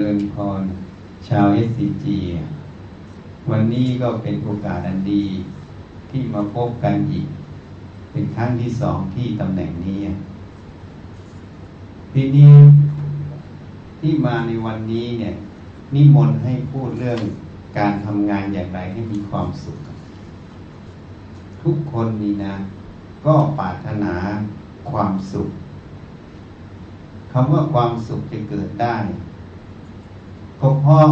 [0.00, 0.62] ริญพร
[1.28, 2.18] ชาวเอสซีจี
[3.50, 5.24] วันนี้ก็เป็นโอกาสอันดี
[6.10, 7.26] ที่มาพบกันอีก
[8.10, 9.98] เป็นครั้งที่สองที่ตำแหน่งนี้
[12.12, 12.52] ทีนี้
[14.00, 15.34] ที่มาในวันนี้เนี่ย
[15.94, 17.20] นิมนต์ให้พูดเรื่อง
[17.78, 19.78] การทำงานอย่างไรให้มีความสุข
[21.62, 22.54] ทุกคนนี่นะ
[23.26, 24.14] ก็ปรารถนา
[24.90, 25.48] ความสุข
[27.32, 28.96] คำว่าความสุขจะเกิดได้
[30.60, 31.06] ก็เพราะ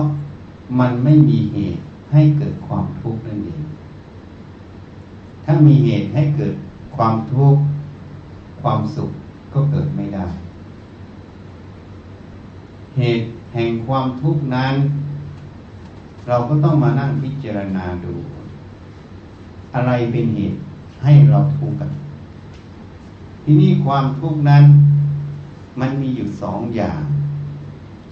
[0.78, 3.62] มันไม่มีเหตุให้เกิดความทุกข์นั่นเอง
[5.44, 6.54] ถ้ามีเหตุให้เกิด
[6.96, 7.62] ความทุกข์
[8.62, 9.10] ความสุข
[9.52, 10.26] ก็เกิดไม่ได้
[12.96, 13.24] เหตุ
[13.54, 14.74] แห่งความทุกข์นั้น
[16.28, 18.14] เราก็ต้องมานั่งพิจารณาดู
[19.74, 20.58] อะไรเป็นเหตุ
[21.02, 21.92] ให้เราทุกข์กัน
[23.44, 24.64] ที่นี่ความทุกข์นั้น
[25.80, 27.02] มันมีอยู่สองอย่าง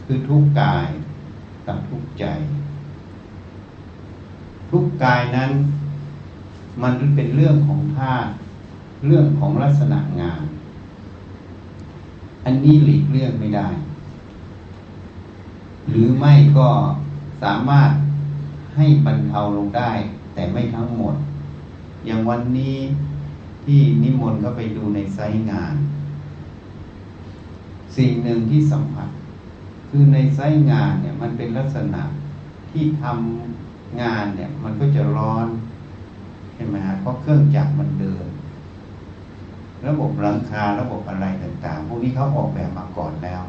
[0.05, 0.89] คือทุกข์กาย
[1.67, 2.25] กับทุกใจ
[4.71, 5.51] ทุกกายนั้น
[6.83, 8.31] มันเป็นเรื่องของธาตุ
[9.07, 10.43] เรื่องของลักษณะงาน
[12.45, 13.69] อันนี้หลีกเลี่ยงไม่ได้
[15.89, 16.69] หรือไม่ก็
[17.43, 17.91] สามารถ
[18.77, 19.93] ให้บรรเทาลงได้
[20.35, 21.15] แต่ไม่ทั้งหมด
[22.07, 22.77] อย่างวันนี้
[23.65, 25.75] ที่นิมนต์เข้าไปดูในไซต์งาน
[27.97, 29.09] สิ่งหนึ่งที่สัมผัส
[29.91, 32.03] คือในไซต์งานเนี่ยมันเป็นลักษณะ
[32.71, 35.47] ที่ทำงานเนี่ยมันก็จะร้อน
[36.55, 38.27] ใช่ไหมฮะเพราะเครื่องจักรมันเดิน
[39.87, 43.43] ระบบหลังคาระบบอะไรต่างๆ พวกนี้เขาออกแบบมาก่อนแล้ว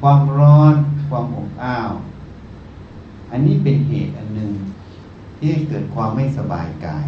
[0.00, 0.74] ความร้อน
[1.08, 1.90] ความอบอ้าว
[3.30, 4.52] อันนี้เป็นเหตุอันหนึ่ง
[5.38, 7.06] ที่เกิดความไม่สบายกาย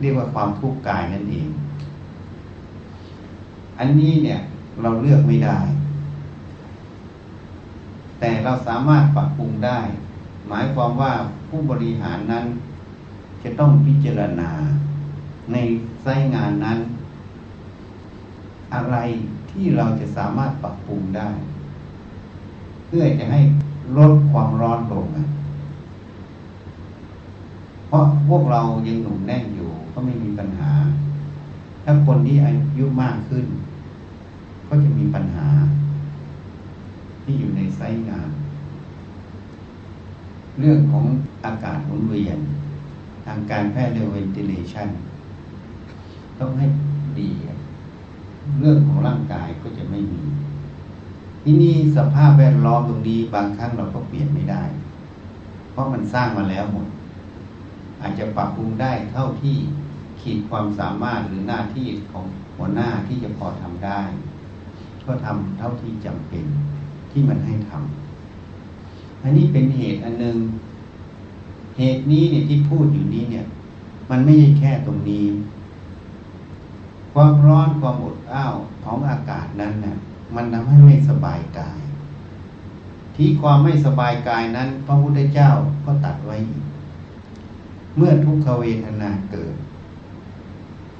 [0.00, 1.48] เรียกว่าความทุกข์กายนั่นเอง
[3.78, 4.38] อันนี้เนี่ย
[4.82, 5.58] เราเลือกไม่ได้
[8.20, 9.80] แต่เราสามารถปรับปรุงได้
[10.48, 11.12] หมายความว่า
[11.48, 12.44] ผู้บริหารนั้น
[13.42, 14.50] จะต้องพิจารณา
[15.52, 15.56] ใน
[16.02, 16.78] ไส้งานนั้น
[18.74, 18.96] อะไร
[19.50, 21.30] ที่เราจะสามารถปรับปรุงได้
[22.86, 23.40] เพื่อจะให้
[23.96, 25.06] ลดความร้อนลง
[27.88, 30.70] เพราะพวกเรายังหนุ่มแน่นอยู่ก็ไม่มีปัญหา
[31.84, 33.46] ถ้าคนที่อายุมากขึ้น
[34.68, 35.48] ก็จะมีปัญหา
[37.22, 38.30] ที่อยู่ในไซต์งาน
[40.58, 41.04] เรื่องของ
[41.44, 42.38] อากาศหมุนเวียน
[43.26, 44.88] ทางการแพทย์เรียก ventilation
[46.38, 46.66] ต้องให้
[47.20, 47.30] ดี
[48.60, 50.22] เรื่องของร่างกายก็จะไม่มี
[51.42, 54.64] ที่นี่สภาพแวดล้อมตรงนี้บางครั้งเราก็เปลี่ยนไม่ได้
[55.72, 56.86] เพราะมันสร้างมาแล้วหมด
[58.00, 59.56] อาจจะปรับปรุงได้เท่าที่
[60.20, 62.24] ขีดความสามารถหรือหน้าที่ของ
[62.56, 64.00] หัวหน้าที่จะพอทำได้
[65.08, 66.44] ก็ทำเท่าที่จำเป็น
[67.10, 70.36] ที่มันให้ทำอันนี้เป็นเหตุอันหนึง
[71.78, 73.44] เหตุนี้เนี่ยที่พูดอยู่นี้เนี่ย
[74.10, 75.26] มันไม่ใช่แค่ตรงนี้
[77.14, 78.54] ความร้อนความอดอ้าว
[78.84, 79.96] ของอากาศนั้นเนี่ย
[80.34, 81.78] มันทำให้ไม่สบายกาย
[83.16, 85.50] ที่ความไม่สบายกายนั้น พระพุทธเจ้า
[85.84, 86.64] ก็ตัดไว้อีก
[87.96, 89.54] เมื่อทุกขเวทนาเกิด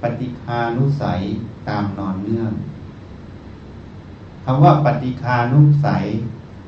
[0.02, 1.20] ปฏิคานุสัย
[1.68, 2.52] ตามนอนเนื่อง
[4.50, 6.04] คำว่าปฏิคานุสัย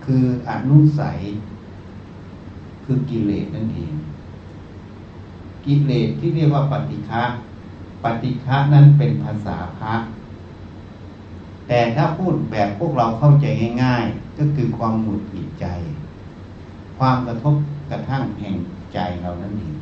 [0.05, 1.21] คืออนุสัย
[2.85, 3.93] คือกิเลสนั่นเอง
[5.67, 7.23] กิเลสที่เรียกว่าปฏิฆะ
[8.05, 9.95] ปฏิฆะนั้นเป็นภาษาพระ
[11.69, 13.47] แต่ถ้าพูดแบบพวกเราเข้าใจ
[13.83, 15.67] ง่าย ๆ ก็คือความหงุดหงิดใจ
[16.99, 17.55] ความกระทบ
[17.91, 18.57] กระทั่งแห่ง
[18.95, 19.75] ใจเรานั่นเอง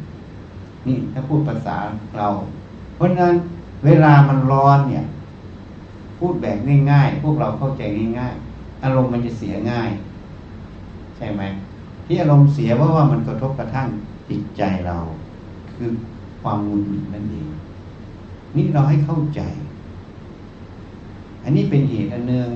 [0.87, 1.77] นี่ถ้าพูดภาษา
[2.17, 2.29] เรา
[2.95, 3.35] เพราะนั้น
[3.85, 5.05] เวลามันร้อนเนี่ย
[6.19, 6.59] พูดแบบ
[6.91, 7.83] ง่ายๆ พวกเราเข้าใจ
[8.19, 9.91] ง่ายๆ อารมณ์มันจะเสียง่าย
[11.17, 11.43] ใช่ไหม
[12.07, 13.89] ที่อารมณ์เสียเพราะว่ามันกระทบกระทั่ง
[14.29, 14.97] จิตใจเรา
[15.77, 15.91] คือ
[16.43, 17.49] ความหงุดหงิดนั่นเอง
[18.57, 19.41] นี่เราให้เข้าใจ
[21.45, 22.49] อันนี้เป็นเหตุอันหนึ่ง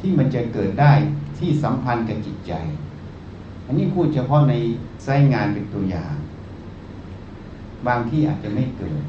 [0.00, 0.92] ที่มันจะเกิดได้
[1.38, 2.52] ที่สัมพันธ์กับจิตใจ
[3.66, 4.54] อันนี้พูดเฉพาะใน
[5.04, 6.14] ไสงานเป็นตัวอย่าง
[7.86, 9.02] บางที่อาจจะไม่เกิด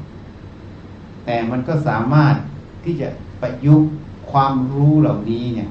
[1.24, 2.34] แต่มันก็สามารถ
[2.84, 3.08] ที่จะ
[3.42, 3.90] ประยุกต์
[4.32, 5.70] ความรู้เหล่านี้เนี่ย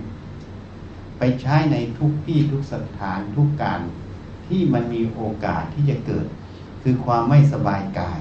[1.17, 3.79] ไปใช้ในทุกที่ทุกสถานทุกการ
[4.47, 6.25] ที่มันมีโอกาสที่จะเกิด
[6.81, 8.19] คือความไม่สบายกาย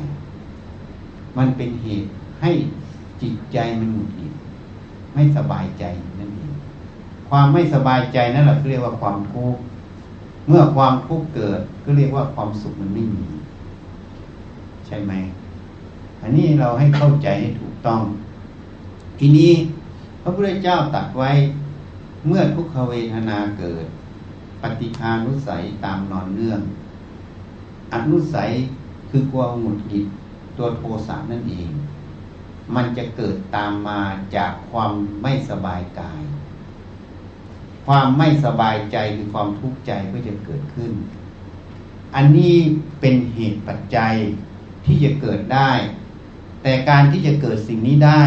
[1.39, 2.09] มันเป็นเหตุ
[2.41, 2.51] ให้
[3.23, 4.35] จิตใจมันหงุดหงิด
[5.15, 5.85] ไม่สบายใจ
[6.19, 6.53] นั่นเอง
[7.29, 9.61] ความไม่สบายใจนั่นแหละเรียกว่าความทุกข์
[10.49, 13.27] เมื่อความทุกข์เกิดก็เรียกว่าความสุขมันไม่มี
[14.87, 15.13] ใช่ไหม
[16.23, 18.01] อันนี้เราให้เข้าใจให้ถูกต้อง
[19.19, 19.51] ทีนี้
[20.23, 21.31] พระพุทธเจ้าตัดไว้
[22.27, 23.87] เมื่อทุกขเวทนาเกิด
[24.63, 26.61] ปฏิคานุสัยตามนอนเนื่อง
[27.95, 28.51] อนุสัย
[29.11, 30.07] คือความหงุดหงิด
[30.57, 31.71] ตัวโทสะนั่นเอง
[32.75, 34.01] มันจะเกิดตามมา
[34.37, 36.23] จากความไม่สบายกาย
[37.87, 40.93] ความไม่สบายใจคือความทุกข์ใจก็จะเกิดขึ้น
[42.15, 42.57] อันนี้
[43.01, 44.15] เป็นเหตุปัจจัย
[44.85, 45.71] ที่จะเกิดได้
[46.63, 48.23] แต่การที่จะเกิดสิ่งนี้ได้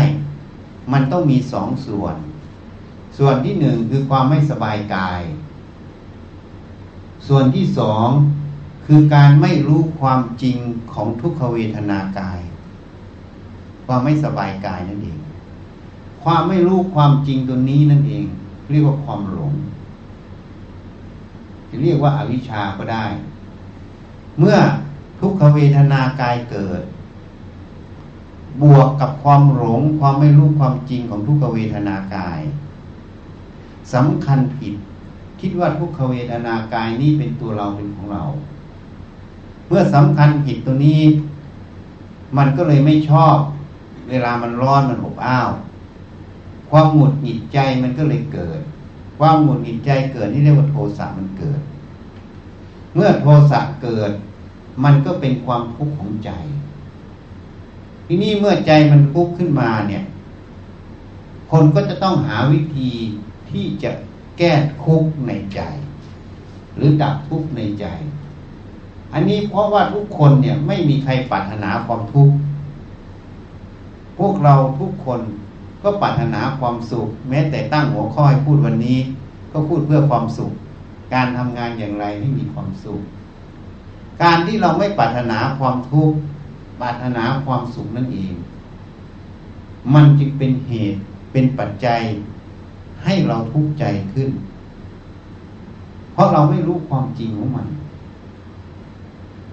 [0.92, 2.16] มันต้องมีสองส่วน
[3.18, 5.22] ส่วนที่หนึ่งคือความไม่สบายกาย
[7.28, 8.08] ส่วนที่สอง
[8.86, 10.58] คือการไม่รู้ความจริง
[10.94, 12.40] ของทุกขเวทนากาย
[13.86, 15.20] ความไม่สบายกายนั่นเอง
[16.24, 18.26] ความไม่รู้ความจริงตัวนี้นั่นเอง
[18.70, 19.54] เรียกว่าความหลง
[21.84, 23.06] เรียกว่าอาวิชชาก็ได้
[24.40, 24.58] เมื่อ
[25.20, 26.82] ทุกขเวทนากายเกิด
[28.62, 32.42] บวกกับความหลงความไม่รู้ความจริงของทุกขเวทนากาย
[33.94, 34.74] สำคัญผิด
[35.40, 38.24] คิดว่าทุกขเวทนากายนี้เป็นตัวเราเป็นของเรา
[39.68, 41.02] เมื่อสำคัญผิดตัวนี้
[42.38, 43.38] มันก็เลยไม่ชอบ
[44.10, 45.50] เวลามันร้อนมันอบอ้าว
[46.70, 48.60] ความหงุดหงิดใจมันก็เลยเกิด
[49.20, 51.62] ความหงุดหงิดใจเกิดนี่เรียกว่าโทสะมันเกิด
[52.94, 54.12] เมื่อโทสะเกิด
[54.84, 56.32] มันก็เป็นความทุกข์ของใจ
[58.08, 60.04] ทีนี้เมื่อใจมันทุกข์ขึ้นมาเนี่ย
[61.52, 62.92] คนก็จะต้องหาวิธี
[63.52, 63.92] ที่จะ
[64.38, 64.52] แก้
[64.84, 65.60] ทุกข์ในใจ
[66.76, 67.86] หรือดับทุกข์ในใจ
[69.14, 72.36] อันนี้เพราะว่าทุกคนเนี่ยไม่มีใครปรารถนาความทุกข์
[74.18, 75.22] พวกเราทุกคน
[75.84, 79.00] ก็ปรารถนาความสุข แม้แต่ตั้งหัวข้อให้พูดวันนี้
[79.52, 80.52] ก็พูดเพื่อความสุข
[81.14, 83.02] การทำงานอย่างไรให้มีความสุข
[84.24, 86.18] การที่เราไม่ปรารถนาความทุกข์
[86.80, 88.34] ปรารถนาความสุขนั่นเอง
[89.94, 91.00] มันจึงเป็นเหตุ
[91.32, 92.02] เป็นปัจจัย
[93.04, 93.84] ให้เราทุกข์ใจ
[94.14, 94.30] ขึ้น
[96.14, 97.68] เพราะเราไม่รู้ความจริงของมัน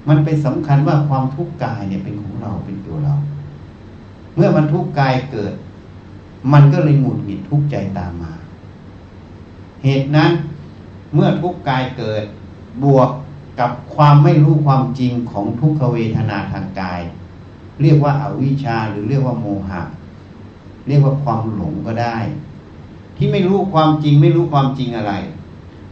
[0.08, 3.14] มันเป็นสำคัญว่าความทุกข์กายเนี่ยเป็นของเราเป็นตัวเรา
[4.34, 5.52] เมื่อมันทุกข์กายเกิด
[6.52, 8.32] มันก็เลยหงุดหงิดทุกข์ใจตามมา
[9.84, 10.31] เหตุนั้น
[11.14, 12.25] เมื่อทุกข์กายเกิด
[12.82, 13.11] บวก
[13.58, 17.00] กับความไม่รู้ความจริงของทุกขเวทนาทางกาย
[17.82, 19.82] เรียกว่าอาวิชชาหรือเรียกว่าโมหะ
[20.87, 22.19] เรียกว่าความหลงก็ได้
[23.17, 25.12] ที่ไม่รู้ความจริงไม่รู้ความจริงอะไร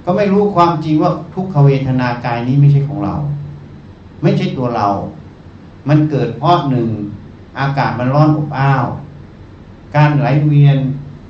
[0.05, 3.15] ก็ไม่รู้ความจริงว่าทุกขเวทนากายนี้ไม่ใช่ของเรา
[4.23, 4.89] ไม่ใช่ตัวเรา
[5.89, 6.89] มันเกิดเพราะหนึ่ง
[7.59, 8.87] อากาศมันร้อนอบอ้าว
[9.97, 10.79] การไหลเวียน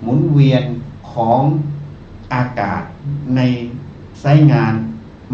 [0.02, 0.64] หมุนเวียน
[1.10, 1.40] ของ
[2.34, 2.82] อากาศ
[3.36, 3.40] ใน
[4.20, 4.74] ไซงาน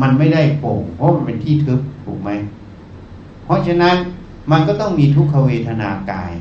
[0.01, 2.31] มันไม่ได้โปร่งเพราะมันเป็นที่ทึบถูกไหม
[3.45, 3.97] เพราะฉะนั้น
[4.51, 6.33] มันก็ต้องมีทุกขเวทนากาย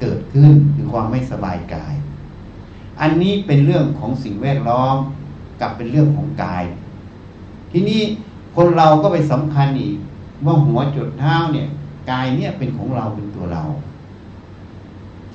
[0.00, 1.94] เกิดขึ้นคือความไม่สบายกาย
[3.00, 4.96] อันนี้เป็นเรื่องของสิ่งแวดล้อม
[5.60, 6.64] กับเป็นเรื่องของกาย
[7.72, 8.02] ทีนี้
[8.56, 9.96] คนเราก็ไปสำคัญอีก
[10.44, 11.68] ว่าหัวจุดเท้าเนี่ย
[12.10, 13.62] กายเนี่ยเป็นของเราเป็นตัวเรา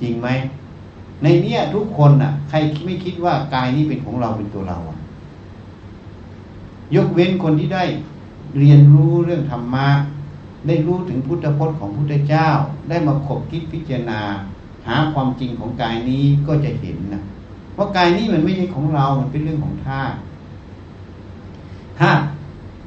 [0.00, 0.28] จริงไหม
[1.22, 4.95] ในเนี้ยทุกคนน่ะ ใครไม่คิดว่ากายนี้เป็นของเราเป็นตัวเราอะ
[6.94, 7.84] ยกเว้นคนที่ได้
[8.58, 9.88] เรียนรู้เรื่องธรรมะ
[10.66, 12.48] ได้รู้ถึงพุทธพจน์ของพุทธเจ้า
[12.88, 14.20] ได้มาขบคิดพิจารณา
[14.86, 17.22] หาความจริงของกายนี้ก็จะเห็นนะ
[17.74, 20.16] เพราะกายนี้มันไม่ใช่ของเรา มันเป็นเรื่องของธาตุ
[21.98, 22.22] ธาตุ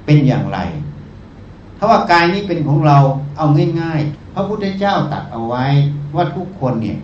[0.05, 0.59] เป็นอย่างไร
[1.77, 2.97] ถ้าว่ากายนี้เป็นของเรา
[3.37, 3.45] เอา
[3.81, 5.65] ง่ายๆ พระพุทธเจ้าตัดเอาไว้
[6.15, 6.97] ว่าทุกคนเนี่ย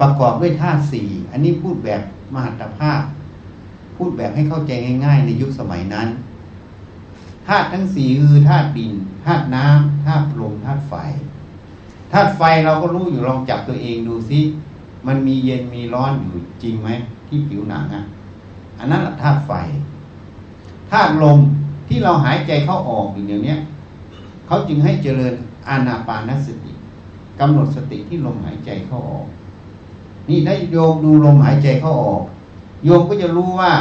[0.00, 2.02] ประกอบด้วยธาตุสี่อันนี้พูดแบบ
[2.34, 3.00] มหัตภาพ
[3.96, 4.72] พูดแบบให้เข้าใจ
[5.04, 6.08] ง่ายๆในยุคสมัยนั้น
[7.46, 8.92] ธาตุทั้งสี่คือธาตุดิน
[9.24, 10.94] ธาตุน้ำธาตุลมธาตุไฟ
[12.12, 14.40] ธาตุไฟเราก็รู้อยู่ลองจับตัวเองดูซิ
[15.06, 16.88] มันมีเย็นมีร้อนอยู่จริงไหม
[17.28, 18.02] ที่ผิวหนังอะ
[18.78, 19.52] อันนั้นธาตุไฟ
[20.90, 21.38] ธาตุลม
[21.88, 23.54] ที่เราหายใจเข้าออกอยู่เดี๋ยวนี้
[24.46, 25.34] เขาจึงให้เจริญ
[25.68, 26.72] อานาปานสติ
[27.40, 29.26] กำหนดสติที่ลมหายใจเข้าออก
[30.28, 32.22] นี่ถ้าโยมดูลมหายใจเข้าออก
[32.84, 33.72] โยมก็จะรู้ว่า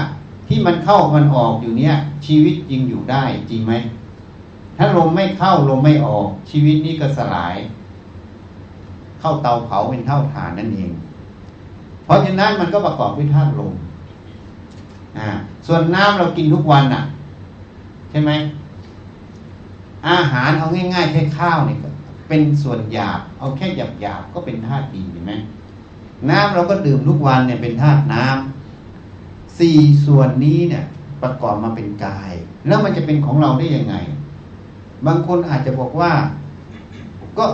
[0.48, 1.94] ที่มันเข้ามันออกอยู่เนี้ย
[2.26, 3.74] ชีวิตจริงอยู่ได้จริงไหม
[4.78, 7.56] ถ้าลมไม่เข้าลมไม่ออก ชีวิตนี้ก็สลาย
[9.20, 10.92] เข้าเตาเผาเป็นเท่าฐานนั่นเอง
[12.04, 13.74] เพราะฉะนั้นมันก็ประกอบด้วยธาตุลม
[15.18, 15.28] อ่า
[15.68, 17.04] ส่วนน้ำเรากินทุกวันน่ะ
[18.12, 18.32] ใช่ไหม
[20.08, 21.78] อาหารเอาง่ายๆแค่ข้าวเนี่ย
[22.28, 25.34] เป็นส่วนหยาบ เอาแค่หยาบหยาบก็เป็นธาตุดินเห็นไหม
[26.30, 28.55] น้ำเราก็ดื่มทุกวันเนี่ยเป็นธาตุน้ำ
[29.60, 30.86] สี่ส่วนนี้เนี่ย
[31.22, 32.34] ประกอบมาเป็นกาย
[32.68, 33.96] แล้วมันจะเป็นของเราได้ยังไง
[35.06, 36.12] บางคนอาจจะบอกว่า
[37.38, 37.46] ก็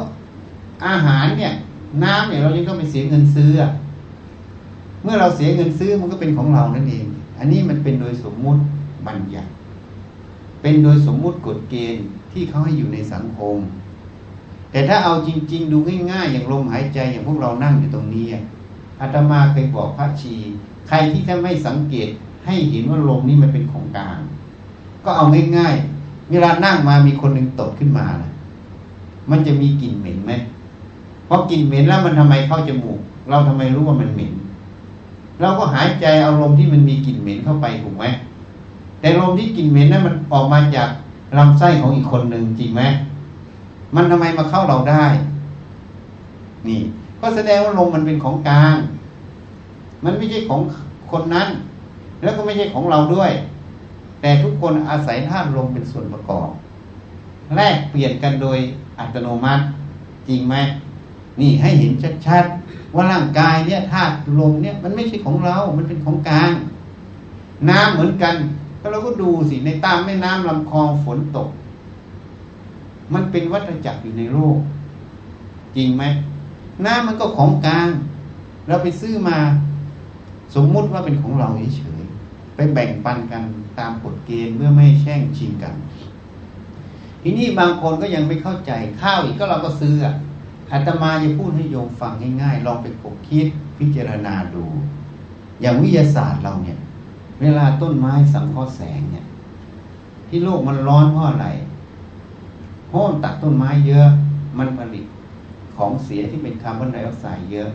[0.87, 1.53] อาหารเนี่ย
[2.03, 3.51] น้ำเนี่ยเรายังต้องไปเสียเงินซื้อ
[5.03, 7.05] เมื่อเราเสียเงินซื้อมันก็เป็นของเรานั่นเอง
[7.39, 8.61] อันนี้มันเป็นโดยสมมุติ
[9.07, 9.49] บัญญัติ
[10.61, 13.57] เป็นโดยสมมุติกฎเกณฑ์ที่เขาให้อยู่ในสังคม
[14.71, 15.77] แต่ถ้าเอาจริง ๆ ดู
[16.11, 18.25] ง่ายๆอย่างลมหายใจอย่างพวกเรานั่งอยู่ตรงนี้
[19.01, 20.35] อาตมาเคยบอกพระชี
[20.87, 22.09] ใครที่ท่ไม่สังเกต
[22.45, 24.17] ให้เห็นว่าลมนี่มันเป็นของกลาง
[25.05, 25.25] ก็เอา
[25.57, 28.31] ง่ายๆเวลานั่งมามีคนหนึ่งตดขึ้นมานะ
[29.31, 30.31] มันจะมีกลิ่นเหม็นไหม
[31.25, 34.33] เพราะกลิ่นเหม็นแล้วมันทำไมเข้าจมูก เราทำไมรู้ว่ามันเหม็น
[35.41, 38.05] เราก็หายใจเอาลมที่มันมีกลิ่นเหม็นเข้าไปถูกไหม
[38.99, 40.89] แต่ลมที่กลิ่นเหม็นนั้นมันออกมาจาก
[41.37, 42.81] ลำไส้ของอีกคนหนึ่งจริงไหม
[43.95, 45.05] มันทำไมมาเข้าเราได้
[46.67, 46.81] นี่
[47.21, 48.75] ก็แสดงว่าลมมันเป็นของกลาง
[50.03, 50.61] มันไม่ใช่ของ
[51.11, 51.47] คนนั้น
[52.23, 53.31] แล้วก็ไม่ใช่ของเราด้วย
[54.21, 56.49] แต่ทุกคนอาศัยธาตุลมเป็นส่วนประกอบ
[57.55, 58.57] แลกเปลี่ยนกันโดย
[58.99, 59.63] อัตโนมัติ
[60.27, 60.55] จริงไหม
[61.39, 61.93] นี่ให้เห็น
[62.27, 66.51] ชัดๆว่าร่างกายเนี่ยธาตุลมเนี่ยมันไม่ใช่ของเรา มันเป็นของกลาง
[67.69, 68.35] น้ำเหมือนกัน
[68.79, 71.49] ก็เราก็ดูสิในตามแม่น้ำลำคลองฝนตก
[73.13, 74.57] มันเป็นวัฏจักรอยู่ในโลก
[75.75, 76.03] จริงไหม
[76.85, 77.87] น้ำมันก็ของกลาง
[78.67, 79.37] เราไปซื้อมา
[80.55, 83.43] สมมุติว่าเป็นของเราเฉยๆไปแบ่งปันกัน
[83.79, 85.75] ตามกฎเกณฑ์เมื่อไม่แช่งชิงกัน
[87.21, 89.93] ทีนี้บางคนก็ยังไม่เข้าใจข้าวอีกก็เราก็ซื้อ
[90.71, 94.65] อาตมาจะพูดให้โยมฟังง่ายๆลองไปกบคิดพิจารณาดู
[95.61, 96.79] อย่างวิทยาศาสตร์เราเนี่ย
[97.41, 99.25] เวลาต้นไม้สังเคราะห์แสงเนี่ย
[100.27, 101.47] ที่โลกมันร้อนเพราะอะไร
[102.87, 104.07] เพราะมันตัดต้นไม้เยอะ
[104.57, 105.05] มันผลิต
[105.75, 107.69] ของเสียที่เป็นคาร์บอนไดออกไซด์เยอะ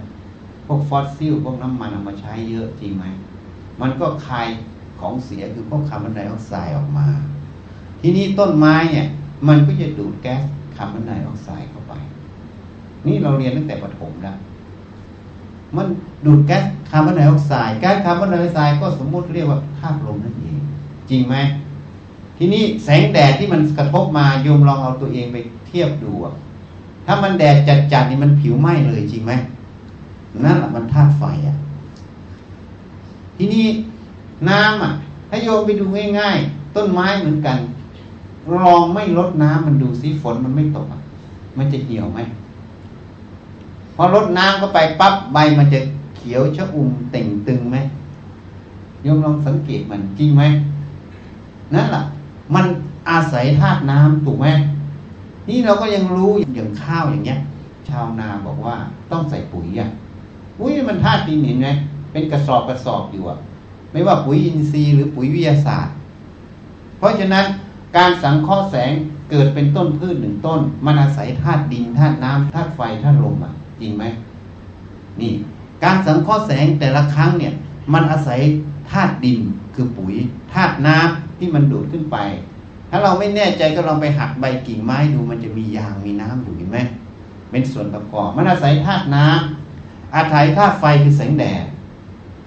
[0.67, 3.05] พวกฟอสซิลพวกน้ำมันเอามาใช้เยอะจริงไหม
[3.81, 4.47] มันก็คาย
[5.01, 7.07] ของเสียคือพวกคาร์บอนไดออกไซด์ออกมา
[8.01, 9.07] ทีนี้ต้นไม้เนี่ย
[9.49, 10.43] มันก็จะดูดแก๊ส
[10.77, 11.93] คาร์บอนไดออกไซด์เข้าไป
[13.07, 14.37] นี่เราเรียนตั้งแต่ประถมแล้ว
[15.77, 15.87] มัน
[16.27, 20.59] ดูดแก๊สคาร์บอนไดออกไซด์แก๊สคาร์บอนไดออกไซด์ก็สมมุติเรียกว่าธาตุลมนั่นเอง
[21.11, 21.35] จริงไหม
[22.39, 26.13] ทีนี้แสงแดดที่มันกระทบมาโยมลองเอาตัวเองไปเทียบดู
[27.07, 27.57] ถ้ามันแดด
[27.93, 29.33] จัดๆนี่มันผิวไหม้เลยจริงไหม
[30.45, 31.57] นั่นแหละมันธาตุไฟอะ
[33.37, 33.67] ทีนี้
[34.49, 34.93] น้ำอะ
[35.31, 35.85] ถ้โยมไปดู
[36.19, 37.59] ง่ายๆ ต้นไม้เหมือนกัน
[38.65, 41.01] ลองไม่ลดน้ำมันดูสิฝนมันไม่ตกอะ
[41.59, 42.21] มันจะเหี่ยวไหม
[43.97, 45.81] พอลดน้ำเข้าไปปั๊บใบมันจะ
[46.17, 47.79] เขียวชะอุ่มเต่งตึงไหม
[49.03, 50.43] โยมลองสังเกตมันจริงไหม
[51.75, 52.03] นั่นแหละ
[52.55, 52.67] มัน
[53.11, 54.47] อาศัยธาตุน้ำถูกไหม
[55.49, 57.39] นี่เราก็ยังรู้อย่างข้าวอย่างเงี้ย
[57.89, 58.77] ชาวนาบอกว่า
[59.11, 59.89] ต้องใส่ปุ๋ยอะ
[60.61, 61.69] อุ้ยมันธาตุดินเห็นไหม
[62.13, 63.39] เป็นกระสอบกระสอบอยู่อะ
[63.93, 65.95] ไม่ว่าปุ๋ยอินทรีย์หรือปุ๋ยวิทยาศาสตร์
[66.99, 67.45] เพราะฉะนั้น
[67.97, 68.93] การสังเคราะห์แสง
[69.31, 74.05] เกิดเป็นต้นพืชหนึ่งต้น มันอาศัยธาตุดินธาตุน้ำธาตุไฟธาตุลมอะ จริงไหม
[75.21, 75.33] นี่
[75.85, 77.53] การสังเคราะห์แสงแต่ละครั้งเนี่ย
[77.95, 78.41] มันอาศัย
[78.91, 79.39] ธาตุดิน
[79.75, 80.15] คือปุ๋ย
[80.53, 82.17] ธาตุน้ำที่มันดูดขึ้นไป
[82.91, 86.79] ถ้าเราไม่แน่ใจก็ลองไปหักใบกิ่งไม้ดูมันจะมียางมีน้ำอยู่เห็นไหม
[87.51, 89.66] เป็นส่วนประกอบ มันอาศัยธาตุน้ำ
[90.15, 91.65] อาศัยธาตุไฟคือแสงแดด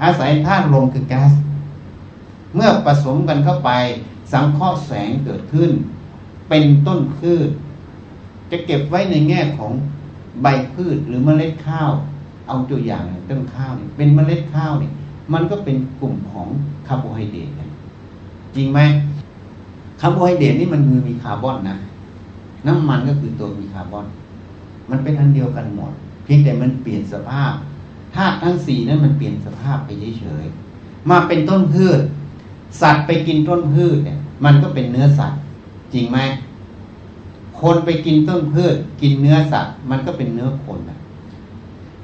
[0.03, 1.31] อาศัยธาตุลมคือแก๊ส
[2.55, 3.71] เมื่อผสมกันเข้าไป
[4.31, 5.71] สังเคราะห์แสงเกิดขึ้น
[6.49, 7.49] เป็นต้นพืช
[8.51, 9.71] จะเก็บไว้ในแง่ของ
[10.41, 11.89] ใบพืชหรือเมล็ดข้าว
[12.47, 14.91] เอาตัวอย่างต้นข้าวเนี่ยเป็นเมล็ดข้าวเนี่ย
[15.33, 16.47] มันก็เป็นกลุ่มของ
[16.87, 17.49] คาร์โบไฮเดรต
[18.55, 18.79] จริงไหม
[20.01, 21.77] คาร์โบไฮเดรตนี่มันคือมีคาร์บอนนะ
[22.67, 24.05] น้ำมันก็คือตัวมีคาร์บอน
[24.89, 25.93] มันเป็นอันเดียวกันหมด
[26.31, 27.53] เพียงแต่มันเปลี่ยนสภาพ
[28.15, 31.99] ธาตุทั้งสี่นั้นมันเปลี่ยนสภาพไปเฉยๆมาเป็นต้นพืช
[32.81, 35.39] สัตว์ไปกินต้นพืชเนี่ย มันก็เป็นเนื้อสัตว์
[35.93, 36.17] จริงไหม
[37.59, 40.97] คนไปกินต้นพืช กินเนื้อสัตว์ มันก็เป็นเนื้อคนนะ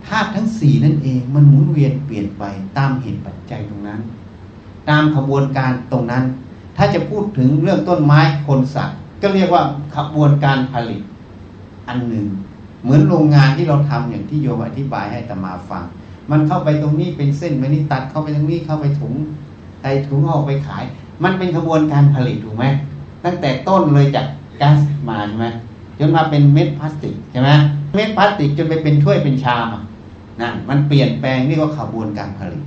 [0.06, 2.44] ธาตุทั้งสี่นั่นเองมันหมุนเวียนเปลี่ยนไป
[2.78, 4.02] ตามเหตุปัจจัยตรงนั้น
[4.90, 6.24] ตามขบวนการตรงนั้น
[6.78, 9.64] ถ้าจะพูดถึงเรื่องต้นไม้คนสัตว์ ก็เรียกว่า
[9.96, 11.02] ขบวนการผลิต
[11.88, 12.26] อันหนึ่ง
[12.86, 15.84] เหมือนโรงงานที่เราทำอย่างที่โยมอธิบายให้ตมาฟัง
[16.32, 19.14] มันเข้าไปตรงนี้เป็นเส้นม่นี่ตัดเข้าไปตรงนี้เข้าไปถุง
[19.82, 20.84] ใส่ถุงออกไปขาย
[21.24, 22.66] มันเป็นขบวนการผลิตถูกไหม
[23.26, 24.26] ตั้งแต่ต้นเลยจาก
[24.62, 25.48] ก๊าซมาใช่ไหม
[26.00, 27.50] จนมาเป็นเม็ดพลาสติกใช่ไหม
[27.96, 29.74] เม็ดพลาสติกจนไปเป็นถ้วยเป็นชาม
[30.42, 32.62] นั่นมันเปลี่ยนแปลงนี่ก็ขบวนการผลิต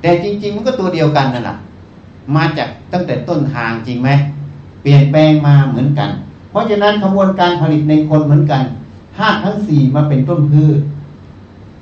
[0.00, 1.56] แต่จริง ๆ มันก็ตัวเดียวกันนั่นแหละ
[2.36, 4.10] มาจากตั้งแต่ต้นทางจริงไหม
[4.82, 6.10] เปลี่ยนแปลงมาเหมือนกัน
[6.50, 8.62] เพราะฉะนั้นขบวนการผลิตในคนเหมือนกัน
[9.16, 10.80] ธาตุทั้งสี่มาเป็นต้นพืช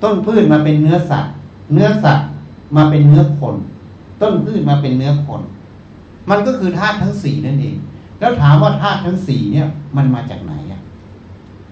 [0.03, 1.33] ต้นพืชมาเป็นเนื้อสัตว์
[1.73, 2.27] เนื้อสัตว์
[2.75, 3.55] มาเป็นเนื้อคน
[4.21, 5.41] ต้นพืชมาเป็นเนื้อคน
[6.29, 7.75] มันก็คือธาตุทั้งสี่นั่นเอง
[8.19, 10.81] แล้วถามว่าธาตุทั้งสี่เนี่ย มันมาจากไหนอะ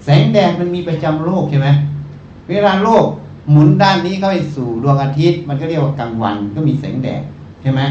[0.04, 1.70] แสงแดดมันมีประจำโลกใช่ไหม
[2.50, 3.06] เวลาโลก
[3.52, 7.22] หมุนด้านนี้เข้าไปสู่ดวงอาทิตย์ มันก็เรียกว่ากลางวันก็มีแสงแดด
[7.62, 7.82] ใช่ไหม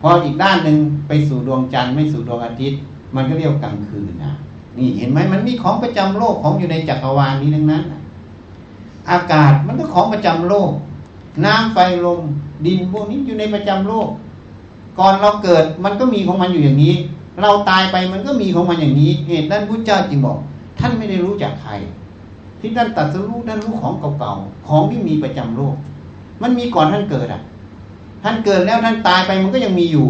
[0.00, 0.76] พออีกด้านหนึ่ง
[1.08, 2.78] ไปสู่ดวงจันทร์ไม่สู่ดวงอาทิตย์
[3.16, 4.32] มันก็เรียกกลางคืนนะ
[4.78, 7.82] นี่เห็นไหมมันมีของประจำโลกของอยู่ในจักรวาลนี้ทั้งนั้น
[9.10, 10.70] อากาศมันก็ของประจำโลก
[11.44, 12.20] น้ำไฟลม
[12.66, 14.08] ดินพวกนี้อยู่ในประจำโลก
[14.98, 16.94] ก่อนเราเกิดมันก็มีของมันอยู่อย่างนี้
[17.42, 20.38] เราตายไปมันก็มีของมันอย่างนี้ เหตุนั้นพุทธเจ้าจึงบอก
[20.78, 21.72] ท่านไม่ได้รู้จักใคร
[22.60, 25.74] ที่ท่านตัดสรู้ท่านรู้ของเก่าๆของที่มีประจำโลก
[26.42, 27.42] มันมีก่อนท่านเกิดอะ
[28.24, 30.06] ท่านเกิดแล้วท่านตายไปมันก็ยังมีอยู่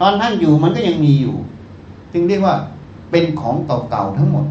[0.00, 1.34] ตอนท่านอยู่มันก็ยังมีอยู่
[2.12, 2.54] จึงเรียกว่า
[3.10, 4.46] เป็นของเก่าๆทั้งหมด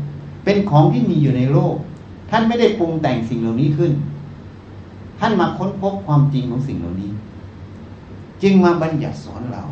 [0.45, 1.75] เป็นของที่มีอยู่ในโลก
[2.31, 3.91] ท่านไม่ได้ปรุงแต่งสิ่งเหล่านี้ขึ้น
[5.19, 7.11] ท่านมาค้นพบความจริงของสิ่งเหล่านี้
[8.41, 9.63] จึงมาบัญญัติสอนเรา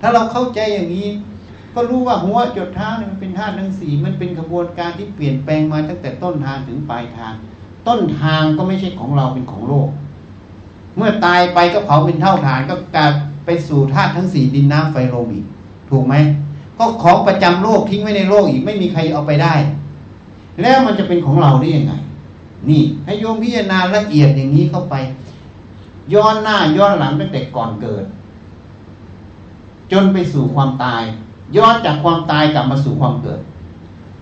[0.00, 1.08] ถ้าเราเข้าใจอย่างนี้
[1.74, 7.34] ก็รู้ว่าหัวจดเท้าเนี่ยมันเป็นธาตุทั้งสี่มันเป็นกระบวนการที่เปลี่ยนแปลงมาตั้งแต่ต้นทางถึงปลายทาง
[7.88, 9.88] ต้นทางก็ไม่ใช่ของเราเป็นของโลก
[10.96, 13.10] เมื่อตายไปก็เผาเป็นเท่าฐานก็กลาย
[13.46, 15.46] ไปสู่ธาตุทั้งสี่ดินน้ำไฟลมอีก
[15.90, 16.14] ถูกไหม
[16.78, 19.54] ก็ของประจำโลกทิ้งไว้ในโลกอีกไม่มีใครเอาไปได้
[20.62, 21.92] แล้วมันจะเป็นของเราได้ยังไง
[22.68, 24.94] นี่ ให้โยมพิจารณาละเอียดอย่างนี้เข้าไป
[26.14, 28.04] ย้อนหน้าย้อนหลังตั้งแต่ก่อนเกิด
[29.92, 31.02] จนไปสู่ความตาย
[31.56, 33.40] ย้อนจากความตายกลับมาสู่ความเกิด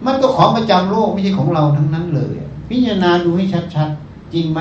[0.07, 2.33] มันก็ของประจำโลกไม่ใช่ของเราทั้งนั้นเลย
[2.69, 3.45] พิจารณาดูให้
[3.75, 4.61] ชัดๆจริงไหม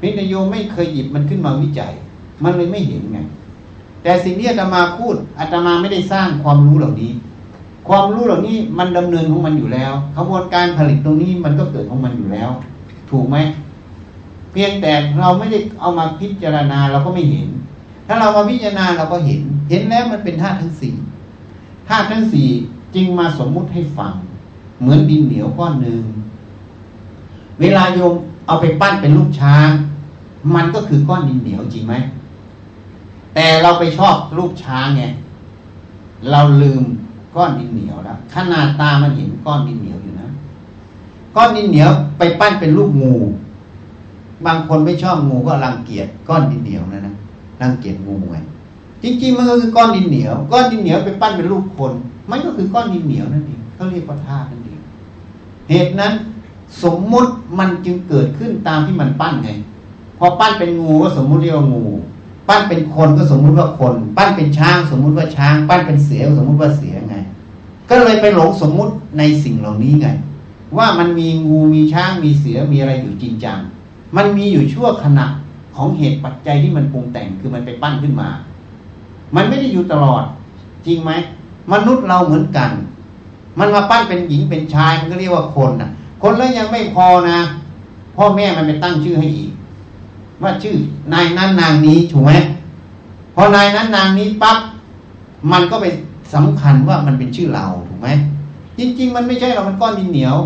[0.00, 1.92] พิจโยมไม่เคยหยิบมันขึ้นมาวิจัย
[2.42, 3.18] มันเลยไม่เห็นไง
[4.02, 7.12] แต่สิ่งที่อาตมาพูดอาตมาไม่ได้สร้างความรู้เหล่านี้
[7.88, 12.50] ความรู้เหล่านี้มันดำเนินของมันอยู่แล้วขบวนการผลิตตรงนี้มันก็เกิดของมันอยู่แล้ว
[13.10, 13.36] ถูกไหม
[14.52, 17.48] เพียงแต่เราไม่ได้เอามาพิจารณาเราก็ไม่เห็น
[18.06, 19.40] ถ้าเรามาพิจารณาเราก็เห็น
[19.70, 20.94] เห็นแล้วมันเป็นธาตุทั้งสี่
[21.88, 22.48] ธาตุทั้งสี่
[22.94, 24.12] จึงมาสมมุติให้ฟัง
[24.80, 26.02] เหมือนดินเหนียวก้อนหนึ่ง
[27.60, 28.14] เวลาโยม
[28.46, 29.68] เอาไปปั้นเป็นลูกช้าง
[30.54, 31.94] มันก็คือก้อนดินเหนียวจริงไหม
[33.38, 35.04] แต่เราไปชอบรูปช้างไง
[36.30, 36.82] เราลืม
[37.36, 40.28] ก้อนดินเหนียวแล้วขนาดตามันเห็นก้อนดินเหนียวอยู่นะ
[41.36, 43.14] ก้อนดินเหนียวไปปั้นเป็นรูปงู
[44.46, 47.14] บางคนไม่ชอบงูก็รังเกียจก้อนดินเหนียวนะนะ
[47.62, 48.36] รังเกียจงูไง
[49.02, 51.92] จริงๆมันก็คือก้อนดินเหนียว ก้อนดินเหนียวไปปั้นเป็นรูปคน
[52.30, 54.80] มันก็คือก้อนดินเหนียวนั่นเองเขาเรียกว่าธาตุนั่นเอง
[55.70, 56.12] เหตุนั้น
[56.82, 59.50] สมมุติมันจึงเกิดขึ้นตามที่มันปั้นไง
[60.18, 61.84] พอปั้นเป็นงูก็สมมุติเรียกว่างู
[62.48, 67.16] ปั้นเป็นคนก็สมมุติว่าคน ปั้นเป็นช้าง สมมุติว่าช้าง ปั้นเป็นเสือสมมุติว่าเสือไง
[67.88, 70.08] ก็เลยไปหลงสมมุติในสิ่งเหล่านี้ไง
[70.78, 73.58] ว่ามันมีงูมีช้างมีเสือมีอะไรอยู่จริงจัง
[74.16, 75.26] มันมีอยู่ชั่วขณะ
[75.76, 78.28] ของเหตุปัจจัยที่มันปรุงแต่งคือมันไปปั้นขึ้นมา
[79.36, 80.22] มันไม่ได้อยู่ตลอด
[80.86, 81.12] จริงไหม
[81.72, 82.70] มนุษย์เราเหมือนกัน
[83.58, 85.90] มันมาปั้นเป็นหญิงเป็นชายมันก็เรียกว่าคนน่ะ
[86.22, 87.38] คนแล้วยังไม่พอนะ
[88.16, 89.50] พ่อแม่มันไปตั้งชื่อให้อีก
[90.42, 90.76] ว่าชื่อ
[91.12, 92.32] นายนั้นนางนี้ถูกไหม
[93.34, 94.58] พอนายนั้นนางนี้ปั๊บ
[95.52, 95.86] มันก็ไป
[96.34, 98.08] สำคัญว่ามันเป็นชื่อเราถูกไหม
[98.78, 100.36] จริง ๆ มันไม่ใช่เรามันก้อนดินเหนียว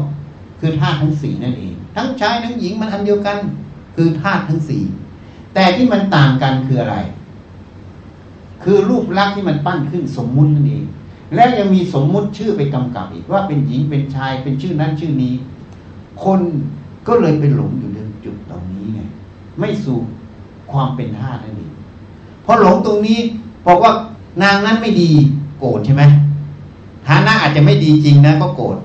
[0.61, 3.37] คือธาตุทั้งสี่นั่นเองทั้งชายทั้งหญิงมันอันเดียวกัน
[3.97, 4.83] คือธาตุทั้งสี่
[5.55, 6.97] แต่ที่มันต่างกันคืออะไร
[8.63, 10.85] คือรูปลักษณ์ที่มันปั้นขึ้นสมมุตินั่นเอง
[11.35, 15.35] แล้วยังมีสมมุติชื่อไปกำกับอีกว่าเป็นหญิงเป็นชายเป็นชื่อนั้นชื่อนี้
[16.25, 16.41] คน
[17.09, 19.01] ก็เลยไปหลงอยู่ในจุดตรงนี้ไง
[19.61, 19.99] ไม่สู่
[20.71, 21.73] ความเป็นธาตุนั่นเอง
[22.43, 23.19] เพอหลงตรงนี้
[23.67, 23.93] บอกว่า
[24.43, 25.11] นางนั้นไม่ดี
[25.59, 26.03] โกรธใช่ไหม
[27.09, 28.77] ฐานะอาจจะไม่ดีจริงนะก็โกรธ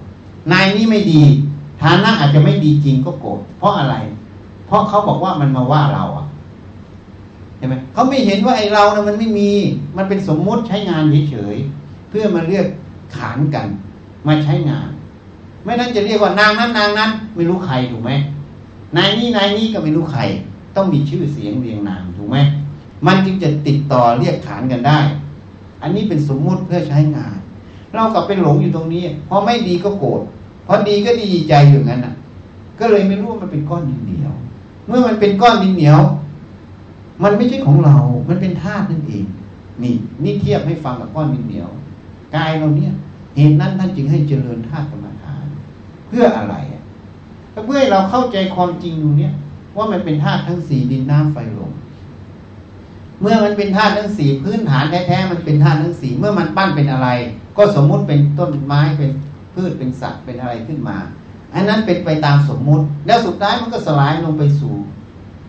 [0.51, 1.21] นายนี้ไม่ดี
[1.81, 3.95] ฐานะอาจจะไม่ดีจริงก็โกรธเพราะอะไร
[4.67, 6.25] เพราะเขาบอกว่ามันมาว่าเราอะ
[7.57, 9.51] เห็นไหมเขาไม่เห็นว่าไอ้เรานะมันไม่มี
[9.97, 12.65] มันเป็นสมมติใช้งานเฉยๆเพื่อมาเรียก
[13.15, 13.67] ขานกัน
[14.27, 14.87] มาใช้งาน
[15.63, 18.11] ไม่นั้นจะเรียกว่านางนั้นนางนั้น ไม่รู้ใครถูกไหม
[18.97, 20.21] นายนี้นายนี้ก็ไม่รู้ใคร
[20.77, 22.37] ต้องมีชื่อเสียงเรียงนามถูกไหม
[23.07, 24.99] มันจึงจะติดต่อเรียกขานกันได้
[25.81, 27.37] อันนี้เป็นสมมุติเพื่อใช้งาน
[27.93, 30.21] เรากลับเป็นหลงอยู่ตรงนี้พอไม่ดีก็โกรธ
[30.67, 32.13] พอดีก็ดีใจอยู่งั้นอะ
[32.79, 34.33] ก็เลยไม่รู้ว่ามันเป็นก้อนดินเหนียว
[34.87, 35.99] เมื่อมันเป็นก้อนดินเหนียว
[37.23, 37.97] มันไม่ใช่ของเรา
[38.29, 39.25] มันเป็นธาตุนั่นเอง
[39.83, 41.69] นี่นี่เทียบให้ฟังกับก้อนดินเหนียว
[42.35, 42.93] กายเราเนี่ย
[43.35, 45.45] เหตุนั้นท่านจึงให้เจริญธาตุกรรมฐาน
[46.07, 46.81] เพื่ออะไรอะ
[47.65, 49.29] เพื่อให้เราเข้าใจความจริงตรงนี้
[49.77, 51.71] ว่ามันเป็นธาตุทั้งสี่ดินน้ำไฟลม
[53.21, 57.09] เมื่อมันเป็นธาตุทั้งสี่พื้นฐานแท้ๆมันเป็นธาตุทั้งสี่เมื่อมันปั้นเป็นอะไร
[57.57, 59.11] ก็สมมุติเป็นต้นไม้เป็น
[59.53, 60.97] พืชเป็นสัตว์เป็นอะไรขึ้นมา
[61.53, 64.75] อันนั้นเป็นไปตามสมมุติ แล้วสุดท้ายมันก็สลายลงไปสู่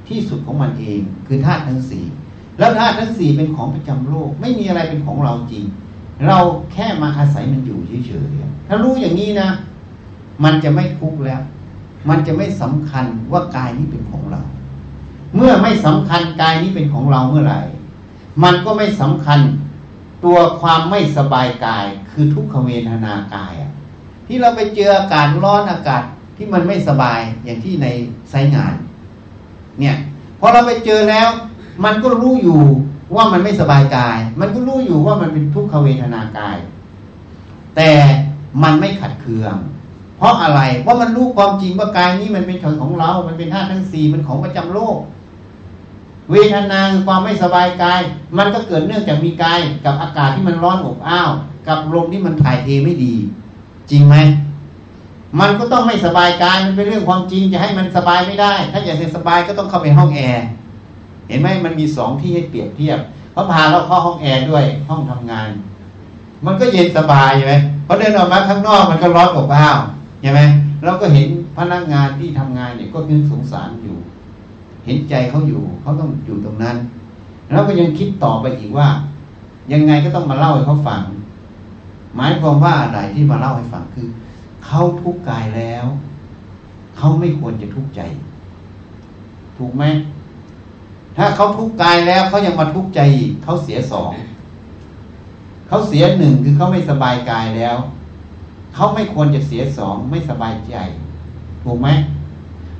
[0.08, 2.04] ที่สุดของมันเอง คือธาตุทั้งสี่
[2.58, 5.64] แล้วธาตุทั้งสี่เป็นของประจำโลก ไม่มีอะไรเป็นของเราจริง
[6.26, 6.38] เรา
[6.72, 9.48] แค่มาอาศัยมันอยู่เฉยๆถ้ารู้อย่างนี้นะ
[10.44, 11.40] มันจะไม่ทุกข์แล้ว
[12.08, 14.42] มันจะไม่สำคัญว่ากายนี้เป็นของเรา
[15.36, 17.60] เมื่อไม่สำคัญกายนี้เป็นของเราเมื่อไหร่
[18.44, 19.40] มันก็ไม่สำคัญ
[20.24, 23.72] ตัวความไม่สบายกายคือทุกขเวทนากายอะ
[24.26, 26.02] ที่เราไปเจออากาศร้อนอากาศ
[26.36, 27.86] ที่มันไม่สบายอย่างที่ใน
[28.30, 28.74] ไซงาน
[29.80, 29.96] เนี่ย
[30.40, 31.28] พอเราไปเจอแล้ว
[31.84, 32.60] มันก็รู้อยู่
[33.16, 36.56] ว่ามันไม่สบายกาย มันก็รู้อยู่ว่ามันเป็นทุกขเวทนากาย
[37.76, 37.90] แต่
[38.62, 39.54] มันไม่ขัดเคือง
[40.18, 44.96] เพราะอะไร เพราะมันรู้ความจริงว่ากายนี้มันเป็นของเรา มันเป็นธาตุทั้งสี่มันของประจำโลก
[46.30, 48.00] เวทนาคือความไม่สบายกาย
[48.38, 51.30] มันก็เกิดเนื่องจากมีกาย กับอากาศที่มันร้อนอบอ้าว
[51.68, 53.14] กับลมที่มันถ่ายเทไม่ดี
[53.90, 54.16] จริงไหม
[55.40, 60.44] มันก็ต้องไม่สบายกาย มันเป็นเรื่องความจริง จะให้มันสบายไม่ได้ ถ้าอยากจะสบายก็ต้องเข้าไปห้องแอร์
[61.28, 62.98] เห็นไหมมันมีสองที่ให้เปรียบเทียบ
[63.32, 65.50] เขาพาเราเข้าห้องแอร์ด้วย ห้องทำงาน
[66.46, 67.54] มันก็เย็นสบายใช่ไหม
[67.86, 69.78] พอเดินออกมาข้างนอกมันก็ร้อนอบอ้าว
[70.20, 70.40] ใช่ไหม
[70.84, 71.28] เราก็เห็น
[71.58, 73.96] พนักงานที่ทำงานเนี่ยก็คือสงสารอยู่
[74.86, 76.76] เห็นใจเขาอยู่เขาต้องอยู่ตรงนั้น
[77.52, 78.88] แล้วก็ยังคิดต่อไปอีกว่า
[79.72, 81.02] ยังไงก็ต้องมาเล่าให้เขาฟัง
[82.16, 84.08] หมายความว่าอะไรที่มาเล่าให้ฟังคือ
[84.66, 85.84] เขาทุกข์กายแล้ว
[86.96, 88.00] เขาไม่ควรจะทุกข์ใจ
[89.56, 89.84] ถูกไหม
[91.16, 93.00] ถ้าเขาทุกข์กายแล้วเขายังมาทุกข์ใจ
[93.42, 94.12] เขาเสียสอง
[95.68, 97.76] เขาเสียหนึ่งคือเขาไม่สบายกายแล้ว
[98.78, 100.76] เขาไม่ควรจะเสียสองไม่สบายใจ
[101.64, 101.88] ถูกไหม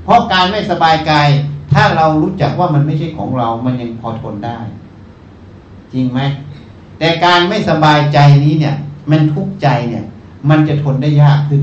[0.04, 1.28] เพราะการไม่สบายกาย
[1.72, 4.58] ถ้าเรารู้จักว่ามันไม่ใช่ของเรา มันยังพอทนได้
[5.92, 6.20] จริงไหม
[6.98, 8.76] แต่การไม่สบายใจนี้เนี่ย
[9.10, 10.04] มันทุกข์ใจเนี่ย
[10.50, 11.62] มันจะทนได้ยากขึ้น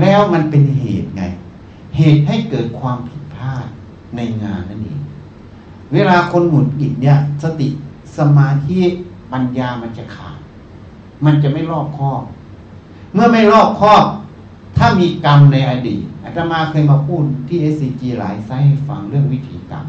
[0.00, 1.22] แล้วมันเป็นเหตุไง
[1.96, 3.66] เหตุให้เกิดความผิดพลาด
[4.16, 5.00] ในงานนั่นเอง
[5.92, 7.68] เวลาคนหมุนกิจเนี่ย สติ
[8.18, 8.80] สมาธิ
[9.32, 10.38] ปัญญามันจะขาด
[11.24, 12.22] มันจะไม่รอบคอบ
[13.14, 14.04] เมื่อไม่รอบคอบ
[14.78, 19.84] ถ้ามีกรรมในอดีตอาตมาเคยมาพูดที่ SCG หลายไซต์ให้ฟังเรื่องวิธีกรรม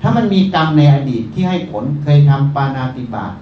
[0.00, 3.32] ถ้ามันมีกรรมในอดีตที่ให้ผลเคยทำปานาติบาต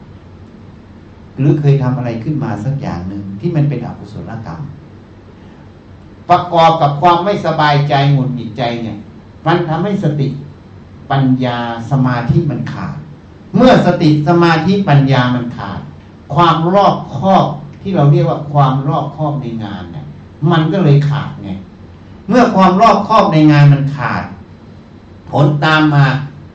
[1.38, 4.60] หรือเคยทำอะไรขึ้นมาสักอย่างหนึ่งที่มันเป็นอกุศลกรรม
[6.30, 8.98] ประกอบกับความไม่สบายใจหงุดหงิดใจเนี่ย
[9.46, 10.28] มันทำให้สติ
[11.10, 11.58] ปัญญา
[11.90, 12.96] สมาธิมันขาด
[13.56, 15.80] เมื่อสติสมาธิปัญญามันขาด
[16.34, 17.46] ความรอบคอบ
[17.88, 20.06] ที่เราเรียกว่าความรอบคอบในงานเนี่ย
[20.50, 21.50] มันก็เลยขาดไง
[22.28, 24.22] เมื่อความรอบคอบในงานมันขาด
[25.30, 26.06] ผลตามมา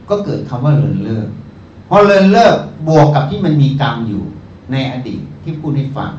[0.10, 1.28] ก็เกิดคำว่าเลินเลิก
[1.90, 2.56] พอเลินเลิก
[2.88, 4.24] บวกกับที่มันมีกรรมอยู่
[4.72, 6.12] ในอดีตที่พูดให้ฟัง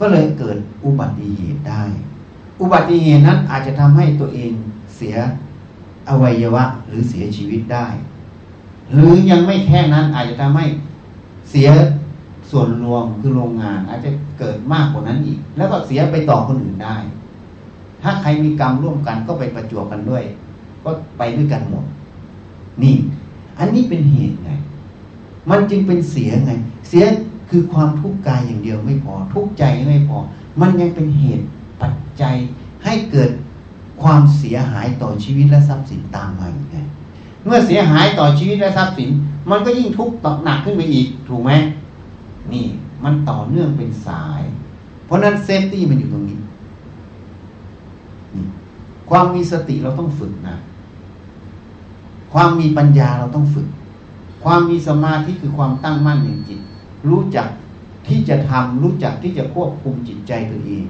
[0.00, 1.82] ก็เลยเกิดอุบัติเหตุได้
[2.60, 4.52] อุบัติเหตุนั้นอาจจะทำให้ตัวเอง
[4.96, 5.16] เสีย
[6.08, 7.86] อวัยวะหรือเสียชีวิตได้
[8.92, 10.64] หรือยังไม่แค่นั้นอาจจะทำให้
[11.50, 11.68] เสีย
[12.50, 16.96] ส่วนรวมคือโรงงาน อาจจะ เกิดมากกว่านั้นอีก แล้วก็เสียไปต่อคนอื่นได้
[18.02, 20.24] ถ้าใครมีกรรมร่วมกันก็ไปประจวบกันด้วย
[20.84, 21.84] ก็ไปด้วยกันหมด
[22.82, 22.96] นี่
[23.58, 24.50] อันนี้เป็นเหตุไง
[25.50, 26.52] มันจึงเป็นเสียไง
[26.88, 27.04] เสีย
[27.50, 30.16] คือความทุกข์กายอย่างเดียวไม่พอ ทุกข์ใจไม่พอ
[30.60, 31.44] มันยังเป็นเหตุ
[31.80, 32.36] ปัจจัย
[32.84, 33.30] ให้เกิด
[34.02, 36.78] ความเสียหายต่อชีวิตและทรัพย์สินตามมาอีกไง
[37.44, 39.10] เมื่อเสียหายต่อชีวิตและทรัพย์สิน
[39.50, 41.52] มันก็ยิ่งทุกข์หนักขึ้นไปอีก ถูกไหม
[42.52, 42.66] นี่
[43.04, 44.42] มันต่อเนื่องเป็นสาย
[45.06, 46.38] เพราะนั้นเซฟตี้มันอยู่ตรงนี้
[49.10, 50.56] ความมีสติเราต้องฝึกนะ
[52.32, 53.68] ความมีปัญญาเราต้องฝึก
[54.44, 56.60] ความมีสมาธิคือความตั้งมั่นในจิต
[57.08, 57.48] รู้จัก
[58.06, 60.84] ที่จะทำรู้จักที่จะควบคุมจิตใจตัวเอง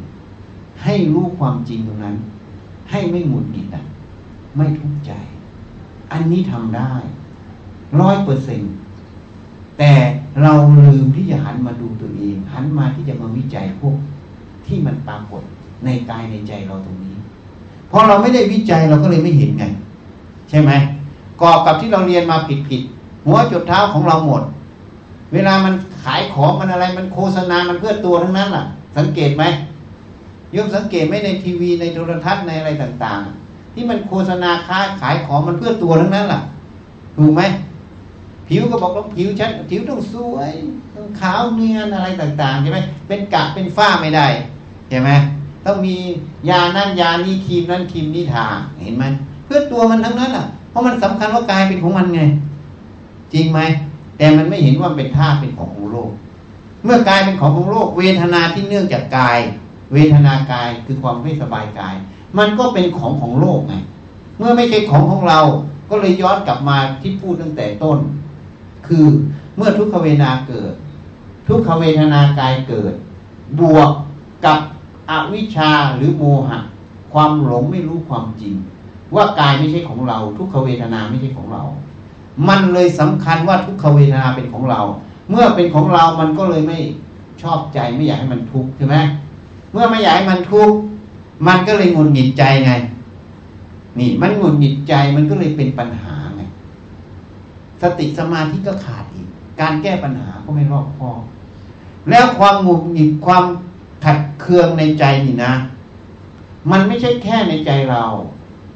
[0.82, 2.16] ให้รู้ความจริงตรงนั้น
[2.90, 3.84] ให้ไม่หมุนหงิดอะ
[4.56, 5.12] ไม่ทุกข์ใจ
[6.12, 6.92] อันนี้ทำได้
[8.00, 8.72] ร้อยเปอร์เซ็นต์
[9.78, 9.92] แต่
[10.42, 13.96] เราลืมที่จะหันมาดูตัวเอง หันมาที่จะมาวิจัยพวก
[14.66, 15.42] ที่มันปรากฏ
[15.84, 17.16] ในกายในใจเราตรงนี้
[17.90, 19.64] พอเราไม่ได้วิจัยเราก็เลยไม่เห็นไง
[20.50, 20.70] ใช่ไหม
[21.42, 22.82] กอบกับที่เราเรียนมาผิดผิด
[23.26, 24.42] หัวจุดเท้าของเราหมด
[25.32, 28.64] เวลามันขายของมันอะไรมันโฆษณา มันเพื่อตัวทั้งนั้นล่ะ
[28.96, 29.44] สังเกตไหม
[30.54, 36.40] ยมสังเกตไหมในทีวีในโทรทัศน์ในอะไรต่าง ๆ ที่มันโฆษณาค้าขายของมันเพื่อตัวทั้งนั้นล่ะ
[37.16, 37.42] ถูกไหม
[38.48, 40.52] ผิวก็บอกว่าผิวฉันผิวต้องสวย
[40.94, 42.78] ต้องขาวเนียนอะไรต่างๆใช่ไหม
[43.08, 44.26] เป็นกะเป็นฝ้าไม่ได้
[44.90, 45.10] ใช่ไหม
[45.66, 45.96] ต้องมี
[46.48, 48.46] ยานั่นยานี่ครีมนั่นครีมนี่ทา
[48.80, 49.04] เห็นไหม
[49.44, 52.22] เพื่อตัวมันทั้งนั้นอะ เพราะมันสำคัญว่ากายเป็นของมันไง
[53.32, 53.60] จริงไหม
[54.18, 56.10] แต่มันไม่เห็นว่าเป็นธาตุเป็นของของโลก
[56.84, 59.38] เมื่อกายเป็นของของโลก เวทนาที่เนื่องจากกาย
[59.92, 61.94] เวทนากายคือความไม่สบายกาย
[62.38, 63.74] มันก็เป็นของของโลกไง
[64.38, 65.40] เมื่อไม่ใช่ของของเรา
[65.90, 67.98] ก็เลยย้อนกลับมาที่พูดตั้งแต่ต้น
[68.86, 69.04] คือ
[69.56, 70.72] เมื่อทุกขเวนาเกิด
[71.48, 72.94] ทุกขเวทนากายเกิด
[73.60, 73.90] บวก
[74.44, 74.58] กับ
[75.10, 76.58] อวิชชาหรือโมหะ
[77.12, 78.54] ความหลงไม่รู้ความจริง
[79.14, 81.62] ว่ากายไม่ใช่ของเรา ทุกขเวทนาไม่ใช่ของเรา
[82.48, 84.80] มันเลยสำคัญว่าทุกขเวทนาเป็นของเรา
[85.30, 86.78] เมื่อเป็นของเรามันก็เลยไม่
[87.42, 88.96] ชอบใจไม่อยากให้มันทุกข์ใช่ไหม
[89.72, 90.76] เมื่อไม่อยากให้มันทุกข์
[91.46, 92.72] มันก็เลยงุนหงิดใจไง
[93.98, 96.14] นี่มันงุนหงิดใจมันก็เลยเป็นปัญหา
[97.84, 99.28] สติสมาธิก็ขาดอีก
[99.60, 101.20] การแก้ปัญหาก็ไม่รอบคอบ
[102.10, 103.44] แล้วความหงุดหงิดความ
[104.04, 105.52] ขัดเคืองในใจนี่นะ
[106.70, 108.04] มันไม่ใช่แค่ในใจเรา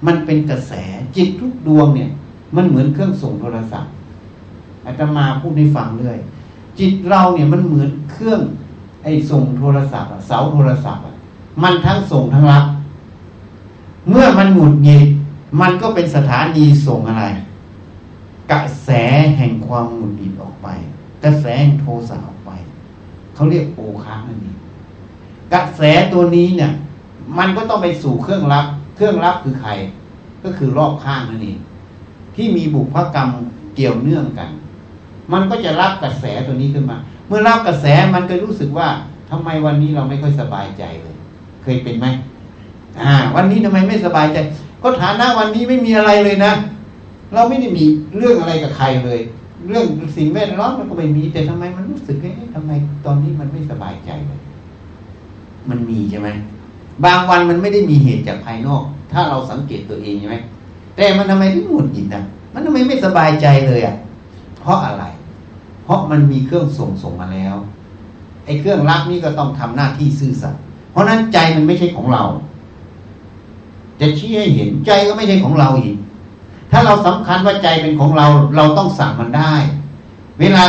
[0.07, 0.73] มันเป็นกระแส
[1.17, 2.11] จิตทุกดวงเนี่ย
[2.57, 3.93] มันเหมือนเครื่องส่งโทรศัพท์
[4.85, 6.19] อาตมาพูดให้ฟังเรื่อย
[6.79, 8.41] จิตเราเนี่ยมันเหมือนเครื่อง
[9.03, 11.03] ไอ้ส่งโทรศัพท์เสาโทรศัพท์
[11.63, 12.65] มันทั้งส่งทั้งรับ
[14.11, 15.07] เมื่อมันหงุดหงิด
[15.61, 17.25] มันก็เป็นสถานีส่งอะไร
[18.53, 18.91] กระแส
[19.37, 20.69] แห่งความหงุดหงิดออกไป
[21.25, 22.51] กระแสแห่งโทสะออกไป
[23.35, 24.57] เขาเรียกโอคานั่นเอง
[25.55, 25.83] กระแส
[26.13, 26.73] ตัวนี้เนี่ย
[27.39, 29.71] มันก็ต้องไปสู่เครื่องรับ เครื่องรับคือใคร
[30.45, 31.59] ก็คือรอบข้างนั่นเอง
[32.35, 33.29] ที่มีบุพกรรม
[33.75, 34.51] เกี่ยวเนื่องกัน
[35.33, 38.89] มันก็จะรับกระแสตัวนี้ขึ้นมา เมื่อรับกระแสมันก็รู้สึกว่า
[39.31, 41.17] ทำไมวันนี้เราไม่ค่อยสบายใจเลย
[41.63, 42.07] เคยเป็นไหม
[43.03, 44.39] อ่า วันนี้ทำไมไม่สบายใจ
[44.83, 46.53] ก็ฐานะวันนี้ไม่มีอะไรเลยนะ
[47.35, 47.85] เราไม่ได้มี
[48.17, 49.21] เรื่องอะไรกับใครเลย
[49.67, 49.85] เรื่อง
[50.17, 52.73] สิ่งแวดล้อมมันก็ไม่มี แต่ทำไมมันรู้สึกเอ๊ะทำไม
[53.05, 54.41] ตอนนี้มันไม่สบายใจเลย
[55.69, 56.29] มันมีใช่ไหม
[57.05, 60.37] บางวันมันไม่ได้มีเหตุจากภายนอก ถ้าเราสังเกตตัวเองใช่ไหม
[60.97, 63.97] แต่มันทำไมถึงหงุดหงิดอะ มันทำไมไม่สบายใจเลยอะ
[64.61, 65.05] เพราะอะไร
[65.85, 67.57] เพราะมันมีเครื่องส่งส่งมาแล้ว
[68.45, 70.61] ไอ้เครื่องรับนี่ก็ต้องทำหน้าที่ซื่อสัตย์
[70.91, 72.25] เพราะนั้นใจมันไม่ใช่ของเรา
[74.01, 75.97] จะชี้ให้เห็นใจก็ไม่ใช่ของเราอีก
[76.71, 78.27] ถ้าเราสำคัญว่าใจเป็นของเรา
[78.57, 79.55] เราต้องสั่งมันได้
[80.41, 80.63] เวลา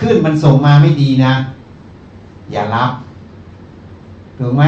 [0.00, 1.32] ขึ้นมันส่งมาไม่ดีนะ
[2.50, 2.90] อย่ารับ
[4.38, 4.64] ถูกไหม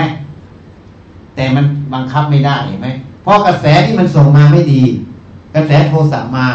[1.35, 1.65] แต่มัน
[1.95, 2.89] บังคับไม่ได้เห็นไหม
[3.23, 4.83] เพราะกระแสที่มันส่งมาไม่ดี
[5.55, 6.47] กระแสโทสะมา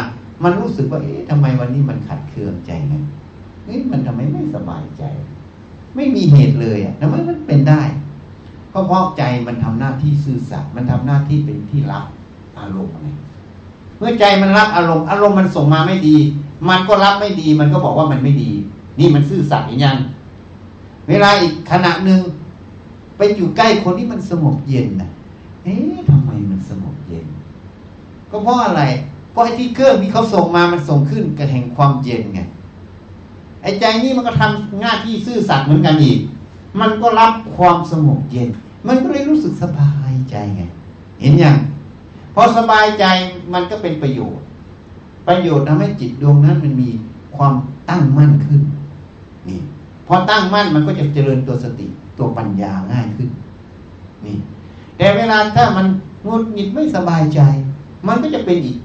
[0.42, 2.94] มันรู้สึกว่าเอ๊ะทำไมวันนี้มันขัดเคืองใจไง
[3.64, 5.02] เอ๊ะมันทำไมไม่สบายใจ
[5.94, 7.82] ไม่มีเหตุเลยอะทำไมมันเป็นได้
[8.72, 12.06] ก็เพราะใจมันทำหน้าที่ซื่อสัตย์มันทำหน้าที่เป็นที่รับ
[12.58, 13.08] อารมณ์ไง
[13.98, 16.16] เมื่อใจมันรับอารมณ์อารมณ์มันส่งมาไม่ดี
[16.68, 18.50] มันก็รับไม่ดี มันก็บอกว่ามันไม่ดี
[18.98, 19.98] นี่มันซื่อสัตย์อย่างยัง
[21.08, 22.20] เวลาอีกขณะหนึ่ง
[23.16, 25.10] ไปอยู่ใกล้คนที่มันสงบเย็นนะ
[25.64, 27.26] เอ๊ะทำไมมันสงบเย็น
[28.30, 28.82] ก็เพราะอะไร
[29.32, 32.40] เพราะไอ้ที่เครื่องที่เขาส่งมามันส่งขึ้นกับแห่งความเย็นไง
[33.62, 36.18] ไอ้ใจนี่มันก็ทำหน้าที่ซื่อสัตย์เหมือนกันอีก
[36.80, 38.48] มันก็รับความสงบเย็น
[38.88, 40.62] มันก็เลยรู้สึกสบายใจไง
[41.20, 41.56] เห็นยัง
[42.34, 43.04] พอสบายใจ
[43.52, 44.44] มันก็เป็นประโยชน์
[45.28, 46.90] ประโยชน์ทำให้จิตดวงนั้นมันมี
[47.36, 47.54] ความ
[47.90, 48.60] ตั้งมั่นขึ้น
[49.48, 49.60] นี่
[50.06, 51.86] พอตั้งมั่นมันก็จะเจริญตัวสติ
[52.18, 53.28] ตัวปัญญาง่ายขึ้น
[54.26, 54.36] นี่
[54.96, 55.86] แต่เวลาถ้ามัน
[56.26, 57.40] งุดหงิดไม่สบายใจ
[58.06, 58.78] มันก็จะเป็นอีก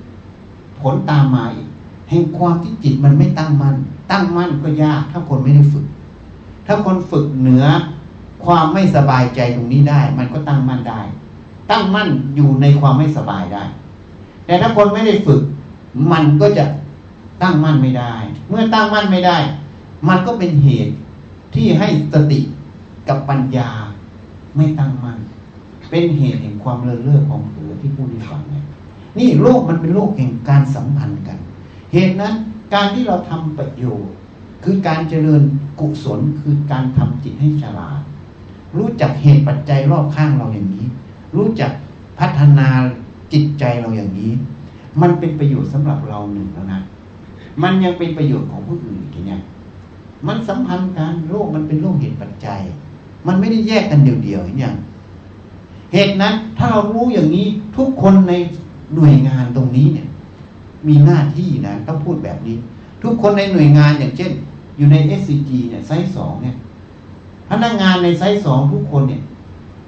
[0.79, 1.67] ผลตามมาอีก
[2.09, 3.75] แห่งความที่จิตมันไม่ตั้งมั่น
[4.11, 5.85] ตั้งมั่นก็ยาก ถ้าคนไม่ได้ฝึก
[6.67, 7.65] ถ้าคนฝึกเหนือ
[8.45, 11.01] ความไม่สบายใจตรงนี้ได้ มันก็ตั้งมั่นได้
[11.71, 13.63] ตั้งมั่นอยู่ในความไม่สบายได้
[14.45, 15.41] แต่ถ้าคนไม่ได้ฝึก
[16.11, 16.65] มันก็จะ
[17.41, 18.13] ตั้งมั่นไม่ได้
[18.49, 19.37] เมื่อตั้งมั่นไม่ได้
[20.07, 20.93] มันก็เป็นเหตุ
[21.55, 22.39] ที่ให้สติ
[23.07, 23.69] กับปัญญา
[24.55, 25.17] ไม่ตั้งมั่น
[25.89, 28.65] เป็นเหตุแห่งความเลื่อนเลื่อของเผือที่พูดให้ฟังเนี่ย
[29.17, 31.37] นี่โลกมันเป็นโลกแห่งการสัมพันธ์กัน
[31.93, 32.33] เหตุนั้น
[32.73, 34.13] การที่เราทำประโยชน์
[34.63, 35.43] คือการเจริญ
[35.79, 37.99] กุศลคือการทำจิตให้ฉลาด
[38.77, 40.87] รู้จักเหตุปัจจัยรอบข้างเราอย่างนี้
[41.35, 41.71] รู้จัก
[42.19, 42.67] พัฒนา
[43.33, 44.31] จิตใจเราอย่างนี้
[45.01, 46.79] มันเป็นประโยชน์สำหรับเราหนึ่งแล้วนะ
[47.63, 49.41] มันยังเป็นประโยชน์ของผู้อื่นอีกเนี่ย
[50.27, 52.61] มันสัมพันธ์กันโลกมันเป็นโลกเหตุปัจจัย
[53.27, 54.75] มันไม่ได้แยกกันเดี่ยวๆอย่าง
[55.93, 58.33] เหตุนั้นถ้าเรารู้อย่างนี้ทุกคนใน
[58.95, 60.07] หน่วยงานตรงนี้เนี่ย
[60.87, 62.55] มีหน้าที่นะต้องพูดแบบนี้
[63.03, 64.31] ทุกคนในหน่วยงานอย่างเช่น
[64.77, 66.55] อยู่ใน SCG เนี่ยไซส์สองเนี่ย
[67.49, 69.21] พนักงานในไซส์สองทุกคนเนี่ย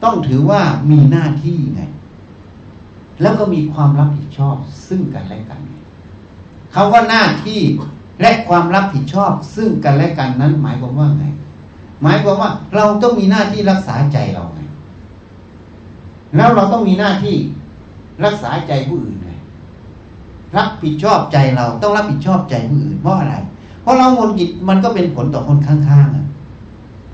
[0.05, 1.81] ต้องถือว่ามีหน้าที่ไง
[3.21, 4.55] แล้วก็มีความรับผิดชอบ
[4.87, 5.59] ซึ่งกันและกัน
[6.73, 7.59] คาว่าหน้าที่
[8.21, 11.25] และความรับผิดชอบ ซึ่งกันและกันนั้น หมายความว่าไง
[12.03, 14.59] หมายความว่า เราต้องมีหน้าที่รักษาใจเราไง
[16.35, 17.35] แล้วเราต้องมีหน้าที่
[18.25, 19.29] รักษาใจผู้อื่นไง
[20.57, 23.35] รับผิดชอบใจเราต้องรับผิดชอบใจผู้อื่นเพราะอะไร
[23.81, 26.24] เพราะเราหงุดหงิดมันก็เป็นผลต่อคนข้างๆอะ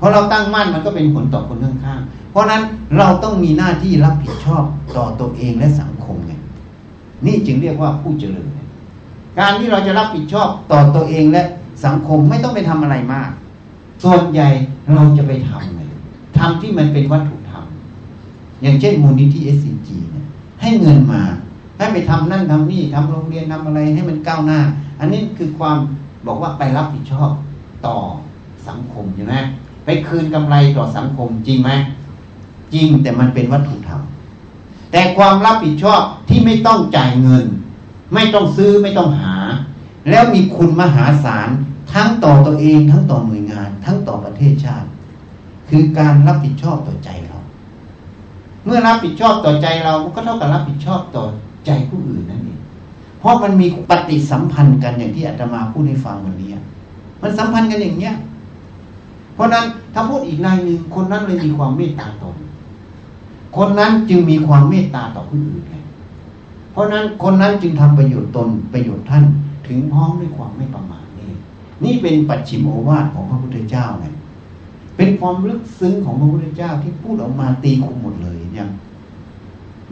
[0.04, 2.62] พอเราตั้งมั่นมันก็เป็นผลต่อคนข้างๆเพราะนั้น
[2.98, 4.64] เราต้องมีหน้าที่รับผิดชอบ
[4.96, 6.32] ต่อตัวเองและสังคมไง
[7.26, 8.48] นี่จึงเรียกว่าผู้เจริญ
[9.38, 11.42] การที่เราจะรับผิดชอบต่อตัวเองและ
[11.84, 13.30] สังคมไม่ต้องไปทำอะไรมาก
[14.04, 14.48] ส่วนใหญ่
[14.94, 15.80] เราจะไปทำไง
[16.38, 17.64] ทำที่มันเป็นวัตถุธรรม
[18.62, 20.26] อย่างเช่นมูลนิธิเอสซีจีเนี่ย
[20.62, 21.22] ให้เงินมา
[21.78, 24.60] ให้ไปทำนั่นทำนี่ทำโรงเรียนทำอะไรให้มันก้าวหน้า
[25.00, 25.78] อันนี้คือความ
[26.26, 27.30] บอกว่าไปรับผิดชอบ
[27.86, 27.96] ต่อ
[28.68, 29.34] สังคมใช่ไหม
[29.84, 31.70] ไปคืนกำไรต่อสังคมจริงไหม
[32.74, 34.02] จริงแต่มันเป็นวัตถุธรรม
[34.92, 37.44] แต่ความรับผิดชอบที่ไม่ต้องจ่ายเงิน
[38.14, 39.34] ไม่ต้องซื้อไม่ต้องหา
[40.10, 41.48] แล้วมีคุณมหาศาล
[41.92, 44.88] ทั้งต่อตัวเองทั้งต่อหน่วยงาน ทั้งต่อประเทศชาติ
[45.68, 47.38] คือการรับผิดชอบต่อใจเรา
[48.64, 51.24] เมื่อรับผิดชอบต่อใจเราก็เท่ากับรับผิดชอบต่อ
[51.66, 52.58] ใจผู้อื่นนั่นเอง
[53.18, 56.50] เพราะมันมีปฏิสัมพันธ์กันอย่างที่อาตมาพูดให้ฟังวันนี้
[57.22, 58.14] มันสัมพันธ์กันอย่างเนี้ย
[59.34, 59.64] เพราะนั้น
[59.94, 62.36] ถ้าพูดอีกนายหนึ่งคนนั้นเลยมีความเมตตาตน
[63.56, 65.74] คนนั้นจึงมีความเมตตาต่อผู้อื่นไง
[66.72, 69.24] เพราะนั้นคนนั้นจึงทำประโยชน์ตนประโยชน์ท่าน
[69.66, 71.30] ถึงพร้อมด้วยความไม่ประมาทนี่
[71.84, 74.06] นี่เป็นปัจฉิมโอวาทของพระพุทธเจ้าไง
[74.96, 78.68] เป็นความลึกซึ้งของพระพุทธเจ้าที่พูดออกมาตีคุมหมดเลยเนี่ย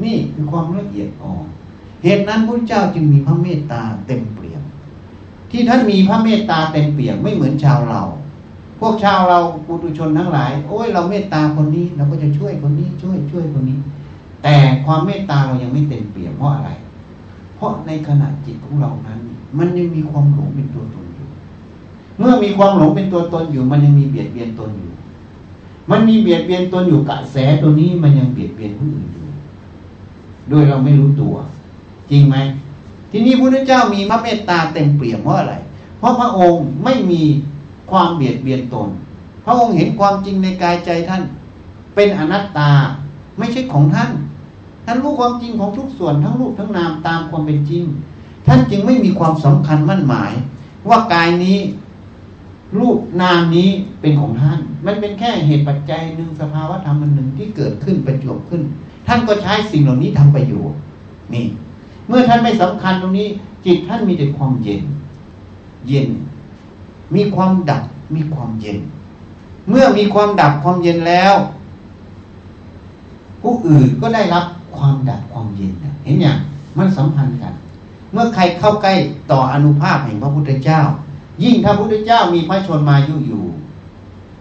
[0.02, 1.46] นี่คือความละเอียดอ่อน
[2.02, 4.62] เหตุนั้นพระเจ้าจึงมีพระเมตตาเต็มเปี่ยม
[5.50, 8.02] ที่ท่านมีพระเมตตาเต็มเปี่ยมไม่เหมือนชาวเรา
[8.80, 13.78] พวกชาวเราปุถุชนทั้งหลาย โอ้ยเราเมตตาคนนี้ เราก็จะช่วยคนนี้ช่วยช่วยคนนี้
[14.42, 16.70] แต่ความเมตตาเรายังไม่เต็มเปี่ยมเพราะอะไร
[17.56, 19.18] เพราะในขณะจิตของเรานั้น
[19.58, 21.26] มันยังมีความหลงเป็นตัวตนอยู่
[22.18, 24.90] เมื่อมีความหลงเป็นตัวตนอยู่ มันยังมีเบียดเบียนตนอยู่
[25.90, 29.26] มันมีเบียดเบียนตนอยู่กระแสตัวนี้มันยังเบียดเบียนผู้อื่นอยู่
[30.50, 31.34] โดยเราไม่รู้ตัว
[32.10, 32.36] จริงไหม
[33.10, 35.54] ทีนี้พระพุทธเจ้ามีพระเมตตาเต็มเปี่ยมเพราะอะไร
[35.98, 37.22] เพราะพระองค์ไม่มี
[37.90, 38.88] ความเบียดเบียนตน
[39.44, 41.22] พระองค์เห็นความจริงในกายใจท่าน
[41.94, 42.70] เป็นอนัตตา
[43.38, 44.10] ไม่ใช่ของท่าน
[44.84, 47.82] ท่านรู้ความจริงของทุกส่วนทั้งรูปทั้งนามตามความเป็นจริง
[48.46, 50.32] ท่านจึงไม่มีความสำคัญมั่นหมาย
[50.88, 51.58] ว่ากายนี้
[52.78, 53.68] รูปนามนี้
[54.00, 58.62] เป็นของท่าน มันเป็นแค่เหตุปัจจัยหนึ่งสภาวะธรรมหนึ่งที่เกิดขึ้นประจวบขึ้น
[59.06, 60.78] ท่านก็ใช้สิ่งเหล่านี้ทำประโยชน์
[61.34, 61.46] นี่
[62.08, 63.28] เมื่อท่านไม่สำคัญตรงนี้
[63.66, 64.82] จิตท่านมีแต่ความเย็น
[65.88, 66.08] เย็น
[67.14, 67.82] มีความดับ
[68.14, 68.78] มีความเย็น
[69.68, 71.34] เมื่อมีความดับความเย็นแล้ว
[73.42, 74.44] ผู้อื่นก็ได้รับ
[74.76, 75.72] ความดับความเย็น
[76.04, 76.38] เห็นอย่าง
[76.78, 77.54] มันสัมพันธ์กัน
[78.12, 78.94] เมื่อใครเข้าใกล้
[79.32, 80.80] ต่ออนุภาพแห่งพระพุทธเจ้า
[81.42, 83.44] ยิ่งถ้าพระพุทธเจ้ามีพระชนมายุอยู่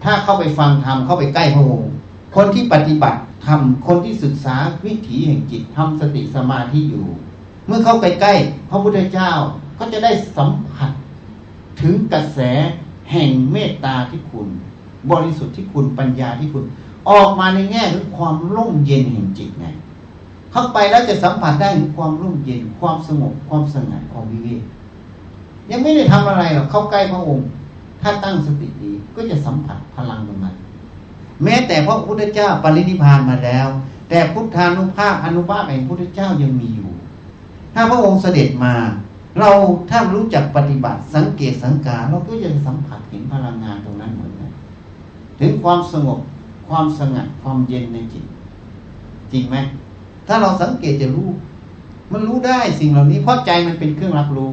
[0.04, 1.90] ถ้าเข้าไปฟังธรรมเข้าไปใกล้พระองค์
[2.36, 4.56] คนที่ปฏิบัติธรรมคนที่ศึกษา
[4.86, 7.06] วิถีแห่งจิตทำสติสมาธิอยู่
[7.66, 9.30] เมื่อเข้าใกล้ๆพระพุทธเจ้า
[9.78, 10.90] ก็จะได้สัมผัส
[11.80, 12.38] ถึงกระแส
[13.10, 14.48] แห่งเมตตาที่คุณ
[15.10, 16.64] บริสุทธิ์ที่คุณปัญญาที่คุณ
[17.10, 19.66] ออกมาในแง่ของความร่มเย็นแห่งจิตไง
[20.52, 24.62] เข้าไปแล้วจะสัมผัสได้ถึงความร่มเย็น ความสงบความสงัดความวิเวก
[25.70, 27.48] ยังไม่ได้ทำอะไรหรอกเข้าใกล้พระองค์
[28.02, 30.56] ถ้าตั้งสติดีก็จะสัมผัสพลังตรงนั้น
[31.44, 33.66] แม้แต่พระพุทธเจ้าปรินิพานมาแล้ว
[34.08, 36.90] แต่พุทธานุภาพอนุภาพแห่งพุทธเจ้ายังมีอยู่
[37.74, 38.74] ถ้าพระองค์เสด็จมา
[39.38, 39.50] เรา
[39.90, 44.50] ถ้ารู้จักปฏิบัติ สังเกตสังการเราก็ยังสัมผัสเห็นพลังงานตรงนั้นเหมือนกัน
[45.40, 46.18] ถึงความสงบ
[46.68, 48.24] ความสงัดความเย็นในจิต
[49.32, 49.56] จริงไหม
[50.26, 51.28] ถ้าเราสังเกตจะรู้
[52.12, 54.50] มันรู้ได้สิ่งเหล่านี้เพราะใจมันเป็นเครื่องรับรู้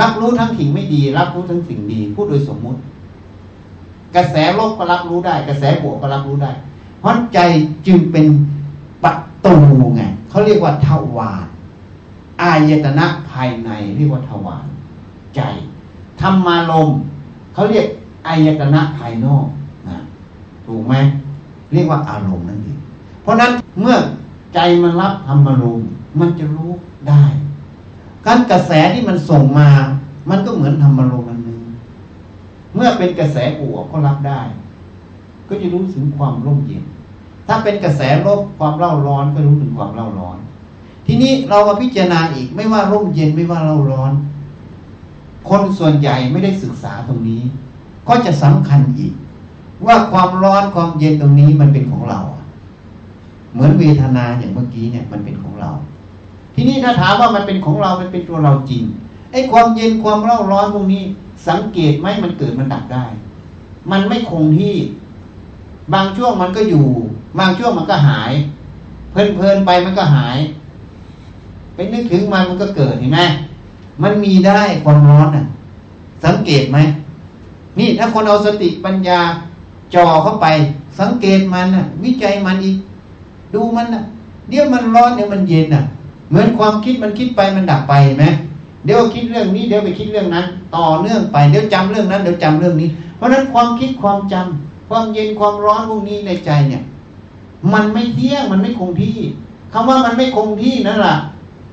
[0.00, 2.80] รับรู้ทั้งสิ่งไม่ดี รับรู้ทั้งสิ่งดีพูดโดยสมมุติ
[4.16, 6.50] กระแสลบก็รับรู้ได้ กระแสบวกก็รับรู้ได้
[7.00, 7.38] เพราะใจ
[7.86, 8.26] จึงเป็น
[9.04, 9.12] ประ
[9.44, 9.54] ตู
[9.94, 11.46] ไงเขาเรียกว่าทวาร
[12.42, 14.66] อายตนะภายในเรียกว่าทวาร
[15.36, 15.40] ใจ
[16.20, 16.90] ธรรมารม
[17.54, 17.86] เขาเรียก
[18.26, 19.46] อายตนะภายนอก
[19.88, 19.98] นะ
[20.66, 20.94] ถูกไหม
[21.72, 22.78] เรียกว่าอารมณ์นั่นเอง
[23.22, 23.96] เพราะนั้นเมื่อ
[24.54, 25.80] ใจมันรับธรรมารม
[26.20, 26.70] มันจะรู้
[27.08, 27.24] ได้
[28.26, 29.68] การกระแสที่มันส่งมา
[30.30, 31.60] มันก็เหมือนธรรมารมณ์อันหนึ่ง
[32.74, 34.40] เมื่อเป็นกระแสบวกก็รับได้
[35.48, 36.84] ก็จะรู้ถึงความร่มเย็น
[37.46, 40.38] ถ้าเป็นกระแสลบความเล่าร้อนก็รู้ถึงความเล่าร้อน
[41.10, 44.12] ทีนี้เรามาพิจารณาอีก ไม่ว่าร่มเย็นไม่ว่าเราร้อน
[45.48, 47.42] คนส่วนใหญ่ไม่ได้ศึกษาตรงนี้
[48.08, 49.12] ก็จะสำคัญอีก
[49.86, 52.20] ว่าความร้อนความเย็นตรงนี้มันเป็นของเรา
[53.52, 55.70] เหมือนเวทนาอย่างเมื่อกี้เนี่ยมันเป็นของเรา
[56.54, 58.82] ทีนี้ถ้าถามว่ามันเป็นของเรามันเป็นตัวเราจริง
[59.32, 61.02] ไอ้ความเย็นความร้อนร้อนพวกนี้
[61.48, 63.04] สังเกตไหมมันเกิดมันดับได้
[63.90, 64.76] มันไม่คงที่
[65.94, 66.86] บางช่วงมันก็อยู่
[67.38, 68.32] บางช่วงมันก็หาย
[69.12, 70.38] เพลินๆไปมันก็หาย
[71.78, 73.20] ไปนึกถึงมันมันก็เกิดเห็นไหม
[74.02, 75.44] มันมีได้ความร้อนอะ
[76.24, 76.78] สังเกตไหม
[77.78, 79.20] นี่ถ้าคนเอาสติปัญญา
[79.94, 80.46] จ่อเข้าไป
[81.00, 82.76] สังเกตมันอะ วิจัยมันอีก
[83.54, 84.02] ดูมันอะ
[84.48, 85.82] เดี๋ยวมันร้อนเดี๋ยวมันเย็นอะ
[86.30, 88.24] เหมือนความคิดมันคิดไปมันดับไปไหม
[88.84, 96.82] เดี๋ยวคิดเรื่องนี้เดี๋ยวไปคิดเรื่องนั้น ต่อเนื่องไปเดี๋ยวจำเรื่องนั้นเดี๋ยวจำเรื่องนี้ เพราะฉะนั้นความคิดความจำความเย็นความร้อนพวกนี้ในใจเนี่ย
[97.72, 99.16] มันไม่เที่ยงมันไม่คงที่
[99.72, 101.16] คำว่ามันไม่คงที่นั่นแหละ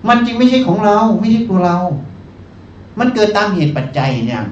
[0.07, 1.77] มันจริงไม่ใช่ของเรา ไม่ใช่ตัวเรา
[2.99, 4.43] มันเกิดตามเหตุปัจจัยเนี่ย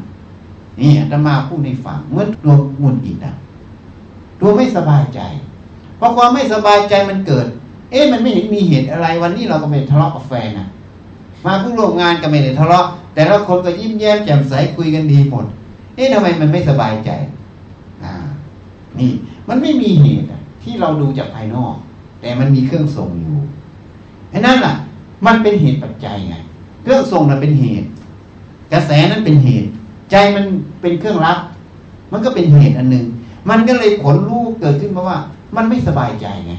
[0.79, 3.33] นี่อาตมาพูดในฝังเมื่อตัวมุนอีกนะ
[4.41, 5.19] ตัวไม่สบายใจ
[5.99, 7.45] พอความไม่สบายใจมันเกิด
[7.91, 10.67] เอ๊ะมันไม่เห็นมีเหตุอะไร วันนี้เราก็ไม่ทะเลาะกับแฟนนะ
[11.45, 15.45] มาผู้ร่วมงานก็ไม่ได้ทะเลาะ แต่ละคนก็ยิ้มแย้มแจ่มใสคุยกันดีหมด
[15.95, 17.09] เอ๊ะทำไมมันไม่สบายใจ
[18.03, 18.13] อ่า
[18.99, 19.11] นี่
[19.49, 20.27] มันไม่มีเหตุ
[20.63, 21.75] ที่เราดูจากภายนอก
[22.21, 23.37] แต่มันมีเครื่องส่งอยู่
[24.29, 24.73] ไอ้นั่นล่ะ
[25.25, 26.35] มันเป็นเหตุปัจจัยไง
[26.83, 27.87] เครื่องส่งนั้นเป็นเหตุ
[28.73, 29.69] กระแสนั้นเป็นเหตุ
[30.11, 30.45] ใจมัน
[30.81, 31.37] เป็นเครื่องรับ
[32.11, 33.05] มันก็เป็นเหตุอันหนึ่ง
[33.49, 35.17] มันก็เลยผลรู้เกิดขึ้นมาว่า
[35.55, 36.53] มันไม่สบายใจไง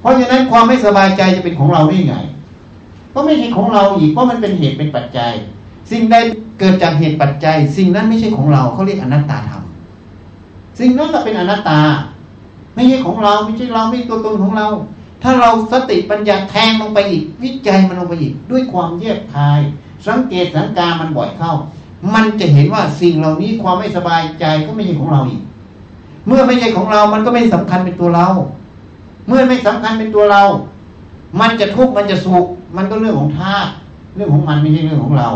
[0.00, 2.16] เพราะฉะนั้นความไม่สบายใจจะเป็นของเราได้ไง
[3.14, 5.32] ก็ไม่ใช่ของเราอีกเพราะมันเป็นเหตุเป็นปัจจัย
[5.90, 6.16] สิ่งใด
[6.58, 9.62] เกิดจากเหตุปัจจัย สิ่งนั้นไม่ใช่ของเราเขาเรียกอนัตตาธรรม
[10.78, 11.80] สิ่งนั้นก็เป็นอนัตตา
[12.74, 14.66] ไม่ใช่ของเราไม่ใช่เราไม่ตัวตนของเรา
[15.28, 19.60] ถ้าเราสติปัญญาแทงลงไปอีก วิจัยมันลงไปอีก ด้วยความแยบคาย
[20.06, 21.52] สังเกตสังการมันบ่อยเข้า
[22.14, 25.42] มันจะเห็นว่าสิ่งเหล่านี้ความไม่สบายใจก็ไม่ใช่ของเราอีก
[26.26, 28.26] เมื่อไม่ใช่ของเรา มันก็ไม่สำคัญเป็นตัวเรา
[29.28, 30.42] เมื่อไม่สำคัญเป็นตัวเรา
[31.40, 32.46] มันจะทุกข์มันจะสุข
[32.76, 33.70] มันก็เรื่องของธาตุ
[34.14, 35.28] เรื่องของมันไม่ใช่เรื่องของเรา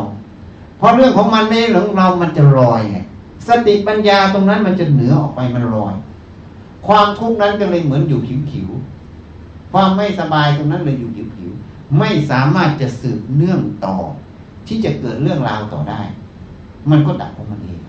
[0.79, 2.99] เพราะเรื่องของมันไม่ใช่เรื่องของเรา มันจะลอยไง
[3.49, 5.95] สติปัญญาตรงนั้นมันจะเหนือออกไปมันลอย
[6.87, 8.21] ความทุกข์นั้นก็เลยเหมือนอยู่
[8.51, 9.00] ผิวๆ
[9.73, 13.97] ความไม่สบายตรงนั้นเลยอยู่ผิวๆไม่สามารถจะสืบเนื่องต่อ
[14.67, 16.01] ที่จะเกิดเรื่องราวต่อได้
[16.91, 17.81] มันก็ดับของมันเอง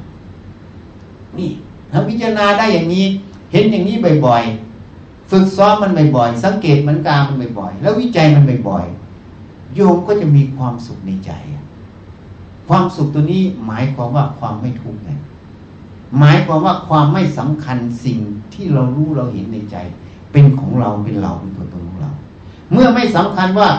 [1.38, 1.50] นี่
[1.92, 3.06] ถ้าพิจารณาได้อย่างนี้
[3.52, 11.32] เห็นอย่างนี้บ่อยๆฝึกซ้อมมันบ่อยๆสังเกตมันการมันบ่อยๆแล้ววิจัยมันบ่อยๆโยมก็จะมีความสุขในใจ
[12.68, 15.10] ความสุขตัวนี้หมายความว่าความไม่ทุกข์ไง
[16.20, 18.20] หมายความว่าความไม่สำคัญสิ่ง
[18.54, 19.78] ที่เรารู้เราเห็นในใจ
[20.32, 22.12] เป็นของเราเป็นเราเป็นตัวตนของเรา
[22.72, 23.70] เมื่อไม่สำคัญว่า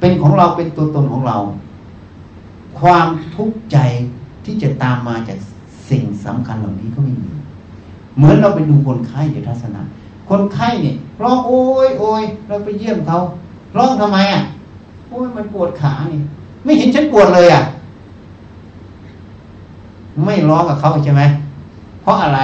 [0.00, 1.36] เป็นของเราเป็นตัวตนของเรา
[2.80, 3.78] ความทุกข์ใจ
[4.44, 5.38] ที่จะตามมาจาก
[5.90, 7.30] สิ่งสำคัญเหล่านี้ก็ไม่มี
[8.16, 9.82] เหมือนเราไปดูคนไข้ในทัศนะ
[10.30, 13.18] คนไข้เนี่ยร้องโอ้ยโอ้ยเราไปเยี่ยมเขา
[13.76, 14.42] ร้องทำไมอะ
[15.08, 16.22] โอ้ยมันปวดขาเนี่ย
[16.64, 17.62] ไม่เห็นฉันปวดเลยอะ
[20.24, 21.22] ไม่ร้องกับเขาใช่ไหม
[22.02, 22.40] เพราะอะไร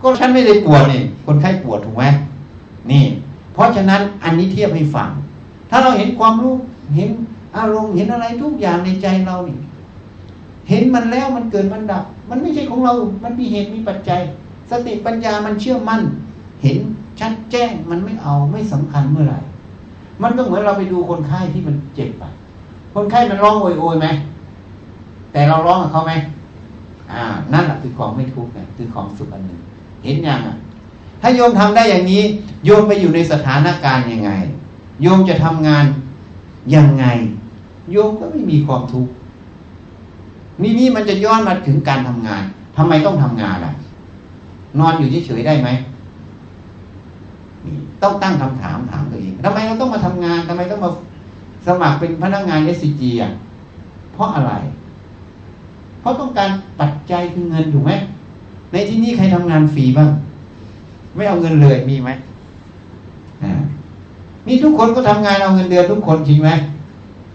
[0.00, 2.04] ก็ฉันไม่ได้ปวดนี่คนไข้ปวดถูกไหม
[2.90, 3.04] นี่
[3.52, 5.10] เพราะฉะนั้นอันนี้เทียบให้ฟัง
[5.70, 6.56] ถ้าเราเห็นความรู้
[6.96, 7.10] เห็น
[7.56, 9.58] อารมณ์เห็นอะไรทุกอย่างในใจเรานี่
[10.68, 12.92] เห็นมันแล้วมันเกิดมันดับ มันไม่ใช่ของเรา
[13.24, 14.20] มันมีเหตุมีปัจจัย
[14.70, 16.02] สติปัญญามันเชื่อมั่น
[16.62, 16.78] เห็น
[17.20, 19.38] ชัดแจ้งมันไม่เอาไม่สำคัญเมื่อไหร่
[20.22, 22.24] มันก็เหมือนเราไปดูคนไข้ที่มันเจ็บไป
[22.94, 24.06] คนไข้มันร้องโอยโอยไหม
[25.32, 26.12] แต่เราร้องกับเขาไหม
[27.10, 27.22] อ่า
[27.52, 29.58] นั่นแหละคือความไม่ทุกข์เนี่ยคือความสุขอันหนึ่ง
[30.04, 30.56] เห็นยังอะ
[31.22, 32.22] ถ้าโยมทำได้อย่างนี้
[32.64, 34.30] โยมไปอยู่ในสถานการณ์ยังไง
[35.02, 35.84] โยมจะทำงาน
[36.74, 37.04] ยังไง
[37.92, 39.12] โยมก็ไม่มีความทุกข์
[40.62, 42.42] นี่นี่มันจะย้อนมาถึงการทำงาน
[42.76, 43.74] ทำไมต้องทำงานอะ
[44.80, 45.68] นอนอยู่เฉยๆได้ไหม
[48.02, 50.90] ต้องตั้งคำถามถามตัวเองทำไมเราต้องมาทำงานทำไมต้องมา
[51.66, 53.32] สมัครเป็นพนักงาน SCG อะ
[54.12, 54.52] เพราะอะไร
[56.00, 56.50] เพราะต้องการ
[56.80, 57.92] ปัจจัยคือเงินถูกไหม
[58.72, 60.10] ในที่นี้ใครทำงานฟรีบ้าง
[61.14, 62.10] ไม่เอาเงินเลยมีไหม
[64.46, 66.50] มีทุกคนก็ทำงานเอาเงินเดือนทุกคนจริงไหม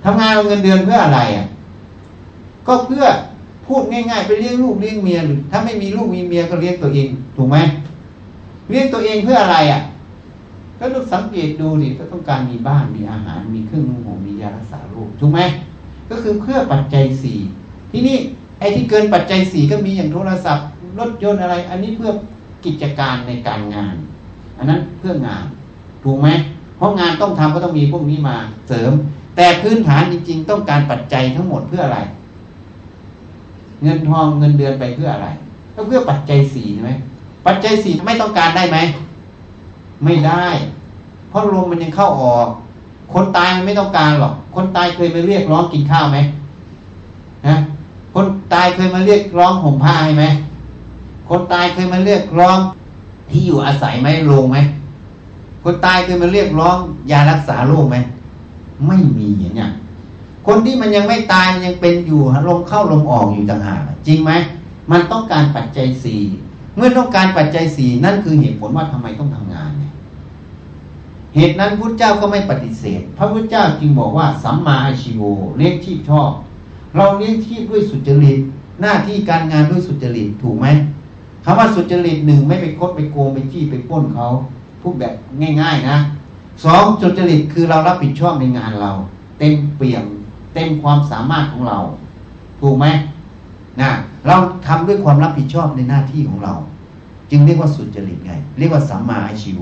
[0.03, 1.45] ทำงานเอาเงินเดือนเพื่ออะไรอะ
[2.67, 3.05] ก็เพื่อ
[3.65, 7.07] พูดง่ายๆไปเลี้ยงลูกเลี้ยงเมียหรือถ้าไม่มีลูกมีเมียก็เลี้ยงตัวเอง
[7.38, 7.57] ถูกไหม
[8.69, 9.82] เลี้ยงตัวเองเพื่ออะไรอะ
[10.80, 15.39] ก็ต้องสังเกตดูดิก็ต้องการมีบ้านมีอาหารมีเครื่องนุ่งห่มมียารักษาโรคถูกไหม
[16.09, 17.38] ก็คือเพื่อปัจจัยสี่
[17.91, 18.17] ที่นี่
[18.59, 20.65] ไอ้ที่เกินปัจจัยสี่ก็มีอย่างโทรศัพท์
[20.99, 22.09] รถยนต์อะไร อันนี้เพื่อ
[22.68, 23.95] กิจการในการงาน
[24.57, 25.43] อันนั้นเพื่องาน
[26.03, 26.28] ถูกไหม
[26.78, 28.38] เพราะงานต้องทำก็ต้องมีพวกนี้มา
[28.68, 28.91] เสริม
[29.36, 31.99] แต่พื้นฐานจริง ๆ ต้องการปัจจัยทั้งหมดเพื่ออะไร
[33.84, 35.28] เงินทองเงินเดือนไปเพื่ออะไร
[35.76, 36.91] ก็เพื่อปัจจัยสี่ใช่ไหม
[37.45, 38.78] ปัจจัยสี่ไม่ต้องการได้ไหม
[40.03, 40.45] ไม่ได้
[41.30, 42.47] เพราะลมมันยังเข้าออก
[43.13, 46.18] คนตายไม่ต้องการหรอก คนตายเคยไปเรียกร้องกินข้าวไหม
[47.47, 47.55] นะ
[48.13, 50.26] คนตายเคยมาเรียกร้องห่มผ้าให้ไหม
[51.30, 52.59] คนตายเคยมาเรียกร้อง
[53.30, 54.57] ที่อยู่อาศัยไหมโรงไหม
[55.63, 56.78] คนตายเคยมาเรียกร้อง
[57.11, 57.97] ยารักษาโรคไหม
[58.88, 59.67] ไม่มีอย่างนี้
[60.47, 64.32] คนที่มันยังไม่ตายยังเป็นอยู่ลมเข้าลมออกอยู่ต่างหากจริงไหม
[64.91, 66.21] มันต้องการปัจจัยสี่
[66.75, 69.71] เมื่อต้องการปัจจัยสี่นั่นคือเหตุผลว่าทำไมต้องทำงาน
[71.36, 75.21] เหตุนั้นพุทธเจ้าก็ไม่ปฏิเสธ พระพุทธเจ้าจึงบอกว่าสัมมาอาชิโว
[75.57, 76.32] เลี้ยงชีพชอบ
[76.95, 78.38] เราเลี้ยงชีพด้วยสุจริต
[78.82, 80.67] หน้าที่การงานด้วยสุจริตถูกไหม
[81.50, 84.28] คำว่าสุจริตหนึ่งไม่ไปคดไปโกงไปจี้ไปป้นเขา
[84.82, 85.14] พูดแบบ
[85.62, 85.98] ง่าย ๆ นะ
[86.64, 88.91] สองสุจริตคือเรารับผิดชอบในงานเรา
[89.39, 90.06] เต็มเปี่ยม
[90.54, 91.80] เต็มความสามารถของเรา
[92.62, 92.86] ถูกไหม
[93.82, 93.89] นะ
[94.28, 94.36] เรา
[94.68, 96.54] ทำด้วยความรับผิดชอบในหน้าที่ของเรา
[97.32, 99.62] จึงเรียกว่าสุจริตไง เรียกว่าสัมมาอาชีโว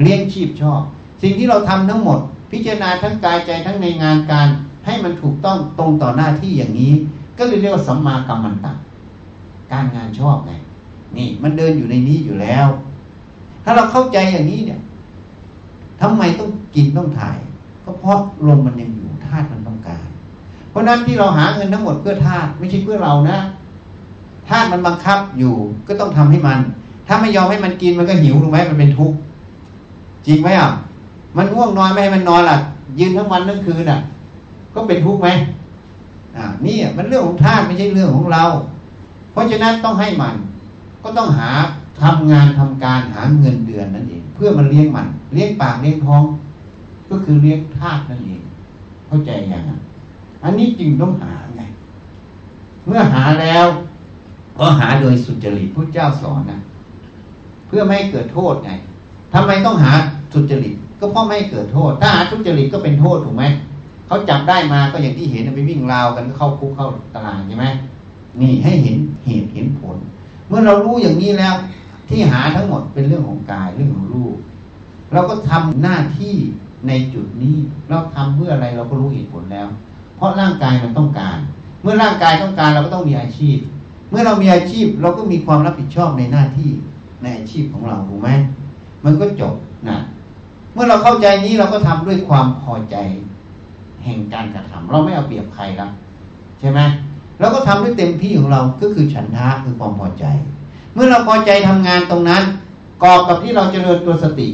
[0.00, 0.80] เลี้ยงชีพชอบ
[1.22, 2.18] สิ่งที่เราทำทั้งหมด
[2.50, 4.48] พิจารณาทั้งกายใจทั้งในงานการ
[4.86, 6.92] ให้มันถูกต้องตรงต่อหน้าที่อย่างนี้
[7.38, 8.72] ก็เลยเรียกว่าสัมมากรรมันตะ
[9.72, 10.52] การงานชอบไง
[11.18, 12.66] นี่มันเดินอยู่ในนี้อยู่แล้ว
[13.64, 14.80] ถ้าเราเข้าใจอย่างนี้เนี่ย
[16.00, 17.38] ทำไมต้องกินต้องถ่าย
[17.84, 20.06] ก็เพราะลมมันยังอยู่ธาตุมันต้องการ
[20.70, 23.38] เพราะนั้นที่เราหาเงินทั้งหมดเพื่อธาตุไม่ใช่เพื่อเรานะ
[24.48, 25.54] ธาตุมันบังคับอยู่
[25.88, 26.58] ก็ต้องทำให้มัน
[27.06, 29.16] ถ้าไม่ยอมให้มันกินมันก็หิวถูกไหมมันเป็นทุกข์
[30.26, 30.70] จริงไหมอะ
[31.36, 32.58] มันง่วงนอนไม่ให้มันนอนล่ะ
[32.98, 34.00] ยืนทั้งวันทั้งคืนอะ
[34.74, 35.28] ก็เป็นทุกข์ไหม
[36.36, 38.44] อ่านี่มันเรื่องของธาตุไม่ใช่เรื่องของเรา
[39.32, 40.34] เพราะฉะนั้นต้องให้มัน
[41.06, 41.50] ก็ต้องหา
[42.02, 46.22] ทำงานทำการหาเงินเดือนนั่นเอง เพื่อมันเลี้ยงมันเลี้ยงปากเลี้ยงท้อง
[47.10, 48.40] ก็คือเลี้ยงธาตุนั่นเอง
[49.06, 49.78] เข้าใจยังอะ
[50.44, 51.62] อันนี้จึงต้องหาไง
[52.86, 53.66] เมื่อหาแล้ว
[54.58, 56.58] ก็หาโดยสุจริตพระเจ้าสอนนะ
[57.66, 58.70] เพื่อไม่ให้เกิดโทษไง
[59.34, 59.92] ทำไมต้องหา
[60.32, 63.44] สุจริต ก็เพราะไม่ให้เกิดโทษ ถ้าหาสุจริตก็เป็นโทษถูกไหม
[64.06, 67.66] เขาจับได้มาก็อย่างที่เห็นไปวิ่งราวกันเข้าคุกเข้าตารางใช่ไหม
[68.40, 69.96] นี่ให้เห็นเหตุเห็นผล
[70.56, 71.54] มื่อเรารู้อย่างนี้แล้ว
[72.08, 74.36] ที่หาทั้งหมดเป็นเรื่องของกายเรื่องของรูป
[75.12, 76.34] เราก็ทำหน้าที่
[76.88, 77.56] ในจุดนี้
[77.88, 79.68] เราทำเพื่ออะไรเราก็รู้เหตุผลแล้ว
[80.16, 81.38] เพราะร่างกายมันต้องการ
[81.82, 83.56] เมื่อร่างกายต้องการเราก็ต้องมีอาชีพ
[84.10, 86.70] เมื่อเรามีอาชีพเราก็มีความรับผิดชอบในหน้าที่
[87.22, 88.30] ในอาชีพของเราถูกไหม
[89.04, 89.54] มันก็จบ
[89.88, 89.98] นะ
[90.72, 92.96] เมื่อเราเข้าใจนี้เราก็ทำด้วยความพอใจ
[94.04, 95.90] แห่งการกระทำเราไม่เอาเปรียบใครแล้ว
[96.60, 96.80] ใช่ไหม
[97.40, 100.24] เราก็ทำด้วยเต็มที่ของเราก็คือฉันทะคือความพอใจ
[100.94, 102.42] เมื่อเราพอใจทำงานตรงนั้น
[103.02, 104.48] กอบกับที่เราจเจริญตัวสติ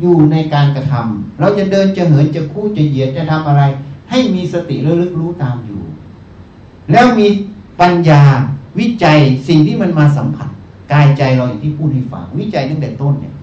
[0.00, 3.62] อยู่ในการกระทำเราจะเดินจะเหินจะคู่จะเหยียดจะทำอะไร
[4.10, 5.80] ให้มีสติระลึกรู้ตามอยู่
[6.92, 7.26] แล้วมี
[7.80, 8.22] ปัญญา
[8.78, 9.18] วิจัย
[9.48, 10.48] สิ่งที่มันมาสัมผัส
[10.92, 13.34] กายใจเราอย่างที่พูดให้ฟังวิจัยตั้งแต่ต้นเนี่ย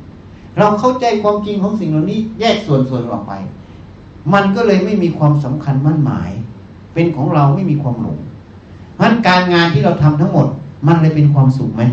[0.57, 3.33] เราเข้าใจความจริงของสิ่งเหล่านี้แยกส่วนส่วนออกไป
[4.33, 6.31] มันก็เลยไม่มีความสำคัญมั่นหมาย
[6.93, 8.17] เป็นของเราไม่มีความหลง
[9.03, 10.47] พราะการงานที่เราทำทั้งหมด
[10.87, 11.83] มันเลยเป็นความสุขไหม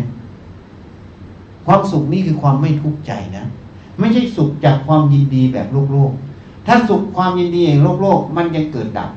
[1.65, 3.45] ความสุขนี่คือความไม่ทุกข์ใจนะ
[3.99, 6.11] ไม่ใช่สุขจากความยินดีแบบโลกโลก
[6.67, 9.09] ถ้าสุขความยินดีอย่างโลกโลกมันยังเกิดดับ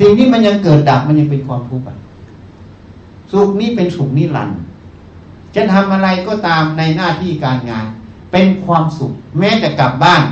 [0.00, 1.98] สิ่งที่มันยังเกิดดับมันยังเป็นความทุกข์อะ
[3.32, 4.58] สุขนี้เป็นสุขนิรันดร์
[5.54, 7.86] จะทำอะไรก็ตามในหน้าที่การงาน
[8.32, 10.22] เป็นความสุข แม้แต่กลับบ้าน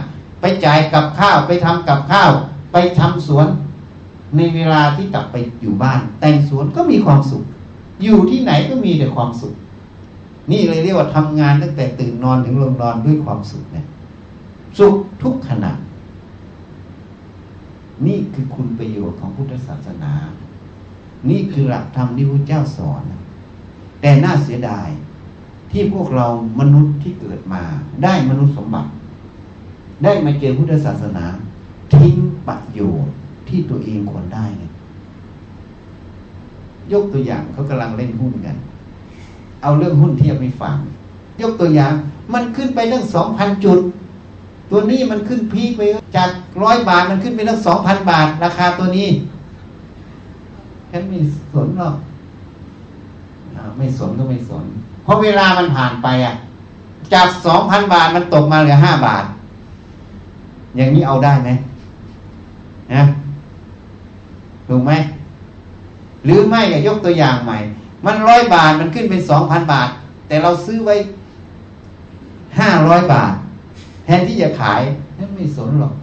[0.41, 2.31] ไปจ่ายกับข้าวไปทำกับข้าว
[2.73, 3.47] ไปทำสวน
[4.37, 7.45] ในเวลาที่กลับไปอยู่บ้าน แต่งสวนก็มีความสุข
[8.03, 9.55] อยู่ที่ไหนก็มีแต่ความสุข
[10.51, 13.87] นี่เลยเรียกว่าทำงานตั้งแต่ตื่นนอนถึงลงนอนด้วยความสุขเนี่ย
[14.79, 15.73] สุขทุกขณะ
[18.07, 20.13] นี่คือคุณประโยชน์ของพุทธศาสนา
[21.31, 23.01] นี่คือหลักธรรมที่พระเจ้าสอน
[24.01, 24.89] แต่น่าเสียดาย
[25.71, 26.27] ที่พวกเรา
[26.61, 27.63] มนุษย์ที่เกิดมา
[28.05, 28.91] ได้มนุษย์สมบัติ
[30.05, 31.25] ได้มาเจอพุทธศาสนา
[31.95, 32.17] ทิ้ง
[32.47, 33.18] ประโยชน์
[33.51, 34.73] ที่ตัวเองควรได้เนี่ย
[36.93, 38.57] ยกตัวอย่างเขากำลังเล่นหุ้นกัน
[39.63, 40.77] เอาเรื่องหุ้นเทียบให้ฟัง
[41.41, 41.93] ยกตัวอย่าง
[42.35, 43.79] มันขึ้นไปตั้งสองพันจุด
[44.71, 45.83] ตัวนี้มันขึ้นพีคไป
[46.17, 46.31] จาก
[46.63, 49.09] ร้อยบาทมันขึ้นไปตั้งสองพันบาท ราคาตัวนี้
[50.91, 51.19] ฉันไม่
[51.53, 51.95] สนหรอก
[53.77, 54.65] ไม่สนก็ไม่สน
[55.05, 56.35] เพราะเวลามันผ่านไปอะ
[57.15, 59.25] จากสองพันบาทมันตกมาเหลือห้าบาท
[60.77, 61.51] อย่างนี้เอาได้ไหม
[62.95, 63.03] นะ
[64.69, 64.93] ถูกไหม
[66.25, 67.59] หรือไม่อย่ายกตัวอย่างใหม่
[68.07, 69.89] มันร้อยบาทมันขึ้นเป็นสองพันบาท
[70.29, 70.95] แต่เราซื้อไว้
[72.59, 73.33] ห้าร้อยบาท
[74.05, 74.81] แทนที่จะขาย
[75.19, 75.95] นั่นไม่สนหรอก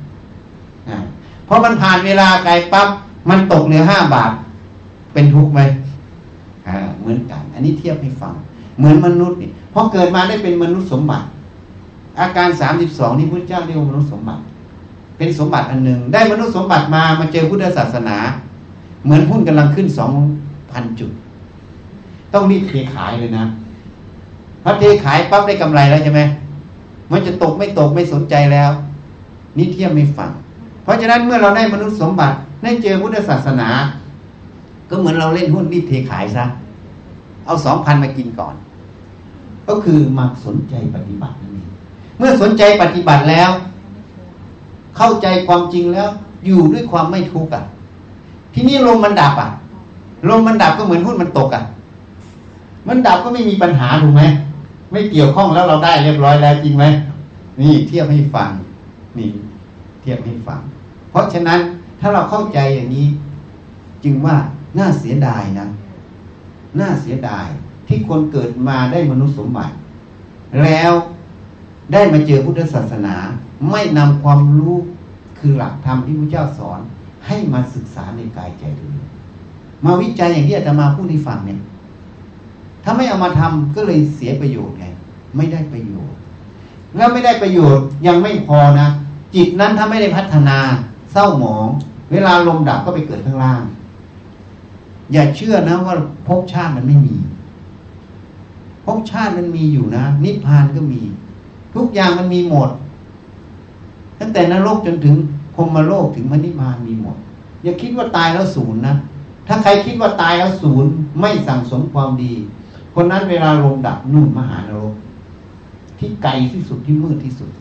[1.46, 2.88] เพราะมันผ่านเวลาไกลปั๊บ
[3.30, 4.32] มันตกเหลือห้าบาท
[5.14, 5.62] เป็นทุกข์ไหม
[7.00, 8.34] เหมือนกัน อันนี้เทียบให้ฟัง
[8.78, 11.26] เหมือนมนุษย์นี่พอเกิดมาได้เป็นมนุษย์สมบัติ
[12.20, 14.42] อาการสามสิบสองนี่พุทธเจ้าเรียกว่ามนุษย์สมบัติ
[15.18, 18.18] เป็นสมบัติอันหนึ่งได้มนุษย์สมบัติมามาเจอพุทธศาสนา
[19.06, 20.12] เหมือนหุ้นกำลังขึ้นสอง
[20.72, 21.12] พันจุด
[22.34, 23.46] ต้องรีบเทขายเลยนะ
[24.64, 26.22] พอเทขายปั๊บได้กำไรแล้วใช่ไหม
[27.12, 28.72] มันจะตกไม่ตกไม่สนใจแล้ว
[29.58, 30.30] นี่เทียบไม่ฟัง
[30.84, 33.70] เพราะฉะนั้นเมื่อเราได้มนุษย์สมบัติได้เจอพุทธศาสนา
[34.90, 36.46] ก็เหมือนเราเล่นหุ้นรีบเทขายซะ
[37.46, 38.56] เอาสองพันมากินก่อน
[39.68, 41.70] ก็คือมาสนใจปฏิบัตินั่นเอง
[42.18, 43.50] เมื่อสนใจปฏิบัติแล้ว
[44.98, 46.10] เข้าใจความจริงแล้ว
[46.46, 47.64] อยู่ด้วยความไม่ทุกข์อะ
[48.56, 49.50] ที่นี่ลมมันดับอะ
[50.30, 51.64] ลมมันดับก็เหมือนหุ้นมันตกอะ
[52.88, 54.24] มันดับก็ไม่มีปัญหาถูกไหม
[54.92, 56.86] ไม่เกี่ยวข้องแล้วเราได้เรียบร้อยแล้วจริงไหม
[57.62, 58.50] นี่เทียบให้ฟัง
[59.18, 59.30] นี่
[60.02, 60.60] เทียบให้ฟัง
[61.10, 61.60] เพราะฉะนั้น
[62.00, 63.08] ถ้าเราเข้าใจอย่างนี้
[64.04, 64.36] จึงว่า
[64.78, 65.68] น่าเสียดายนะ
[66.80, 67.48] น่าเสียดาย
[67.88, 69.74] ที่คนเกิดมาได้มนุษย์สมบัติ
[70.64, 70.94] แล้ว
[71.94, 73.16] ได้มาเจอพุทธศาสนา
[73.72, 74.76] ไม่นำความรู้
[75.40, 76.80] คือหลักธรรมที่พระเจ้าสอน
[77.28, 79.08] ให้มาศึกษาในกายใจตัวเอง
[79.86, 81.60] มาวิจัยอย่างที่อาตมาพูดให้ฟังเนี่ย
[82.84, 84.86] ถ้าไม่เอามาทำก็เลยเสียประโยชน์ไง
[85.36, 86.18] ไม่ได้ประโยชน์
[86.98, 88.88] แล้วไม่ได้ประโยชน์ยังไม่พอนะ
[89.36, 90.58] จิตนั้นถ้าไม่ได้พัฒนา
[91.12, 91.68] เศร้าหมอง
[92.12, 93.62] เวลาลมดับก็ไปเกิดข้างล่าง
[95.12, 95.96] อย่าเชื่อนะว่า
[96.28, 97.16] ภพชาติมันไม่มี
[98.86, 101.02] ภพชาติมันมีอยู่นะ นิพพานก็มี
[101.76, 102.70] ทุกอย่างมันมีหมด
[104.20, 105.16] ตั้งแต่นรกจนถึง
[105.56, 107.18] พรมโลกถึงพระนิพพานมีหมด
[107.64, 108.96] อย่าคิดว่าตายแล้วศูนย์นะ
[109.48, 110.90] ถ้าใครคิดว่าตายแล้วศูนย์
[111.20, 112.34] ไม่สั่งสมความดี
[112.94, 114.96] คนนั้นเวลาลงดับนุ่นมหานรก
[116.00, 117.52] ที่ไกลที่สุดที่มืดที่สุด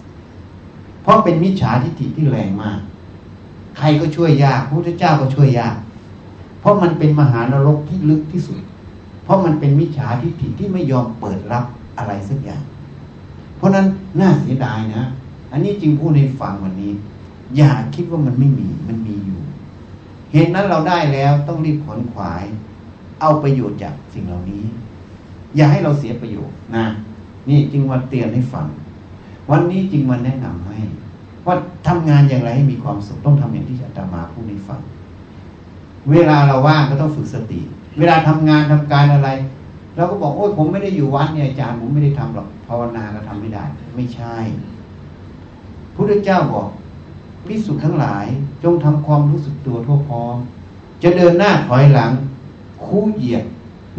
[1.03, 2.79] เพราะเป็นมิจฉาทิฏฐิที่แรงมาก
[3.79, 5.75] ใครก็ช่วยยากพระพุทธเจ้าก็ช่วยยาก
[6.61, 8.61] เพราะมันเป็นมหานรกที่ลึกที่สุด
[9.25, 11.65] เพราะมันเป็นมิจฉาทิฏฐิที่ไม่ยอมเปิดรับ
[11.99, 12.63] อะไรสักอย่าง
[13.57, 13.87] เพราะนั้น
[14.21, 15.03] น่าเสียดายนะ
[15.53, 16.93] อันนี้จึงพูดในฟังวันนี้
[17.57, 19.41] อย่าคิดว่ามันไม่มีมันมีอยู่
[20.33, 22.45] เหตุนั้นเราได้แล้วต้องรีบขนขวาย
[23.21, 24.65] เอาประโยชน์จากสิ่งเหล่านี้
[25.57, 26.87] อย่าให้เราเสียประโยชน์นะ
[27.49, 28.67] นี่จึงมาเตือนให้ฟัง
[29.51, 30.79] วันนี้จึงมาแนะนำให้
[31.47, 31.55] ว่า
[31.87, 34.81] ทำงานอย่างไรให้มีความสุขต้องทำอย่างที่อาตมาพูดให้ฟัง
[36.11, 37.61] เวลาเราว่างก็ต้องฝึกสติ
[37.99, 39.31] เวลาทำงานทำการอะไร
[39.97, 43.65] เราก็บอกโอ้ยผมไม่ได้อยู่วัดเนี่ยอาจารย์ผมไม่ได้ทำหรอกภาวนาก็ทำไม่ได้
[43.97, 44.35] ไม่ใช่
[45.95, 46.69] พระเจ้าบอก
[47.47, 48.27] พิสุทธ์ทั้งหลาย
[48.63, 50.37] จงทำความรู้สึกตัวทั่วพร้อม
[51.03, 52.11] จะเดินหน้าถอยหลัง
[52.85, 53.45] คู่เหยียด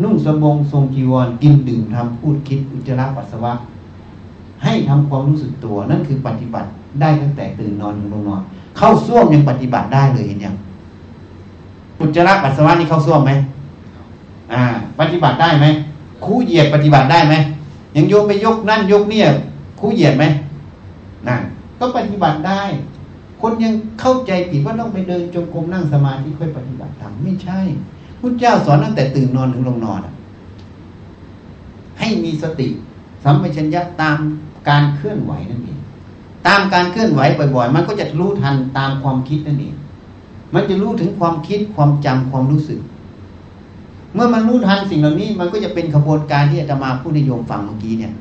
[0.03, 3.53] นุ่งสบงทรงจีวรกินดื่มทำพูดคิดอุจจาระปัสสาวะ
[4.63, 6.67] ให้ทำความรู้สึกตัวนั่นคือปฏิบัติ
[7.01, 8.41] ได้ตั้งแต่ตื่นนอนถึงลงนอน
[8.77, 10.55] เข้าส้วมยังปฏิบัติได้เลยเห็นยัง
[11.99, 13.31] อุจจาระปัสสาวะนี่เข้าส้วมไหม
[14.53, 14.63] อ่า
[14.99, 15.65] ปฏิบัติได้ไหม
[16.25, 17.35] คู่เหยียดปฏิบัติได้ไหม
[17.95, 19.25] ยังโยมไปยกนั่นยกเนี่ย
[19.79, 20.23] คู่เหยียดไหม
[21.27, 21.41] นั่น
[21.79, 22.61] ก็ปฏิบัติได้
[23.47, 27.59] คนยังเข้าใจผิดว่าต้องไปเดินจงกรมนั่งสมาธิค่อยปฏิบัติธรรมไม่ใช่
[28.19, 29.99] พุทธเจ้าสอนตั้งแต่ตื่นนอนถึงลงนอน
[31.99, 32.67] ให้มีสติ
[33.23, 34.17] สัมปชัญญะตาม
[34.69, 35.79] การเคลื่อนไหวนั่นเอง
[36.47, 37.21] ตามการเคลื่อนไหว
[37.55, 39.75] บ่อยๆ มันก็จะรู้ทันตามความคิดนั่นเอง
[40.53, 42.79] มันจะรู้ถึงความคิดความจำความรู้สึก
[44.13, 48.13] เมื่อมันรู้ทันสิ่งเหล่านี้ มันก็จะเป็นขบวนการที่อาตมาผู้นิยมฟังเมื่อกี้เนี่ย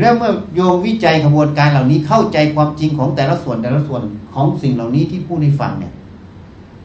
[0.00, 4.02] แล้วเมื่อโยมวิจัยขบวนการเหล่านี้เข้าใจความจริงของแต่ละส่วนแต่ละส่วน
[4.34, 5.92] ของสิ่งเหล่านี้ที่พูดให้ฟังเนี่ย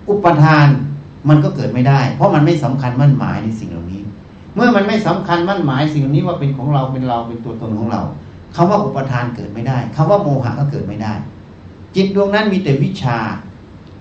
[0.10, 0.68] อุปทาน
[1.30, 4.02] มันก็เกิดไม่ได้ เพราะมันไม่สำคัญมั่นหมายในสิ่งเหล่านี้
[4.56, 8.02] เมื่อมันไม่สำคัญมั่นหมายสิ่งเหล่านี้ว่าเป็นของเราเป็นเราเป็นตัวตนของเรา
[8.56, 11.14] คำว่าอุปทานเกิดไม่ได้คำว่าโมหะก็เกิดไม่ได้
[11.96, 13.18] จิตดวงนั้นมีแต่วิชา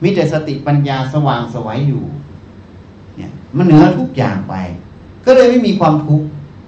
[0.03, 2.05] มีแต่สติปัญญาสว่างสวัยอยู่
[3.17, 4.55] เนี่ย มันเหนือทุกอย่างไป
[5.25, 6.27] ก็เลยไม่มีความทุกข์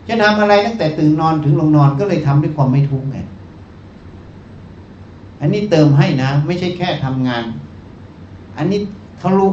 [0.08, 3.18] จะทำอะไรตั้งแต่ตื่นนอนถึงลงนอนก็เลยทำด้วยความไม่ทุกข์ไง
[5.40, 7.44] อันนี้เติมให้นะ ไม่ใช่แค่ทำงาน
[8.56, 8.80] อันนี้
[9.18, 9.50] เขารู้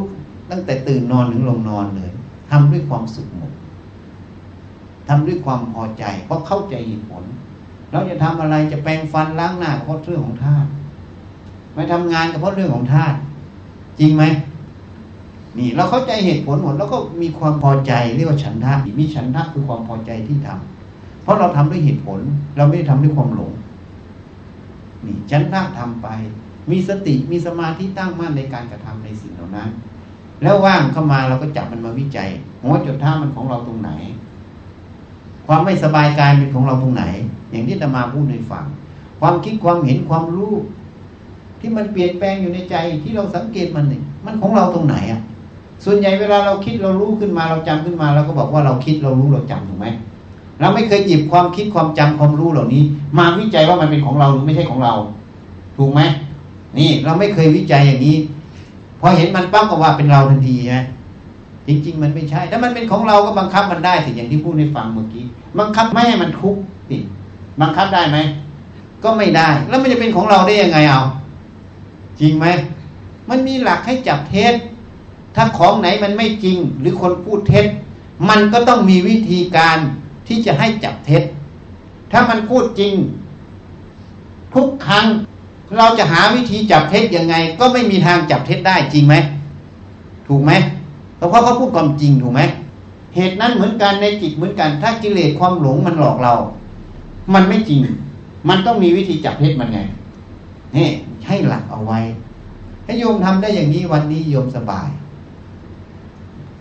[0.51, 2.11] ตั้งแต่ตื่นนอนถึงลงนอนเลย
[2.51, 3.51] ทำด้วยความสุขหมด
[5.07, 7.23] ทำด้วยความพอใจ เพราะเข้าใจเหตุผล
[7.91, 10.69] เราจะทำอะไรจะแปรงฟันล้างหน้าเพราะเรื่องของธาตุ
[11.73, 13.17] ไม่ทำงานก็เพราะเรื่องของธาตุ
[13.99, 14.23] จริงไหม
[15.57, 22.19] นี่เราเข้าใจเหตุผลหมดแล้วก็มีความพอใจเรียกว่าฉันทะมีฉันทะคือความพอใจที่ทำเพราะเราทำด้วยเหตุผล
[22.57, 23.51] เราไม่ได้ทำด้วยความหลง
[25.05, 26.07] นี่ฉันทะทำไป
[26.71, 29.69] มีสติมีสมาธิตั้งมั่นในการกระทำในสิ่งเหล่านั้น
[30.43, 32.29] แล้วว่างเข้ามาเราก็จับมันมาวิจัย
[32.61, 33.91] หัวจุดท่ามันของเราตรงไหน
[35.47, 37.03] ความไม่สบายกายเป็นของเราตรงไหน
[37.51, 38.65] อย่างที่ตมาพูดในฝัง
[39.19, 40.53] ความคิดความเห็นความรู้
[41.59, 45.19] ที่มันเปลี่ยนแปลงอยู่ในใจที่เราสังเกตมันนี่มันของเราตรงไหนอะ
[45.85, 49.87] ส่วนใหญ่เวลาเราคิดเรารู้ขึ้นมาเราจำขึ้นมาเราก็บอกว่าเราคิดเรารู้เราจำถูกไหม
[50.59, 52.83] เราไม่เคยหยิบความคิดความจำความรู้เหล่านี้
[53.17, 54.93] มาวิจัยว่ามันเป็นของเราหรือไม่ใช่ของเรา
[55.77, 56.01] ถูกไหม
[56.79, 58.15] นี่เราไม่เคยวิจัยอย่างนี้
[58.99, 60.79] พอเห็นมันปั๊บก็ว่าเป็นเราทันทีใช่
[61.67, 65.25] จริง ๆ มันไม่ใช่ ถ้ามันเป็นของเราก็บังคับมันได้สิอย่างที่พูดให้ฟังเมื่อกี้
[65.59, 66.97] บังคับไม่ให้มันทุกข์สิ
[67.61, 68.17] บังคับได้ไหม
[69.03, 71.01] ก็ไม่ได้ แล้วมันจะเป็นของเราได้ยังไงเอา
[72.19, 72.45] จริงไหม
[73.29, 74.53] มันมีหลักให้จับเท็จ
[75.35, 77.65] ถ้าของไหนมันไม่จริงหรือคนพูดเท็จ
[78.29, 79.77] มันก็ต้องมีวิธีการ
[80.27, 81.23] ที่จะให้จับเท็จ
[82.11, 82.93] ถ้ามันพูดจริง
[84.55, 85.05] ทุกครั้ง
[85.77, 89.15] เราจะหาวิธีจับเท็จยังไง ก็ไม่มีทางจับเท็จได้จริงไหม
[90.27, 90.51] ถูกไหม
[91.17, 92.41] เพราะเขาพูดความจริงถูกไหม
[93.15, 96.33] เหตุนั้นเหมือนกันในจิตเหมือนกัน ถ้ากิเลสความหลงมันหลอกเรา
[97.33, 97.81] มันไม่จริง
[98.49, 99.79] มันต้องมีวิธีจับเท็จมันไง
[100.75, 100.87] นี่
[101.27, 101.99] ให้หลักเอาไว้
[102.85, 104.89] ให้โยมทำได้อย่างนี้วันนี้โยมสบาย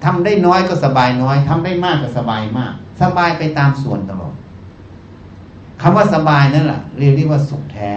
[0.05, 2.73] ทำได้น้อยก็สบายน้อยทำได้มากก็สบายมาก
[3.03, 4.35] สบายไปตามส่วนตลอด
[5.83, 7.91] คำว่าสบายนั่นแหละเรียกได้ว่าสุขแท้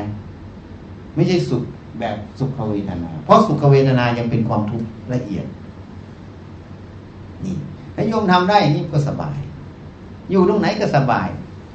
[1.16, 1.64] ไม่ใช่สุข
[2.00, 5.46] แบบสุขเวทนา เพราะสุขเวทนายังเป็นความทุกข์ละเอียด
[7.46, 7.56] นี่
[7.96, 9.38] ถ้าโยมทำได้อย่างนี้ก็สบาย
[10.32, 11.28] อยู่ตรงไหนก็สบาย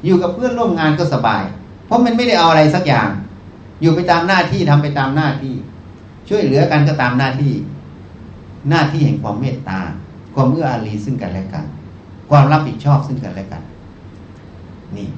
[0.05, 1.43] อยู่กับเพื่อนร่วมงานก็สบาย
[1.87, 3.09] เพราะมันไม่ได้เอาอะไรสักอย่าง
[3.81, 5.55] อยู่ไปตามหน้าที่ทำไปตามหน้าที่
[6.29, 7.53] ช่วยเหลือกันก็ตามหน้าที่
[8.71, 9.81] หน้าที่แห่งความเมตตา
[10.37, 11.65] ความเอื้ออารีซึ่งกันและกัน
[12.31, 13.63] ความรับผิดชอบซึ่งกันและกัน
[14.97, 15.09] นี่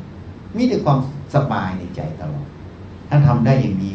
[0.56, 0.98] มีแต่ความ
[1.34, 2.46] สบายในใจตลอด
[3.08, 3.94] ถ้าทำได้อย่างนี้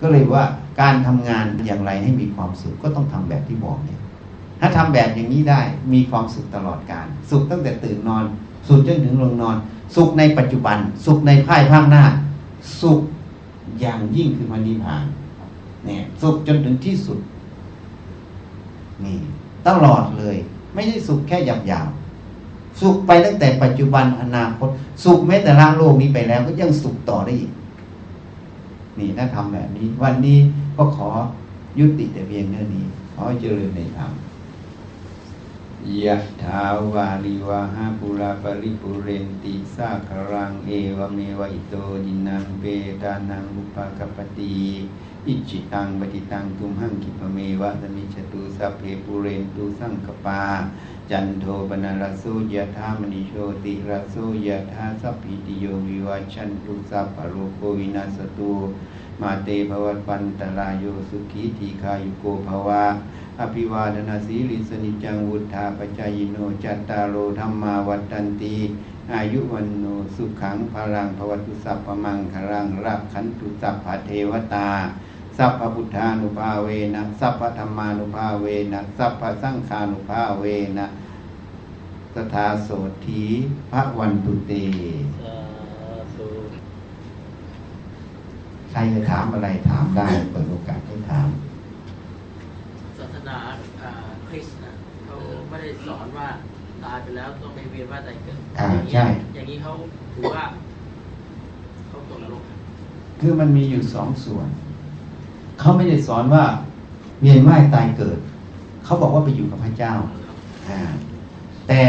[0.00, 0.44] ก็เลยว่า
[0.80, 4.00] การทำงานอย่างไรให้มีความสุขก็ต้องทำแบบที่บอกเนี่ย
[4.60, 5.60] ถ้าทำแบบอย่างนี้ได้
[5.92, 8.24] มีความสุขตลอดการ สุขตั้งแต่ตื่นนอน
[8.68, 9.56] สุขจนถึงลงนอน
[9.94, 12.04] สุขในปัจจุบัน สุขในภายภาคหน้า
[12.80, 13.00] สุข
[13.80, 15.04] อย่างยิ่งคือมันนิพพาน
[15.86, 17.18] เนี่ย สุขจนถึงที่สุด
[19.04, 19.18] นี่
[19.68, 20.36] ตลอดเลย
[20.74, 21.88] ไม่ใช่สุขแค่หยาบหยาบ
[22.80, 24.68] สุขไปตั้งแต่ปัจจุบันอนาคต
[25.04, 27.52] สุขแม้แต่ละโลกนี้ไปแล้ว ก็ยังสุขต่อได้อีก
[28.98, 30.38] นี่ถ้าทำแบบนี้ วันนี้
[30.76, 31.08] ก็ขอ
[31.78, 32.84] ยุติแต่เพียงเท่านี้
[33.14, 34.12] ขอเจริญในธรรม
[36.04, 41.74] ยะถาวาริวาหาปุราปริปุเรนติสาครังเอวเมวะ อิโต
[42.06, 42.64] ทินนังเป
[43.02, 44.56] ตานังอุปะกัปปะติ
[45.28, 50.42] อิจฉิตังปัตถิตังตุมหัง ขิปปะเมวะ สะมิชฌะตุสัพเพปูเรนตุสังกัปปา
[51.10, 53.32] จันโทปัณณะระโสยะถา มะณิโช
[53.64, 54.16] ติระโส
[54.46, 58.52] ยะถาสัพพีติโยวิวัชชันตุสัพพะโรโควินัสสะตุ
[59.20, 62.84] มาเต ภะวัตวันตะราโยสุขีทีฆายุโก ภะวะ
[63.40, 68.56] อะภิวาทะนะสีลิสสะ นิจจังวุฑฒาปะจายิโนจัตตารโอธรรมาวัตันตี
[69.12, 74.68] อายุวันโนสุขังพลังภวตุสัพพมังคลังรักขันตุสัพพเทวตา
[75.38, 80.44] สัพพพุทธานุภาเวนะสัพพธรรมานุภาเวนะสัพพสังฆานุภาเว
[80.78, 80.86] นะ
[82.14, 82.68] สทาโส
[83.04, 83.22] ธี
[83.70, 84.52] พระวันตุเต
[88.70, 91.28] ใครจะถามอะไรถามได้เปิดโอกาสให้ถาม
[92.98, 93.36] ศาสนา
[93.82, 93.90] อ่า
[94.28, 94.72] คริสต์นะ
[95.04, 95.14] เขา
[95.48, 96.28] ไม่ได้สอนว่า
[96.84, 99.04] ตายไปแล้วต้องไปเวียนว่ายตายเกิดอ่าอย่างนี้ใช่
[99.34, 99.72] อย่างนี้เขา
[100.14, 100.44] ถือว่า
[101.88, 102.58] เขาตกนรกครับ
[103.20, 104.48] คือมันมีอยู่สองส่วน
[105.60, 106.44] เขาไม่ได้สอนว่า
[107.20, 108.18] เวียนว่ายตายเกิด
[108.84, 109.92] เขาบอกว่าไปอยู่กับพระเจ้า
[110.68, 110.80] อ่า
[111.68, 111.80] แต่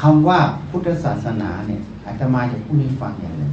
[0.00, 0.38] คำว่า
[0.70, 3.50] พุทธศาสนาเนี่ยอาตมาจะพูดให้ฟังอย่างหนึง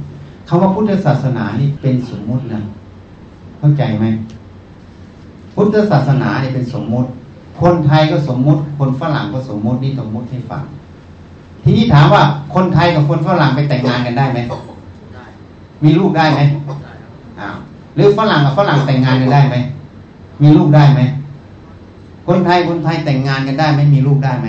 [0.48, 2.60] คำว่าพุทธศาสนานี่เป็นสมมุตินะ
[3.58, 4.06] เข้าใจไหม
[5.54, 7.08] พุทธศาสนาเนี่ยเป็นสมมุติ
[7.60, 10.62] คนไทยก็สมมุติ คนฝรั่งก็สมมุตินี่สมมุติให้ฟัง
[11.62, 12.22] ทีนี้ถามว่า
[12.54, 14.38] คนไทยกับคนฝรั่งไปแต่งงานกันได้ไหม
[15.14, 15.24] ได้
[15.84, 16.40] มีลูกได้ไหม
[16.84, 17.56] ได้ครับอ้าว
[17.96, 19.56] หรือฝรั่งกับฝรั่งแต่งงานกันได้ไหม
[20.42, 21.00] มีลูกได้ไหม
[22.26, 24.48] คนไทยคนไทยแต่งงานกันได้ไหมมีลูกได้ไหม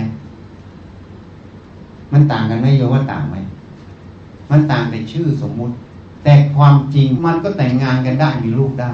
[2.12, 3.36] มันต่างกันไหมโยว่าต่างไหม
[4.50, 5.74] มันต่างแต่ชื่อสมมุติ
[6.24, 8.92] แต่ความจริงมันก็แต่งงานกันได้มีลูกได้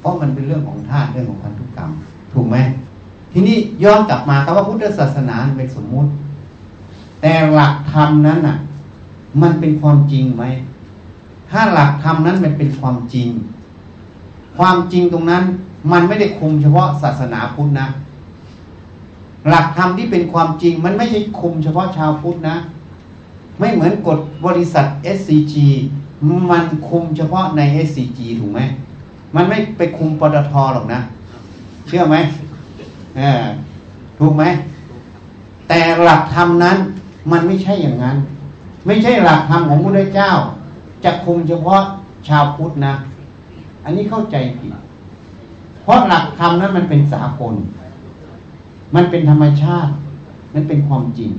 [0.00, 1.90] เพราะมันเป็นเรื่องของธาตุเรื่องของพันธุกรรม
[2.32, 2.56] ถูกไหม
[3.32, 6.10] ทีนี้ย้อนกลับมาคำว่าพุทธศาสนาเป็นสมมุติ
[7.20, 8.56] แต่หลักธรรมนั้นน่ะ
[9.42, 10.44] มันเป็นความจริงไหม
[11.50, 13.28] ถ้าหลักธรรมนั้นมันเป็นความจริง
[14.60, 15.44] ความจริงตรงนั้น
[15.92, 17.86] มันไม่ได้คุมเฉพาะศาสนาพุทธนะ
[19.48, 22.56] หลักธรรมที่เป็นความจริงมันไม่ใช่คุมเฉพาะชาวพุทธนะ
[23.58, 24.84] ไม่เหมือนกฎบริษัท
[25.16, 25.54] SCG
[26.50, 28.60] มันคุมเฉพาะใน SCG ถูกไหม
[29.34, 31.00] มันไม่ไปคุมปตทหรอกนะ
[31.86, 32.16] เชื่อไหม
[33.16, 33.42] เออ
[34.18, 34.44] ถูกไหม
[35.68, 36.76] แต่หลักธรรมนั้น
[37.32, 38.16] มันไม่ใช่อย่างนั้น
[38.86, 40.30] ไม่ใช่หลักธรรมของพระพุทธเจ้า
[41.04, 41.82] จะคุมเฉพาะ
[42.28, 42.94] ชาวพุทธนะ
[43.84, 44.72] อันนี้เข้าใจผิด
[45.82, 47.54] เพราะหลักธรรมนั้นมันเป็นสากล
[48.94, 49.92] มันเป็นธรรมชาติ
[50.54, 51.30] มันเป็นความจริง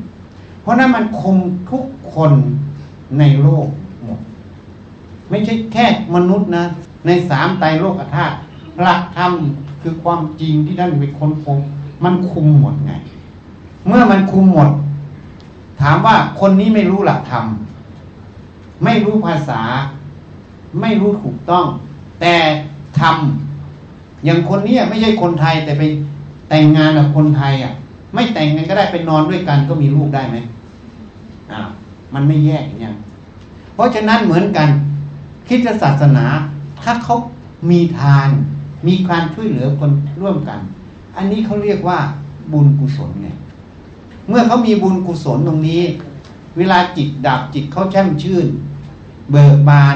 [0.62, 1.38] เพราะนั้นมันคุม
[1.72, 1.84] ทุก
[2.14, 2.32] คน
[3.20, 3.68] ในโลก
[4.06, 4.20] หมด
[5.30, 5.86] ไม่ใช่แค่
[6.16, 6.64] มนุษย์นะ
[7.06, 8.36] ในสามไตรโลกธาตุ
[8.82, 9.32] หลักธรรม
[9.82, 11.60] คือความจริงที่ท่านไปค้นพบ
[12.04, 12.92] มันคุมหมดไง
[13.88, 14.70] เมื่อมันคุมหมด
[15.82, 17.46] ถามว่าคนนี้ไม่รู้หลักธรรม
[18.84, 19.62] ไม่รู้ภาษา
[20.82, 21.66] ไม่รู้ถูกต้อง
[22.22, 22.36] แต่
[23.00, 25.84] ทำอย่างคนนี้ไม่ใช่คนไทยแต่ไป
[26.50, 27.74] แต่งงานกับคนไทยอะ
[28.14, 30.38] ไม่แต่งกันก็ได้ไปนอนด้วยกันก็มีลูกได้ไหม
[31.52, 31.68] อ้าว
[32.14, 32.96] มันไม่แยกอย่างนี้ย
[33.74, 34.70] เพราะฉะนั้นเหมือนกัน
[35.48, 36.26] คริสตศาสนา
[36.82, 37.16] ถ้าเขา
[37.70, 38.30] มีทาน
[38.88, 39.92] มีการช่วยเหลือคน
[40.22, 40.60] ร่วมกัน
[41.16, 42.00] อันนี้เขาเรียกว่า
[42.54, 43.30] บุญกุศลไง
[44.30, 45.82] เมื่อเขามีบุญกุศลตรงนี้
[46.58, 48.48] เวลาจิตดับจิตเขาแช่มชื่น
[49.32, 49.96] เบิกบาน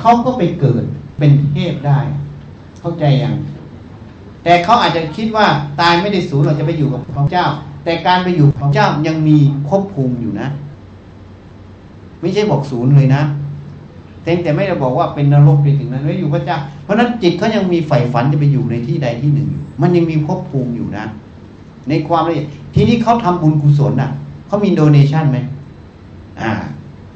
[0.00, 0.84] เขาก็ไปเกิด
[1.18, 1.98] เป็นเทพได้
[2.80, 3.34] เข้าใจยัง
[4.44, 5.46] แต่เขาอาจจะคิดว่า
[5.80, 7.46] ตายไม่ได้สูญเราจะไปอยู่กับพระเจ้า
[7.84, 9.38] แต่การไปอยู่ของเจ้ายังมี
[9.68, 10.48] ควบคุมอยู่นะ
[12.20, 13.22] ไม่ใช่บอกศูนย์เลยนะ
[14.22, 21.04] แต่แต่ไม่ได้บอกว่าเป็นนรกไปถึงนั้นไม่อยู่พระเจ้า เพราะนั้นจิตเขายังมีใฝ่ฝันจะไปอยู่ในที่ใดที่หนึ่งอยู่มันยังมีควบคุมอยู่นะ
[21.88, 24.10] ในความละเอียดทีนี้เขาทำบุญกุศลอะ
[24.46, 25.38] เขามีโดเนชั่นไหม
[26.40, 26.50] อ่า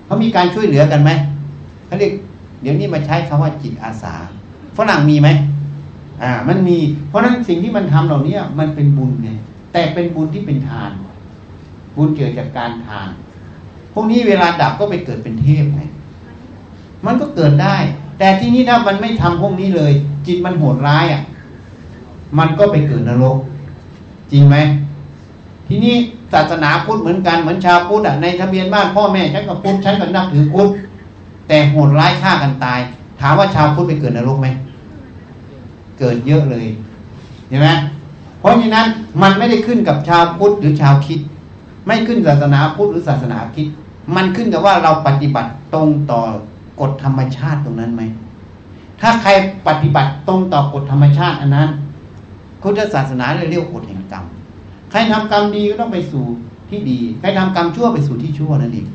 [0.07, 1.11] เขามีการช่วยเหลือกันไหม
[1.87, 2.13] เขาเรียก
[2.63, 4.15] เดี๋ยวนี้มาใช้คำว่าจิตอาสา
[4.77, 5.29] ฝรั่งมีไหม
[6.23, 6.79] อ่า มันมี
[7.09, 9.31] เพราะฉะนั้นสิ่งที่มันทำเหล่านี้มันเป็นบุญไง
[9.73, 10.91] แต่เป็นบุญที่เป็นทาน
[11.97, 13.09] บุญเกิดจากการทาน
[13.93, 15.83] พวกนี้เวลาดับก็ไปเกิดเป็นเทพไง
[17.07, 17.77] มันก็เกิดได้
[18.19, 19.93] แต่ที่นี้ถ้ามันไม่ทำพวกนี้เลย
[20.27, 21.23] จิตมันโหดร้ายอะ
[22.39, 23.37] มันก็ไปเกิดนรก
[24.33, 24.57] จริงไหม
[25.69, 25.97] ทีนี้
[26.33, 30.69] ศาสนาพุทธเหมือนกันเหมือนชาวพุทธอะในทะเบียนบ้านพ่อแม่ฉันก็พุทธฉันก็นับถือพุทธ
[31.49, 32.81] แต่โหดร้ายฆ่ากันตาย
[33.21, 34.49] ถามว่าชาวพุทธไปเกิดนรกไหม
[35.99, 36.67] เกิดเยอะเลย
[37.49, 37.69] เห็นไหม
[38.39, 38.87] เพราะฉะนั้น
[39.23, 41.21] มันไม่ได้ขึ้นกับชาวพุทธหรือชาวคิด
[41.87, 43.67] ไม่ขึ้นศาสนาพุทธหรือศาสนาคิด
[44.17, 46.21] มันขึ้นกับว่าเราปฏิบัติตรงต่อ
[46.81, 48.03] กฎธรรมชาติตรงนั้นไหม
[49.01, 49.31] ถ้าใคร
[49.69, 51.69] ปฏิบัติตรงต่อกฎธรรมชาติอันนั้น
[52.63, 54.25] พุทธศาสนาเลยเรียกกฎแห่งกรรม
[54.91, 56.25] ใครทำกรรมดีก็ต้องไปสู่
[56.71, 58.87] ที่ดี ใครทำกรรมชั่วไปสู่ที่ชั่วนั่นเอง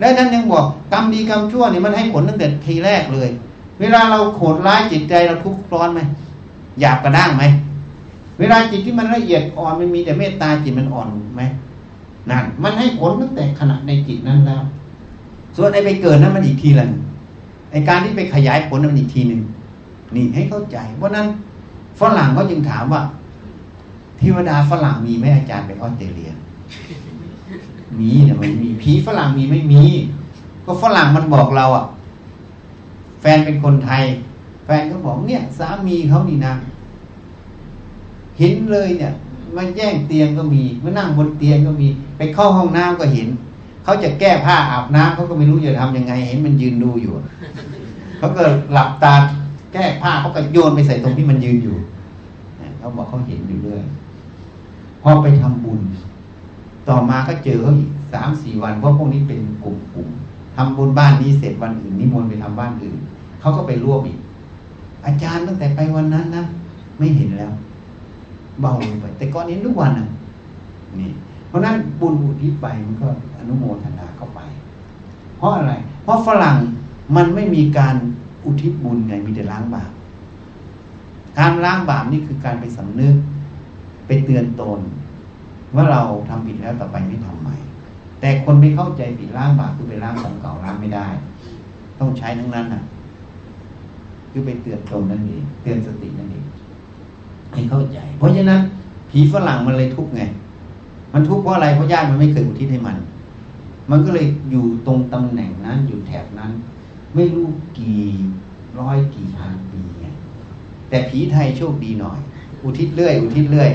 [0.00, 3.28] และนั้นยังบอกกรรมดีกรรมชั่วเนี่ยมันให้ผลตั้งแต่ทีแรกเลย
[3.80, 6.00] เวลาเราโหดร้ายจิตใจเราทุกข์ร้อนไหม
[6.80, 7.44] หยาบกระด้างไหม
[8.38, 11.42] เวลาจิตที่มันละเอียดอ่อนมันมีแต่เมตตาจิตมันอ่อนไหม
[12.30, 14.62] นั่นมันให้ผลตั้งแต่ขณะในจิตนั้นแล้ว
[15.56, 16.86] ส่วนไอ้ไปเกิดนั้นมันอีกทีละ
[17.70, 19.40] ไอ้การที่ไปขยายผลนั้นมันอีกทีหนึ่ง
[20.14, 21.26] นี่ให้เข้าใจเพราะนั้น
[22.00, 23.02] ฝรั่งก็จึงถามว่า
[24.18, 26.30] เทวดาฝรั่งมีไหมอาจารย์ไปออสเตรเลีย
[28.00, 29.82] มีเนี่ยมันมีผีฝรั่งมีไม่มี
[30.64, 31.84] ก็ฝรั่งมันบอกเราอะ
[33.20, 34.04] แฟนเป็นคนไทย
[34.64, 36.54] แฟนก็บอกเนี่ย สามีเขานี่นะ
[38.38, 39.12] เห็นเลยเนี่ย
[39.56, 43.28] มาแย่งเตียงก็มีมานั่งบนเตียงก็มี ไปเข้าห้องน้ำก็เห็น
[43.84, 47.12] เขาจะแก้ผ้าอาบน้ำเขาก็ไม่รู้จะทำยังไง เห็นมันยืนดูอยู่
[48.18, 49.14] เขาก็หลับตา
[49.72, 51.76] แก้ผ้าเขาก็โยนไปใส่ตรงที่มันยืนอยู่
[52.78, 53.84] เขาบอกเขาเห็นอยู่เรื่อย
[55.02, 55.80] พอไปทำบุญ
[56.88, 62.98] ต่อมาก็เจอเขาอีกสามสี่วันเพราะพวกนี้เป็นกลุ่มๆทำบุญบ้านนี้เสร็จวันอื่นนิมนต์ไปทำบ้านอื่น
[63.40, 64.18] เขาก็ไปร่วมอีก
[65.06, 66.44] อาจารย์ตั้งแต่ไปวันนั้นนะ
[66.98, 67.52] ไม่เห็นแล้ว
[68.60, 70.08] เบาลงไป แต่ก่อนเห็นทุกวันนะ
[71.00, 71.10] นี่
[71.48, 73.08] เพราะนั้นบุญอุทิศไปมันก็
[73.38, 74.40] อนุโมทนาเข้าไป
[75.36, 75.72] เพราะอะไร
[76.02, 76.56] เพราะฝรั่ง
[77.16, 77.96] มันไม่มีการ
[78.44, 79.90] อุทิศบุญไงมีแต่ล้างบาป
[81.38, 83.14] การล้างบาปนี่คือการไปสำนึก
[84.06, 84.80] ไปเตือนตน
[85.74, 87.56] ว่าเราทำผิดแล้วต่อไปไม่ทำใหม่
[88.20, 91.06] แต่คนไม่เข้าใจผิดล้างบาปคือไปล้างของเก่าล้างไม่ได้
[92.00, 92.82] ต้องใช้ทั้งนั้นน่ะ
[94.30, 96.44] คือไปเตือนตนนั่นเองเตือนสตินั่นเอง
[97.52, 98.60] ให้เข้าใจ เพราะฉะนั้น
[99.10, 100.22] ผีฝรั่งมันเลยทุกข์ไง
[101.12, 102.96] มันทุกข์เพราะอะไรเพราะญาติมันไม่เคยอุทิศให้มัน
[103.90, 106.50] มันก็เลยอยู่ตรงตำแหน่งนั้นอยู่แถบนั้น
[107.14, 107.48] ไม่รู้
[107.78, 108.04] กี่
[108.80, 110.06] ร้อยกี่พันปีไง
[110.88, 112.18] แต่ผีไทยโชคดีหน่อย
[112.62, 113.70] อุทิศเรื่อย อุทิศเรื่อย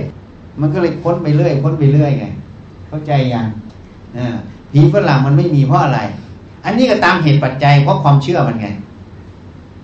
[0.59, 2.25] มันก็เลยพ้นไปเรื่อยพ้นไปเรื่อยไง
[2.87, 3.47] เข้าใจยัง
[4.71, 5.99] ผีฝรั่งมันไม่มีเพราะอะไร
[6.65, 8.67] อันนี้ก็ตามเหตุปัจจัยเพราะความเชื่อมันไง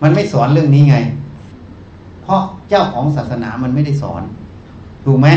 [0.04, 0.98] มันไม่สอนเรื่องนี้ไง
[2.24, 4.22] เพราะเจ้าของศาสนามันไม่ได้สอน
[5.06, 5.28] ถูกไหม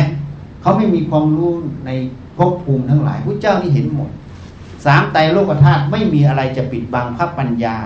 [0.61, 1.53] เขาไม่มีความรู้
[1.87, 1.91] ใน
[2.37, 4.11] ภพภูมิทั้งหลายพระเจ้านี่เห็นหมด
[4.85, 7.77] สามไตรโลกธาตุไม่มีอะไรจะปิดบังพระปัญญา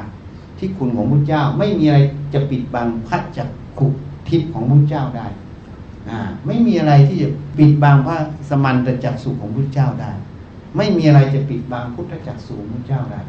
[0.59, 2.01] ที่คุณของพระเจ้า ไม่มีอะไร
[2.35, 3.87] จะปิดบังพระจักขุ
[4.29, 5.27] ทิพย์ของพระเจ้าได้
[6.47, 7.29] ไม่มีอะไรที่จะ
[7.59, 8.17] ปิดบังพระ
[8.49, 10.13] สมันตจักสุของพระเจ้าได้
[10.77, 13.21] ไม่มีอะไรจะปิดบังพุทธจักสุของพระเจ้าได้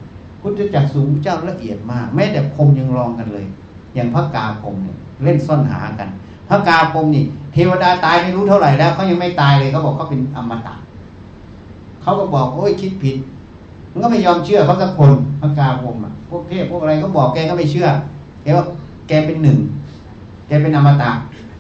[0.42, 3.46] พุทธจักสุของพระเจ้าละเอียดมาก แม้แต่พรมยังรองกันเลย
[3.96, 6.10] อย่างพระกาพรมเนี่ยเล่นซ่อนหากัน
[6.50, 7.24] พระกาพรมนี่
[7.54, 10.76] เทวดาตายไม่รู้เท่าไหร่แล้วเขายังไม่ตายเลยเขาบอกเขาเป็นอมตะ
[12.02, 13.18] เขาก็บอกโอ้ยคิดผิด
[13.92, 15.12] มันก็ไม่ยอมเชื่อเขาสักคน
[15.42, 17.88] พระกาพรมอะพวกเทพพวกอะไรก็บอกแกก็ไม่เชื่อ
[18.44, 18.66] แกว่า
[19.08, 19.58] แกเป็นหนึ่ง
[20.48, 21.12] แกเป็นอมตะ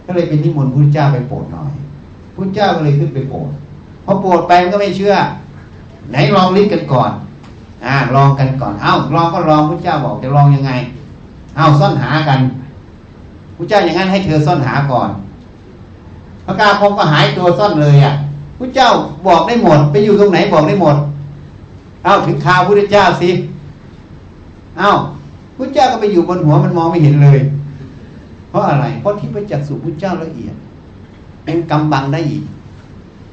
[0.05, 1.71] ก็เลยเป็นนิมนต์พระเจ้าไปโปรดหน่อย
[2.35, 3.49] พระเจ้าก็เลยขึ้นไปโปรด
[4.05, 5.13] พอโปรดไปมันก็ไม่เชื่อ
[6.09, 7.11] ไหนลองลิ้นกันก่อน
[7.85, 10.71] อ่า ลองกันก่อน เอ้าลองก็ลองพระเจ้าบอกจะลองยังไง
[11.55, 12.39] เอ้าซ่อนหากัน
[13.57, 15.09] พระเจ้าอย่างนั้นให้เธอซ่อนหาก่อน
[16.45, 18.13] พระกาพงก็หายตัวซ่อนเลยอะ
[18.59, 18.89] พระเจ้า
[19.27, 20.95] บอกได้หมด ไปอยู่ตรงไหนบอกได้หมด
[22.03, 23.29] เอ้าถึงข่าวพระเจ้าสิ
[24.77, 24.91] เอ้า
[25.57, 27.39] พระเจ้าก็ไปอยู่บนหัวมันมองไม่เห็นเลย
[28.55, 30.55] ราะอะไร เพราะที่พระจักสุพระเจ้าละเอียด
[31.45, 32.43] เป็นกำบังได้อีก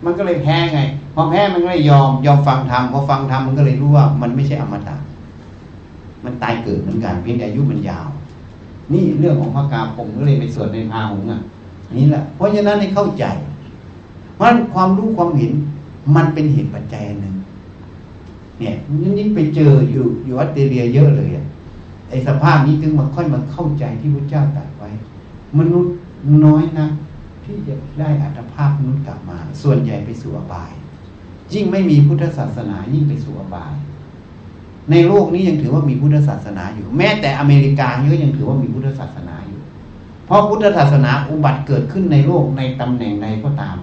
[0.04, 0.80] มันก็เลยแพ้ไง
[1.14, 4.96] พอแพ้มันก็เลยยอม ยอมฟังธรรมพอฟังธรรมมันก็เลยรู้ว่า มันไม่ใช่อมตะ
[6.24, 8.08] มันตายเกิดเหมือนกัน เพียงแต่อายุมันยาว
[8.92, 11.40] นี่เรื่องของพระกาผมก็เลยไปสวดในพาหงอะ
[11.98, 13.24] นี่แหละ เพราะฉะนั้นให้เข้าใจ
[14.34, 15.52] เพราะความรู้ความเห็น
[16.16, 17.34] มันเป็นเหตุปัจจัยหนึ่ง
[18.58, 18.74] เนี่ย
[19.18, 21.44] นี่ไปเจออยู่อยู่ออสเตรเลียเยอะเลยอะ
[22.08, 24.68] ไอสภาพนี้ถึงมาค่อยมาเข้าใจที่พระเจ้าตรัส
[25.58, 25.94] มนุษย์
[26.44, 26.88] น้อยนะ
[27.44, 30.72] ที่จะได้อัตภาพมนุษย์กลับมา ส่วนใหญ่ไปสู่อบาย
[31.52, 33.74] ยิ่งไม่มีพุทธศาสนายิ่งไปสู่อบาย
[34.90, 39.60] ในโลกนี้ยังถือว่ามีพุทธศาสนาอยู่ แม้แต่อเมริกาก็ยังถือว่ามีพุทธศาสนาอยู่
[40.26, 43.76] เพราะพุทธศาสนาอุบัติเกิดขึ้นในโลกในตำแหน่งใดก็ตาม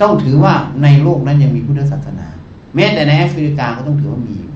[0.00, 2.28] ต้องถือว่าในโลกนั้นยังมีพุทธศาสนา
[2.74, 4.52] แม้แต่ในแอฟริกาก็ต้องถือว่ามีอยู่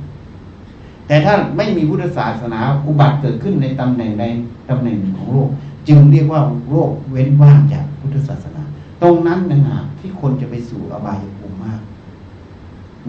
[1.07, 4.25] แต่ถ้าไม่มีพุทธศาสนาอุบัติเกิดขึ้นในตำแหน่งใด
[4.69, 5.51] ตำแหน่งหนึ่งของโลก
[5.89, 8.63] จึงเรียกว่าโลกเว้นว่างจากพุทธศาสนา
[9.03, 11.81] ตรงนั้นนะฮะที่คนจะไปสู่อบายภูมิมาก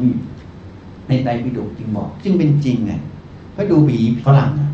[0.01, 0.11] นี่
[1.07, 2.93] ในไตรปิฎกจึงบอกจึงเป็นจริงไง
[3.55, 4.69] ก็ดูผีฝรั่งอะ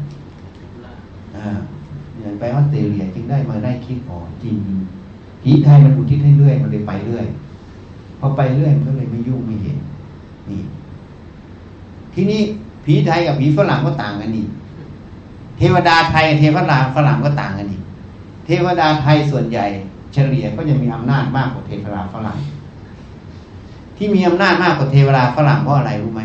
[2.20, 4.56] อย่างไปออสเตรเลียจึงได้มาได้คิดอ๋อจริง
[5.44, 7.26] ผีไทยมันอุทิศให้เรื่อยมันเลยไปเรื่อย
[8.20, 9.78] พอไปเรื่อยมันก็เลยไม่ยุ่งไม่เห็น
[10.50, 10.62] นี่
[12.14, 12.42] ทีนี้
[12.86, 14.46] ผีไทยกับผีฝรั่งก็ต่างกันนี่
[15.58, 17.61] เทวดาไทยเทวดาฝรั่งก็ต่างกัน
[18.46, 19.66] เทวดาไทยส่วนใหญ่
[20.14, 22.38] เฉลี่ยก็จะมีอำนาจมากกว่าเทวดาฝรั่ง
[23.98, 26.22] ที่มีอำนาจมากกว่าเทวดาฝรั่งเพราะอะไรรู้ไหม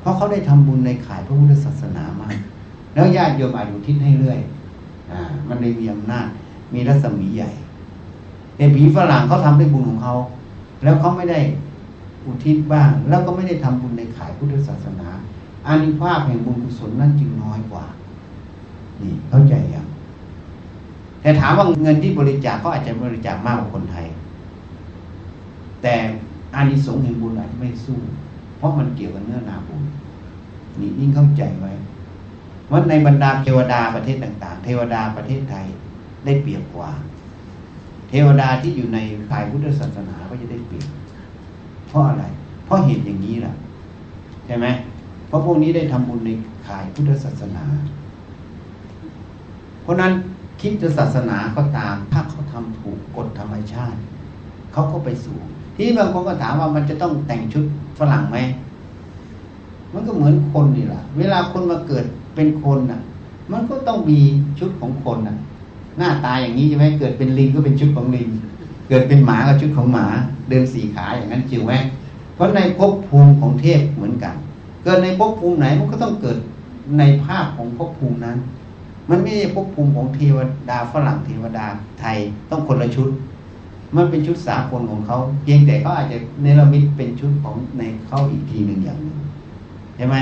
[0.00, 2.36] เพราะเขาได้ทำบุญในขายพระพุทธศาสนามาก
[2.94, 4.38] แล้วญาติโยมอาจอุทิศให้เรื่อย
[5.10, 6.26] อ่ามันเลยมีอำนาจ
[6.74, 7.50] มีรัศมีใหญ่
[8.56, 10.14] แต่ผีฝรั่งเขาทำด้วยบุญของเขา
[10.82, 11.40] แล้วเขาไม่ได้
[12.26, 15.08] อุทิศบ้าง แล้วก็ไม่ได้ทำบุญในขายพุทธศาสนา
[15.66, 17.84] อานิภาพแห่งบุญกุศลนั่นจึงน้อยกว่า
[19.00, 19.86] นี่เข้าใจยัง
[21.24, 24.06] แต่ถามว่าเงินที่บริจาคก็อาจจะบริจาคมากกว่าคนไทย
[25.82, 25.94] แต่
[26.54, 27.98] อานิสงส์แห่งบุญอาจจะไม่สู้
[28.58, 29.82] เพราะมันเกี่ยวกับเนื้อนาบุญ
[30.80, 31.72] นี่ยิ่งเข้าใจไว้
[32.70, 35.66] ว่าในบรรดาเทวดาประเทศต่าง ๆ เทวดาประเทศไทย
[36.24, 36.90] ได้เปรียบกว่า
[38.08, 38.98] เทวดาที่อยู่ใน
[39.28, 40.88] ขายพุทธศาสนาก็จะได้เปรียบ
[41.88, 42.24] เพราะอะไร
[42.64, 43.54] เพราะเหตุอย่างนี้แหละ
[44.46, 44.66] ใช่ไหม
[45.28, 46.30] เพราะพวกนี้ได้ทำบุญใน
[46.66, 47.64] ข่ายพุทธศาสนา
[49.82, 50.12] เพราะนั้น
[50.60, 53.98] คิดจะศาสนาก็ตาม ถ้าเขาทำถูกกฎธรรมชาติ
[54.72, 55.38] เขาก็ไปสู่
[55.76, 57.64] ที่บางคนก็ถามว่ามันจะต้องแต่งชุด
[57.98, 58.38] ฝรั่งไหม
[59.92, 63.00] มันก็เหมือนคนนี่แหละเวลาคนมาเกิดเป็นคนน่ะ
[63.52, 64.20] มันก็ต้องมี
[64.58, 65.36] ชุดของคนน่ะ
[65.98, 68.28] หน้าตาอย่างนี้ใช่ไหมเกิดเป็นลิงก็เป็นชุดของลิง
[68.88, 70.06] เกิดเป็นหมาก็ชุดของหมา
[70.48, 71.74] เดินสี่ขาอย่างนั้นจริงไหม
[72.34, 74.34] เพราะในภพภูมิของเทพเหมือนกัน
[74.84, 76.36] เกิดในภพภูมิไหนมันก็ต้องเกิด
[76.98, 78.36] ในภาพของภพภูมินั้น
[79.10, 80.38] มันไม่ใช่ภพภูมิของเทว
[80.70, 81.66] ดาฝรั่งเทวดา
[82.00, 82.16] ไทย
[82.50, 83.08] ต้องคนละชุด
[83.96, 89.18] มันเป็นชุดสากลของเขาเพียงแต่เขาอาจจะเนรมิตเป็นชุดของในเขาอีกทีหนึ่งอย่างหนึ่ง
[89.96, 90.16] ใช่ไหม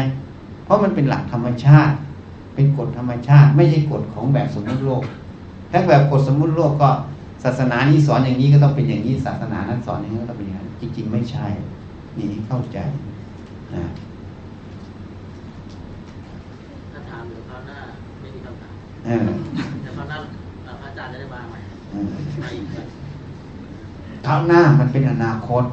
[0.64, 1.94] เพราะมันเป็นหลักธรรมชาติ
[2.54, 5.02] เป็นกฎธรรมชาติ ไม่ใช่กฎของแบบสมมติโลก
[5.70, 6.90] ถ้าแบบกฎสมมติโลกก็
[7.44, 11.46] ศาสนานี้สอนอย่างนี้ก็ต้องเป็นอย่างนี้ศาสนานั้นสอนอย่างนี้ก็ต้องเป็นอย่างนั้นจริง ๆ ไม่ใช่
[12.16, 12.78] นี่เข้าใจ
[13.74, 13.84] นะ
[16.92, 17.78] ถ้าถามเดี๋ยวคราวหน้า
[18.20, 18.74] ไม่มีคำถาม
[19.06, 19.28] เออ
[19.82, 20.18] เดี๋ยวคราวหน้า
[20.64, 21.58] เอ่อพระอาจารย์จะได้มาใหม่
[21.90, 22.06] เออ
[22.42, 22.86] มาอีกครับ
[24.26, 25.64] คราวหน้ามันเป็นอนาคต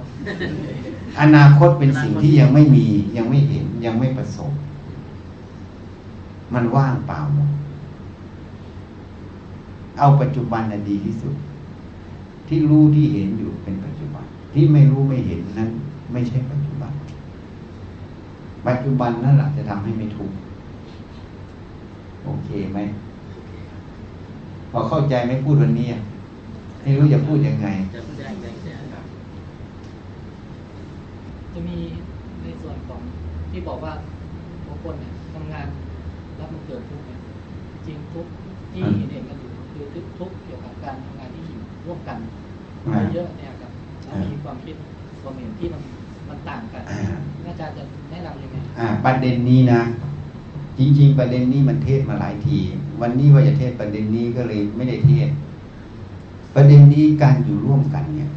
[1.22, 2.86] อนาคตเป็นสิ่งที่ยังไม่มี
[3.18, 4.52] ยังไม่เห็นยังไม่ประสบ
[6.54, 7.50] มันว่างเปล่าหมด
[10.00, 11.36] เอาปัจจุบันน่ะดีที่สุด
[12.48, 15.70] ที่รู้ที่เห็นอยู่เป็นปัจจุบัน ที่ไม่รู้ไม่เห็นนั้น
[16.12, 16.92] ไม่ใช่ปัจจุบัน
[18.68, 20.36] ปัจจุบันนั่นแหละจะทำให้ไม่ทุกข์
[22.24, 22.80] โอเคไหม
[24.72, 26.02] พอเข้าใจไหม่พูดวันนี้อะ
[26.82, 29.04] ไม่รู้จะพูดยังไงจะแจ้งแจ้งแจ้งครับ
[31.54, 31.78] จะมี
[32.44, 33.02] ในส่วนของ
[33.52, 33.94] ที่บอกว่า
[34.68, 35.68] บางคนเนี่ยทำงาน
[36.36, 37.20] แล้วมันเกิดทุกข์เนี่ย
[37.86, 38.32] จริงทุกข์
[38.72, 42.18] ที่อืมเห็นเห็นกันอยู่คือทุกข์เกี่ยวกับการทำงานที่อยู่ร่วมกัน
[42.94, 43.72] อ่าเยอะเนี่ยครับ
[44.04, 44.76] แล้วมีความคิด
[45.22, 45.82] ความเห็นที่มัน
[46.30, 47.00] มันต่างกันอ่า
[47.46, 49.82] อาจารย์จะแนะนำยังไงอ่าประเด็นนี้นะ
[50.80, 52.58] จริง ๆ ประเด็นนี้มันเทศมาหลายที
[53.02, 55.30] วันนี้ว่าจะเทศประเด็นนี้ก็เลยไม่ได้เทศ
[56.56, 58.30] ประเด็นนี้การอยู่ร่วมกันเนี่ย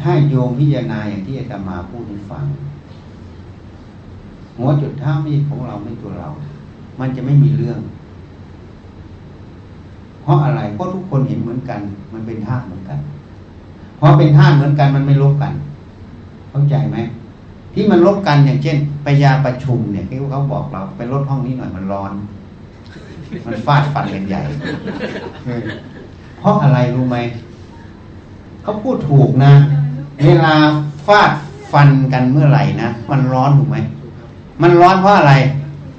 [0.00, 2.44] ถ้าโยมพิจารณาอย่างที่อาตมาพูดให้ฟัง
[4.56, 6.28] หัวจุดท้ามีของเราไม่ตัวเรา
[7.00, 7.78] มันจะไม่มีเรื่อง
[10.22, 11.80] เพราะอะไรเพราะทุกคนเห็นเหมือนกัน
[12.12, 12.98] มันเป็นธาตุเหมือนกัน
[13.96, 15.52] เพราะเป็นธาตุเหมือนกันมันไม่ลบกัน
[16.50, 16.96] เข้าใจไหม
[17.74, 22.12] ที่มันลบกันอย่างเช่นไปยาประชุมเนี่ยที่เขาบอกเราไปลดห้องนี้หน่อยมันร้อน
[23.46, 24.42] มันฟาดฟันกันใหญ่
[26.38, 27.16] เพราะอะไรรู้ไหม
[28.62, 29.52] เขาพูดถูกนะ
[30.24, 30.54] เวลา
[31.06, 31.30] ฟาด
[31.72, 33.78] ฟันกันเมื่อไหร่นะมันร้อนถูกไหม
[34.62, 35.34] มันร้อนเพราะอะไร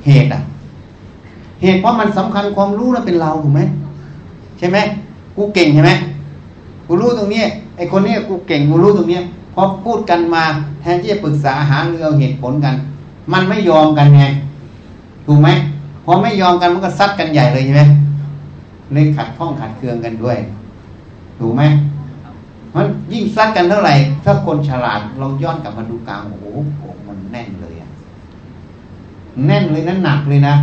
[0.05, 0.41] เหตุอะ
[1.61, 3.61] เหตุเพราะมันสำคัญความรู้แล้วเป็นเราถูกไหม
[4.57, 4.77] ใช่ไหม
[5.35, 5.91] กูเก่งใช่ไหม
[6.87, 7.43] กูรู้ตรงนี้
[7.75, 9.23] ไอคนนี้กูเก่งกูรู้ตรงเนี้ย
[9.53, 10.43] พอพูดกันมา
[10.81, 12.75] แทนที่จะปรึกษาหาเรื่องเหตุผลกัน
[13.33, 14.23] มันไม่ยอมกันไง
[15.25, 15.49] ถูกไหม
[16.05, 17.83] พอไม่ยอมกันมันก็ซัดกันใหญ่เลยใช่ไหม
[18.93, 20.37] เลยขัดข้องขัดเคืองกันด้วย
[21.39, 21.63] ถูกไหม
[22.75, 23.93] มันยิ่งซัดกันเท่าไหร่
[24.23, 26.45] ถ้าคนฉลาดเราย้อนกลับมาดูกลางโอ้โห
[26.81, 27.89] อกมันแน่นเลยอะ
[29.45, 30.55] แน่นเลยนะหนักเลยนะ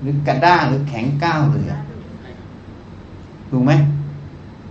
[0.00, 1.64] หรือกระด้างหรือแข็งก้าวเลย
[3.50, 3.72] ถูกไหม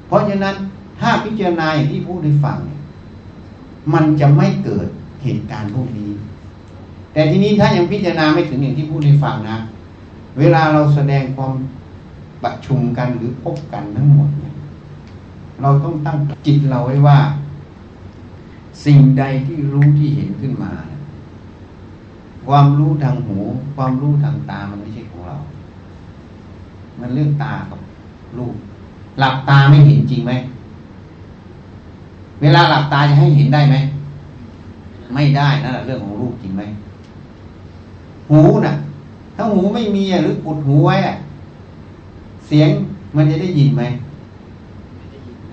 [0.08, 0.56] เพราะฉะนั้น
[1.00, 2.82] ถ้าพิจารณาอย่างที่พูดให้ฟังเนี่ย
[3.94, 4.88] มันจะไม่เกิด
[5.24, 6.12] เหตุการณ์พวกนี้
[7.14, 9.58] แต่ทีนี้ถ้ายังพิจารณาไม่ถึงอย่างที่พูดให้ฟังนะ
[10.40, 11.54] เวลาเราแสดงความ
[12.44, 14.54] ประชุมกันหรือพบกันทั้งหมดเนี่ย
[15.62, 17.18] เราต้องตั้งจิตเราไว้ว่า
[18.86, 21.02] สิ่งใดที่รู้ที่เห็นขึ้นมาเนี่ย
[22.48, 23.40] ความรู้ทางหู
[23.76, 25.38] ความรู้ทางตามันไม่ใช่ของเรา
[27.00, 27.80] มันเรื่องตากับ
[28.38, 28.56] รูป
[29.20, 30.34] หลับตาไม่เห็นจริงไหม
[32.42, 33.76] เวลาหลับตาจะให้เห็นได้ไหม
[35.14, 36.64] ไม่ได้นั่นแหละเรื่องของรูปจริงไหม
[38.30, 38.74] หูน่ะ
[39.36, 41.16] ถ้าหูไม่มีอะหรือปุดหูไว้อะ
[42.48, 42.70] เสียง
[43.16, 43.84] มันจะได้ยินไหม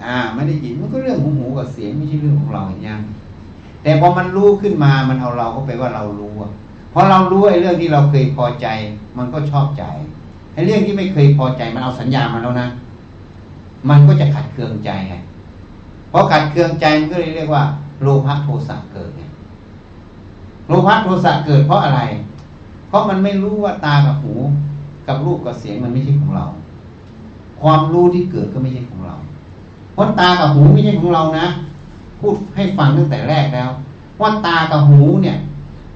[0.04, 2.94] อ่าไม่ได้ยินมันก็เรื่องของหูกับเสียงไม่ใช่เรื่องของเราอย่างนี้
[3.82, 6.50] แต่พอมันรู้ขึ้นมามันเอาเราเข้าไปว่าเรารู้อะ
[6.92, 8.66] พอเรารู้ไอ้เรื่องที่เราเคยพอใจ
[9.18, 9.84] มันก็ชอบใจ
[10.54, 12.68] ไอ้เรื่องที่ไม่เคยพอใจมันเอาสัญญามาแล้วนะ
[13.90, 17.64] มันก็จะขัดเคืองใจไงเพราะขัดเคืองใจมันก็เลยเรียกว่า
[18.02, 19.22] โลภะโทสะเกิดไง
[20.68, 22.00] โลภะโทสะเกิดเพราะอะไร
[22.88, 24.34] เพราะมันไม่รู้ว่าตากับหู
[25.06, 26.44] กับรูปกับเสียงมันไม่ใช่ของเรา
[27.60, 29.14] ความรู้ที่เกิดก็ไม่ใช่ของเรา
[29.92, 31.46] เพราะตากับหูไม่ใช่ของเรานะ
[32.20, 33.70] พูดให้ฟังตั้งแต่แรกแล้ว
[34.20, 35.36] ว่าตากับหูเนี่ย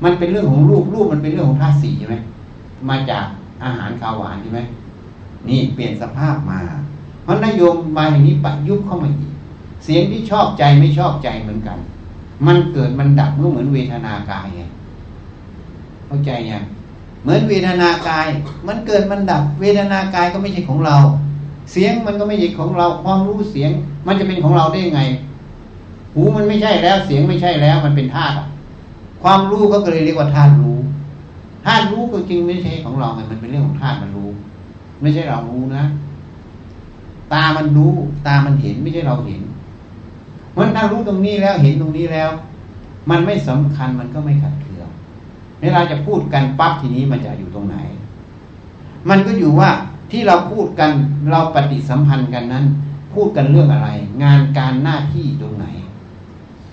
[0.05, 2.17] มันเป็นเรื่องของรูปรูปมันเป็นเรื่องของธาตุสีใช่ไหม
[2.89, 3.25] มาจาก
[3.65, 4.61] อาหารขาวหวานใช่ไหม
[5.49, 6.61] นี่เปลี่ยนสภาพมา
[7.23, 9.33] เพราะนโยมมาอย่างนี้ประยุกต์เข้ามาอีก
[9.85, 11.79] เสียงที่ชอบใจไม่ชอบใจเหมือนกัน
[12.47, 14.63] มันเกิดมันดับก็เหมือนเวทนากายไง
[16.07, 16.65] เข้าใจยัง
[17.23, 18.27] เหมือนเวทนากาย
[18.69, 20.97] มันเกิดมันดับ เวทนากายก็ไม่ใช่ของเรา
[21.73, 23.71] เสียงมันก็ไม่ใช่ของเรา ความรู้เสียง
[24.07, 25.01] มันจะเป็นของเราได้ยังไง
[26.15, 28.35] หูมันไม่ใช่แล้ว เสียงไม่ใช่แล้ว มันเป็นธาตุ
[29.23, 30.77] ความรู้ก็เลยเรียกว่าธาตุรู้
[31.65, 34.31] ธาตุรู้ก็จริงไม่ใช่ของเราไงมันเป็นเรื่องของธาตุมันรู้
[35.03, 35.85] ไม่ใช่เรารู้นะ
[37.33, 37.93] ตามันรู้
[38.27, 39.43] ตามันเห็นไม่ใช่เราเห็น
[40.59, 42.31] มันถ้ารู้ตรงนี้แล้วเห็นตรงนี้แล้ว
[43.11, 44.89] มันไม่สำคัญมันก็ไม่ขัดเคือง
[45.61, 47.77] เวลาจะพูดกันปั๊บทีนี้มันจะอยู่ตรงไหน
[49.09, 49.71] มันก็อยู่ว่า
[50.11, 50.91] ที่เราพูดกัน
[51.31, 52.65] เราปฏิสัมพันธ์กันนั้น
[53.15, 53.89] พูดกันเรื่องอะไร
[54.23, 55.67] งานการหน้าที่ตรงไหน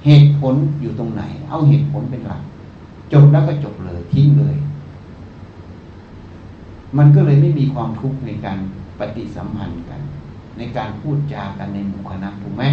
[0.06, 2.42] เหตุผลอยู่ตรงไหน เอาเหตุผลเป็นหลัก
[3.14, 4.56] จบแล้วก็จบเลยทิ้งเลย
[6.98, 8.58] มันก็เลยไม่มีความทุกข์ในการ
[9.00, 10.02] ปฏิสัมพันธ์กัน
[10.58, 12.64] ในการพูดจากันในหมู่คณะถูกไหม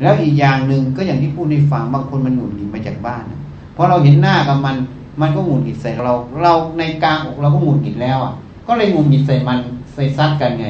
[0.00, 3.40] แล้วอีกอย่างหนึ่งก็อย่างที่พูดในฟังบางคนมันหงุดหงิดมาจากบ้านน่ะ
[3.76, 4.76] พอเราเห็นหน้ากับมัน
[5.20, 8.32] มันก็หงุดหงิดใส่เรา เราในกลางอกเราก็หงุดหงิดแล้วอะ
[8.68, 9.58] ก็เลยหงุดหงิดใส่มัน
[9.94, 10.66] ใส่ซัดกันไง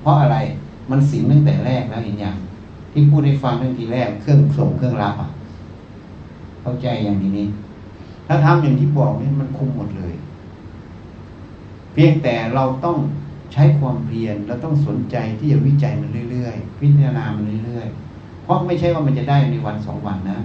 [0.00, 0.36] เพราะอะไร
[0.90, 2.36] มันสิงตั้งแต่แรกแล้วเห็นยัง
[2.92, 5.30] ที่พูดให้ฟังตั้งทีแรกเครื่องส่งเครื่องรับอะ
[6.62, 7.48] เข้าใจอย่างนี้นี่
[8.26, 10.14] ถ้าทำอย่างที่บอกนี่มันคุมหมดเลย
[11.92, 12.96] เพียงแต่เราต้อง
[13.52, 18.09] ใช้ความเพียรเราต้องสนใจที่จะวิจัยมันเรื่อยๆ พิจารณามันเรื่อยๆ
[18.50, 20.40] ราะไม่ใช่ว่ามันจะได้ในวันสองวันนะ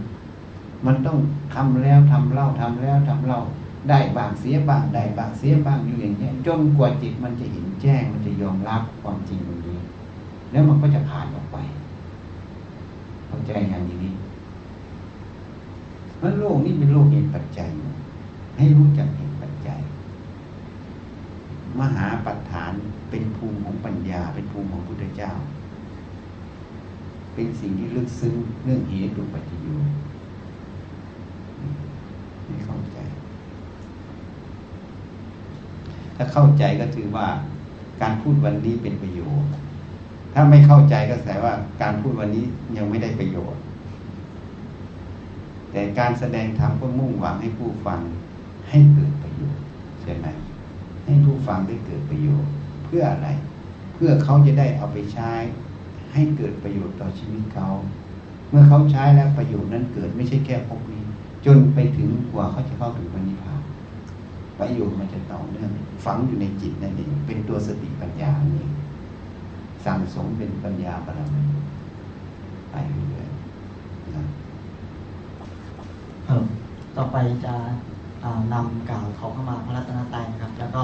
[0.85, 1.17] มันต้อง
[1.55, 3.41] ทำแล้วทำเล่าทำแล้วทำเล่า
[3.89, 9.77] ได้บางเสียบางได้บางเสียบางอยู่อย่างเงี้จนกว่าจิตมันจะเห็นแจ้งมันจะยอมรับความจริงตรงนี้
[10.51, 11.57] แล้วมันก็จะผ่านออกไป
[13.27, 14.13] เข้าใจอย่างนี้
[16.17, 17.69] เพราะโลกนี้เป็นโลกเหตุปัจจัย
[18.57, 19.79] ให้รู้จักเหตุปัจจัย
[21.79, 22.73] มหาปัฏฐาน
[23.09, 25.31] เป็นภูมิของปัญญา เป็นภูมิของพุทธเจ้า
[27.35, 29.67] เป็นสิ่งที่ลึกซึ้งเรื่องเหตุปัจจโย
[32.45, 32.97] ไม่เข้าใจ
[36.15, 37.27] ถ้าเข้าใจก็ถือว่า
[38.01, 39.51] การพูดวันนี้เป็นประโยชน์
[40.33, 42.45] ถ้าไม่เข้าใจก็แสดงว่าการพูดวันนี้
[42.77, 43.61] ยังไม่ได้ประโยชน์
[45.71, 47.99] แต่การแสดงธรรมก็มุ่งหวังให้ผู้ฟัง
[48.69, 49.63] ให้เกิดประโยชน์
[50.01, 50.27] ใช่ไหม
[51.05, 52.51] ให้ผู้ฟังได้เกิดประโยชน์
[52.85, 53.29] เพื่ออะไร
[53.93, 55.31] เพื่อเขาจะได้เอาไปใช้
[56.15, 57.67] ให้เกิดประโยชน์ต่อชีวิตเขา
[58.49, 61.03] เมื่อเขาใช้แล้วประโยชน์นั้นเกิดไม่ใช่แค่พบนี้
[61.45, 63.61] จนไปถึงกว่าเขาจะเข้าถึงวันนิพพาน
[64.59, 65.71] ประโยชน์มันจะต่อเนื่อง
[66.05, 68.65] ฝังอยู่ในจิตนั่นเองเป็นตัวสติปัญญานี่
[69.85, 71.43] สั่งสมเป็นปัญญาบารมี
[72.71, 74.27] ไปเรื่อยๆนะครับ
[76.95, 77.55] ต่อไปจะ
[78.53, 80.83] นำกล่าวขอเข้ามาพระรัตนตรัยนะครับ แล้วก็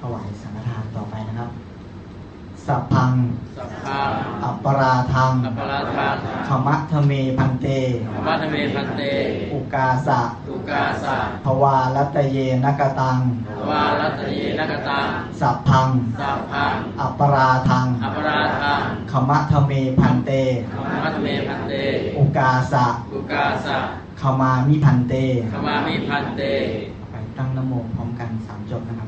[0.00, 1.50] ถวายสังฆทานต่อไปนะครับ
[2.68, 3.12] สสัพพัง
[3.58, 4.10] สัพพัง
[4.44, 6.16] อัปปราทังอัปปราทัง
[6.48, 7.66] ขมัทเมพันเต
[8.26, 9.02] วัฒเมพันเต
[9.52, 10.20] อุกาสะ
[10.50, 13.18] อุกาสะภวารัตเยนกตัง
[13.70, 15.06] วารัตเยนกตัง
[15.40, 15.88] สัพพัง
[16.20, 18.80] สัพพังอัปปราทังอัปปราทัง
[19.12, 20.30] ขมัทเมพันเต
[21.02, 21.72] วัฒเมพันเต
[22.18, 23.78] อุกาสะอุกาสะ
[24.20, 25.14] ขมามิพันเต
[25.52, 26.42] ขมามิพันเต
[27.10, 29.07] ไปตั้งนโมพร้อมกันสามจบนะครับ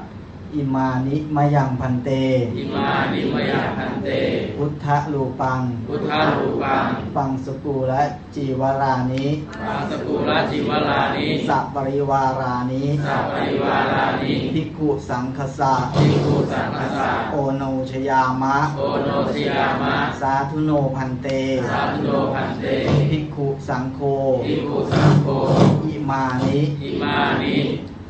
[0.55, 2.09] อิมานิมะยังพันเต
[2.57, 4.09] อิมานิมยาพันเต
[4.57, 8.03] พุทธลูปัง พุทธารูปัง ปังสกุและ
[8.35, 9.27] จีวรานิ
[9.67, 21.27] ปังสกุลาจิวลานิสัปริวารานิสัพปริวารานิภิกขุสังคสะภิกขุสังฆสะโอโนชยามะ โอโนทิยามะ สาธุโนพันเต
[21.71, 22.65] สาธุโนพันเต
[23.11, 23.99] ภิกขุสังโฆ
[24.45, 25.27] ภิกขุสังโฆ
[25.85, 27.55] อิมานิ อิมานิ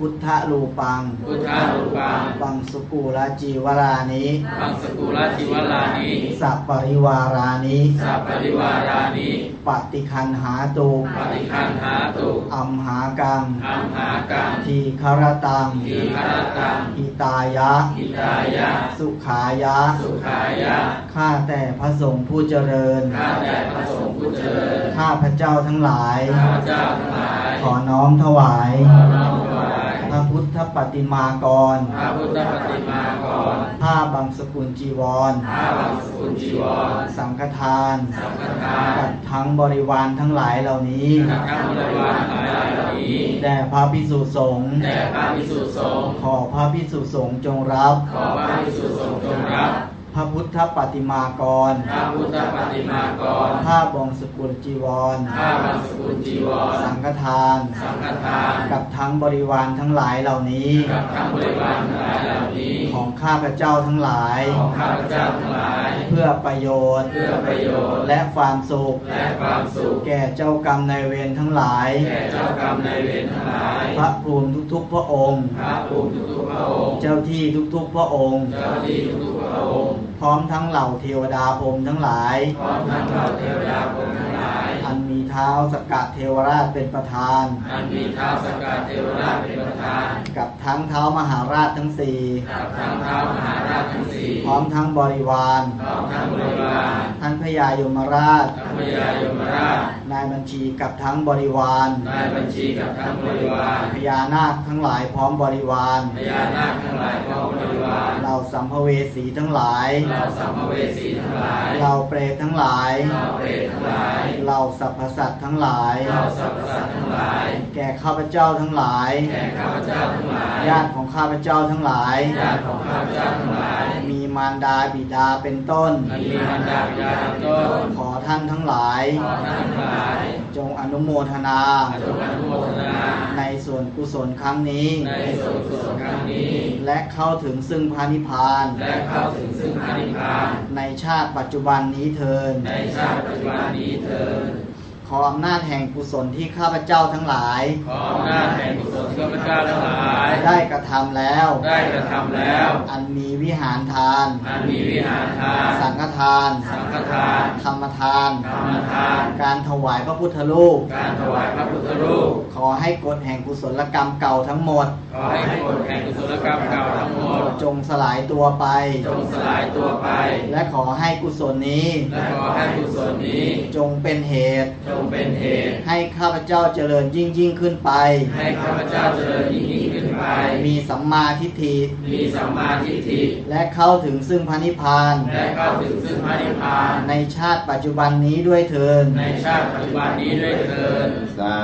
[0.03, 4.26] พุทธรูปัง พุทธรูปังปังสุกูละจีวรานิ
[4.60, 6.11] ปังสุกูละจีวรานิ
[6.41, 9.30] สะปะริวารานิสะปะริวารานิ
[9.68, 18.69] ปะฏิคคัณหาตุ ปะฏิคคัณหาตุอัมหากังอัมหากัง ทีฆะรัตตัง ทีฆะรัตตังหิตายะ หิตายะ
[18.99, 20.78] สุขายะ สุขายะ
[21.14, 35.01] ข้าแต่พระสงฆ์ผู้เจริญ ข้าแต่พระสงฆ์ผู้เจริญ ข้าพระเจ้าทั้งหลาย ข้าพเจ้าทั้งหลาย ขอน้อมถวาย ขอน้อมถวาย พระพุทธปฏิมากร พระพุทธปฏิมากร ผ้าบังสกุลจีว
[35.31, 49.71] ร ผ้าบางสกุลจีวร สังฆทาน สังฆทานกับทั้งบริวารทั้งหลายเหล่านี้กับทั้งบริวารหลายหลายเหล่านี้ แด่พระพิสุสงฆ์ แด่พระภิกษุสงฆ์ ขอพระพิสุสงฆ์จงรับ ขอพระภิกษุสงฆ์จงรับ
[50.15, 54.85] พระพุทธปฏิมากร พระพุทธปฏิมากร ผ้าบงสกุลจีว
[55.15, 66.67] ร ผ้าบางสกุลจีวร สังฆทาน สังฆทาน กับทั้งบริวารทั้งหลายเหล่านี้ กับทั้งบริวารทั้งหลายเหล่านี้ ของข้าพเจ้าทั้งหลาย ของข้าพเจ้าทั้งหลาย เพื่อประโย
[66.99, 77.43] ชน์ เพื่อประโยชน์ และความสุข และความสุข แก่เจ้ากรรมนายเวรทั้งหลาย แก่เจ้ากรรมนายเวรทั้งหลาย พระภูมิทุกๆพระองค์ พระภูมิทุกๆพระองค์ เจ้าที่
[77.73, 79.90] ทุกๆพระองค์ เจ้าที่ทุกๆพระองค์
[80.22, 92.19] พร้อมทั้งเหล่าเทวดาพรหมทั้งหลาย พร้อมทั้งเหล่าเทวดาพรหมทั้งหลาย อันมีเท้าสกกะเทวราชเป็นประธาน อันมีท้าวสกกาเทวราชเป็นประธาน กับทั้งเท้ามหาราชทั้งสี่
[92.52, 99.80] กับทั้งท้าวมหาราชทั้งสี่พร้อมทั้งบริวาร พร้อมทั้งบริวาร ท่านพญายมราชทั้งพญายมราช
[100.11, 123.83] นายบัญชีกับทั้งบริวาร นายบัญชีกับทั้งบริวาร พญานาคทั้งหลายพร้อมบริวาร พญานาคทั้งหลายพร้อมบริวาร เหล่าสัมภเวสีทั้งหลายเราสัมภเวสีทั้งหลายเหล่าเปรตทั้งหลายเราเปรตทั้งหลายเหล่าสรรพสัตว์ทั้งหลายเราสรรพสัตว์ทั้งหลาย แก่ข้าพเจ้าทั้งหลาย แก่ข้าพเจ้าทั้งหลาย ญาติของข้าพเจ้าทั้งหลาย ญาติของข้าพเจ้าทั้งหลาย
[124.32, 130.24] มีมารดาบิดาเป็นต้น อันมีบรรดาบิดาเป็นต้น ขอท่านทั้งหลาย ขอท่านทั้งหลาย
[130.58, 131.62] จงอนุโมทนา
[132.03, 132.94] จงอนุโมทนา
[133.38, 134.90] ในส่วนกุศลครั้งนี้
[135.22, 136.52] ในส่วนกุศลครั้งนี้
[136.86, 144.70] และเข้าถึงซึ่งพระนิพพาน และเข้าถึงซึ่งพระนิพพาน ในชาติปัจจุบันนี้เทินในชาติปัจจุบันนี้เถิดข
[145.17, 168.65] ออำนาจแห่งกุศลที่ข้าพเจ้าทั้งหลาย ขออำนาจแห่งกุศลที่ข้าพเจ้าทั้งหลาย ได้กระทำแล้ว ได้กระทำแล้ว อันมีวิหารทาน อันมีวิหารทาน สังฆทาน สังฆทาน ธรรมทาน ธรรมทาน การถวายพระพุทธรูป การถวายพระพุทธรูป ขอให้กฎแห่งกุศลกรรมเก่าทั้งหมด ขอให้กฎแห่งกุศลกรรมเก่าทั้งหมด จงสลายตัวไป
[169.07, 170.07] จงสลายตัวไป
[170.51, 177.91] และขอให้กุศลนี้ และขอให้กุศลนี้ จงเป็นเหตุจงเป็นเหตุ ให้ข้าพเจ้าเจริญยิ่งยิ่งขึ้นไป
[178.38, 180.26] ให้ข้าพเจ้าเจริญยิ่งยิ่งขึ้นไป
[180.65, 181.78] มีสัมมาทิฏฐิ
[182.14, 191.57] มีสัมมาทิฏฐิ และเข้าถึงซึ่งพระนิพพาน และเข้าถึงซึ่งพระนิพพาน ในชาติปัจจุบันนี้ด้วยเทินในชาติปัจจุบันนี้ด้วยเถิดสา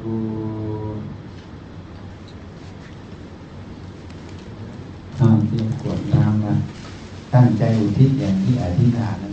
[0.00, 0.16] ธุ
[5.20, 6.54] อ้าวเตรียมกรวดน้ำนะ
[7.34, 9.31] ตั้งใจอุทิศอย่างที่อธิษฐานนะ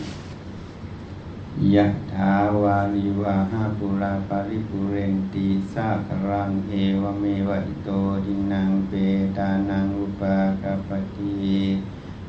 [1.75, 7.89] ยะถาวาลิวาหาปุราปาริปุเรนติสาครังเอวเมวะอิโต
[8.25, 8.93] ดินังเป
[9.37, 11.33] ตานังอุปากปปติ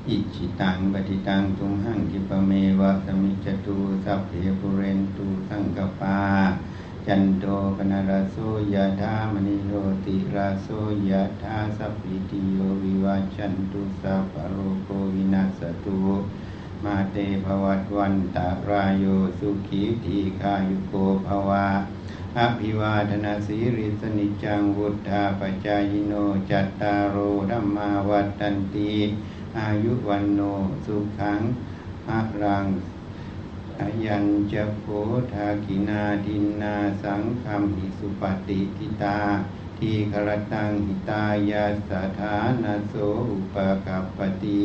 [0.08, 6.18] อิจิตังปฏิตังตุมหังกิปเมวะสมิจตุสัพเพปุเรนตุสังกปา
[7.06, 7.44] จันโต
[7.76, 8.36] ปนารโส
[8.74, 9.72] ยะธามณิโร
[10.04, 10.68] ติราโส
[11.10, 15.98] ยะธาสัพพิติโยวิวัจจันตุสัพพโรโควินัสสตุ
[16.84, 19.04] มาเตภวัตวันตารายโย
[19.38, 20.94] สุขีทีคายุโก
[21.26, 21.68] ภวา
[22.38, 26.12] อภิวาทนาสีริสนิจังวุธาปจายโน
[26.50, 27.16] จัตตารโอ
[27.50, 28.94] ธรรมาวัตันติ
[29.58, 30.40] อายุวันโน
[30.84, 31.40] สุขัง
[32.04, 32.66] ภะรัง
[33.80, 34.84] อายัญจะโพ
[35.32, 39.18] ธากินาทินนาสังคมหิสุปฏิทิตา
[39.78, 42.94] ทีครตังหิตายาสถานาโส
[43.30, 44.62] อุปกัปปติ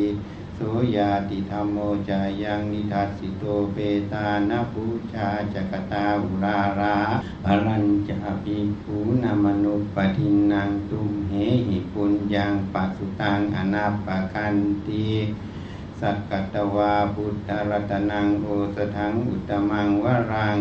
[0.57, 0.61] โส
[0.95, 1.77] ยาติธรรมโม
[2.09, 3.77] จายังนิทัสสิโตเป
[4.13, 6.97] ตานะปูชาจักตาอุรารา
[7.47, 11.33] อรัญจะปิภูนามนุปทินังตุมเห
[11.67, 14.55] หิปุญญังปัสสุตังอนาปคัน
[14.87, 15.09] ติ
[15.99, 18.45] สักกัตวาพุทธรัตนังโอ
[18.75, 20.57] สถังอุตมังวรัง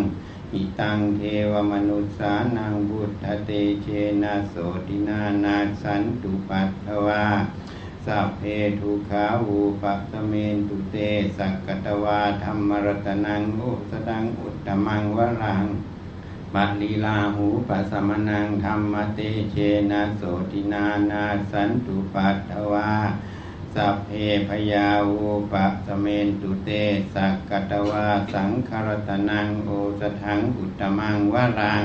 [0.55, 3.11] อิตังเทวมนุษสานังบุต
[3.45, 3.51] เต
[3.83, 3.87] เช
[4.23, 4.55] นะโส
[4.87, 7.25] ตินานาสันตุปัตถวา
[8.07, 8.43] สัพเพ
[8.81, 10.97] ทุขาวูปัสเมนตุเต
[11.39, 13.61] สักกตวาธรรมรตนังโอ
[13.91, 15.65] สดังอุตตมังวรัง
[16.55, 19.21] บัลีลาหูปัสมนังธรรมเต
[19.53, 19.57] เช
[19.91, 22.91] นะโสตินานาสันตุปัตถวา
[23.75, 24.11] สัพเพ
[24.49, 26.71] พยาวูปะสเมนตุเต
[27.15, 29.71] สักกตวาสังคารตนังโอ
[30.01, 31.85] สถังอุตตมังวรัง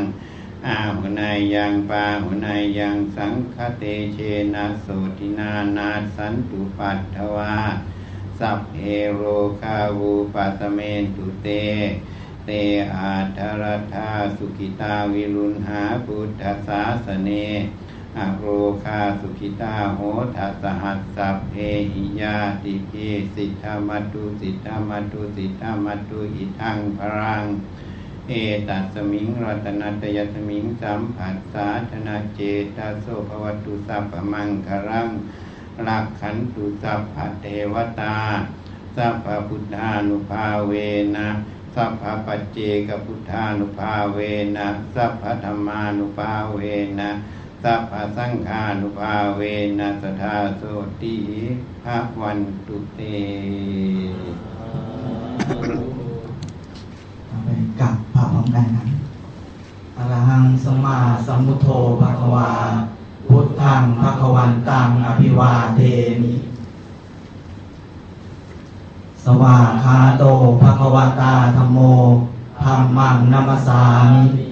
[0.67, 3.83] อาหุนายยังปาหุนายยังสังคเต
[4.13, 4.19] เช
[4.53, 4.87] นะโส
[5.17, 7.55] ตินานาสันตุปัตถวา
[8.39, 8.77] สัพเพ
[9.15, 9.21] โร
[9.61, 11.47] คาวูปัสเมนตุเต
[12.45, 12.49] เต
[12.95, 13.63] อาทร
[13.93, 17.29] ธาสุขิตาวิรุณหาพุทธศาสเน
[18.17, 18.45] อโร
[18.83, 19.99] คาสุขิตาโห
[20.35, 21.55] ทัสหัสสัพเพ
[21.93, 22.93] หิยาติเพ
[23.35, 27.43] สิทธามัตตุสิทธามัตตุสิทธามัตตุอิทังพรัง
[28.31, 28.35] เอ
[28.69, 32.39] ตัสมิงรัตนตยสมิงสัมผัสสาธนาเจ
[32.77, 35.07] ตาโสภวตุสัพพมังครัง
[35.87, 38.17] ลักขันตุสัพพเทวตา
[38.95, 40.73] สัพพพุทธานุภาเว
[41.15, 41.27] นะ
[41.75, 44.19] สัพพปัจเจกพุทธานุภาเว
[44.57, 46.59] นะสัพพธรรมานุภาเว
[46.99, 47.09] นะ
[47.63, 49.41] สัพพสังฆานุภาเว
[49.79, 50.63] นะสทาโส
[51.01, 51.17] ติ
[51.83, 52.99] ภะวันตุเต
[57.81, 58.87] กับพระพร้อมกันครับ
[59.97, 61.67] อรหังสมมาสัมพุทโธ
[61.99, 62.49] ภะควา
[63.27, 65.79] พุทธังภะควันตังอภิวาเท
[66.21, 66.33] มิ
[69.23, 70.23] สวาคาโต
[70.61, 71.79] ภะควตาธรรมโม
[72.63, 73.81] ธัมมังนัมสสา
[74.11, 74.45] มิ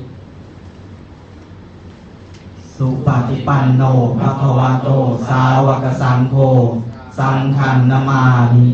[2.75, 3.83] สุปฏิปันโน
[4.19, 4.89] ภะควโต
[5.27, 6.35] สาวกสังโฆ
[7.17, 8.23] สังฆันนามา
[8.53, 8.67] มิ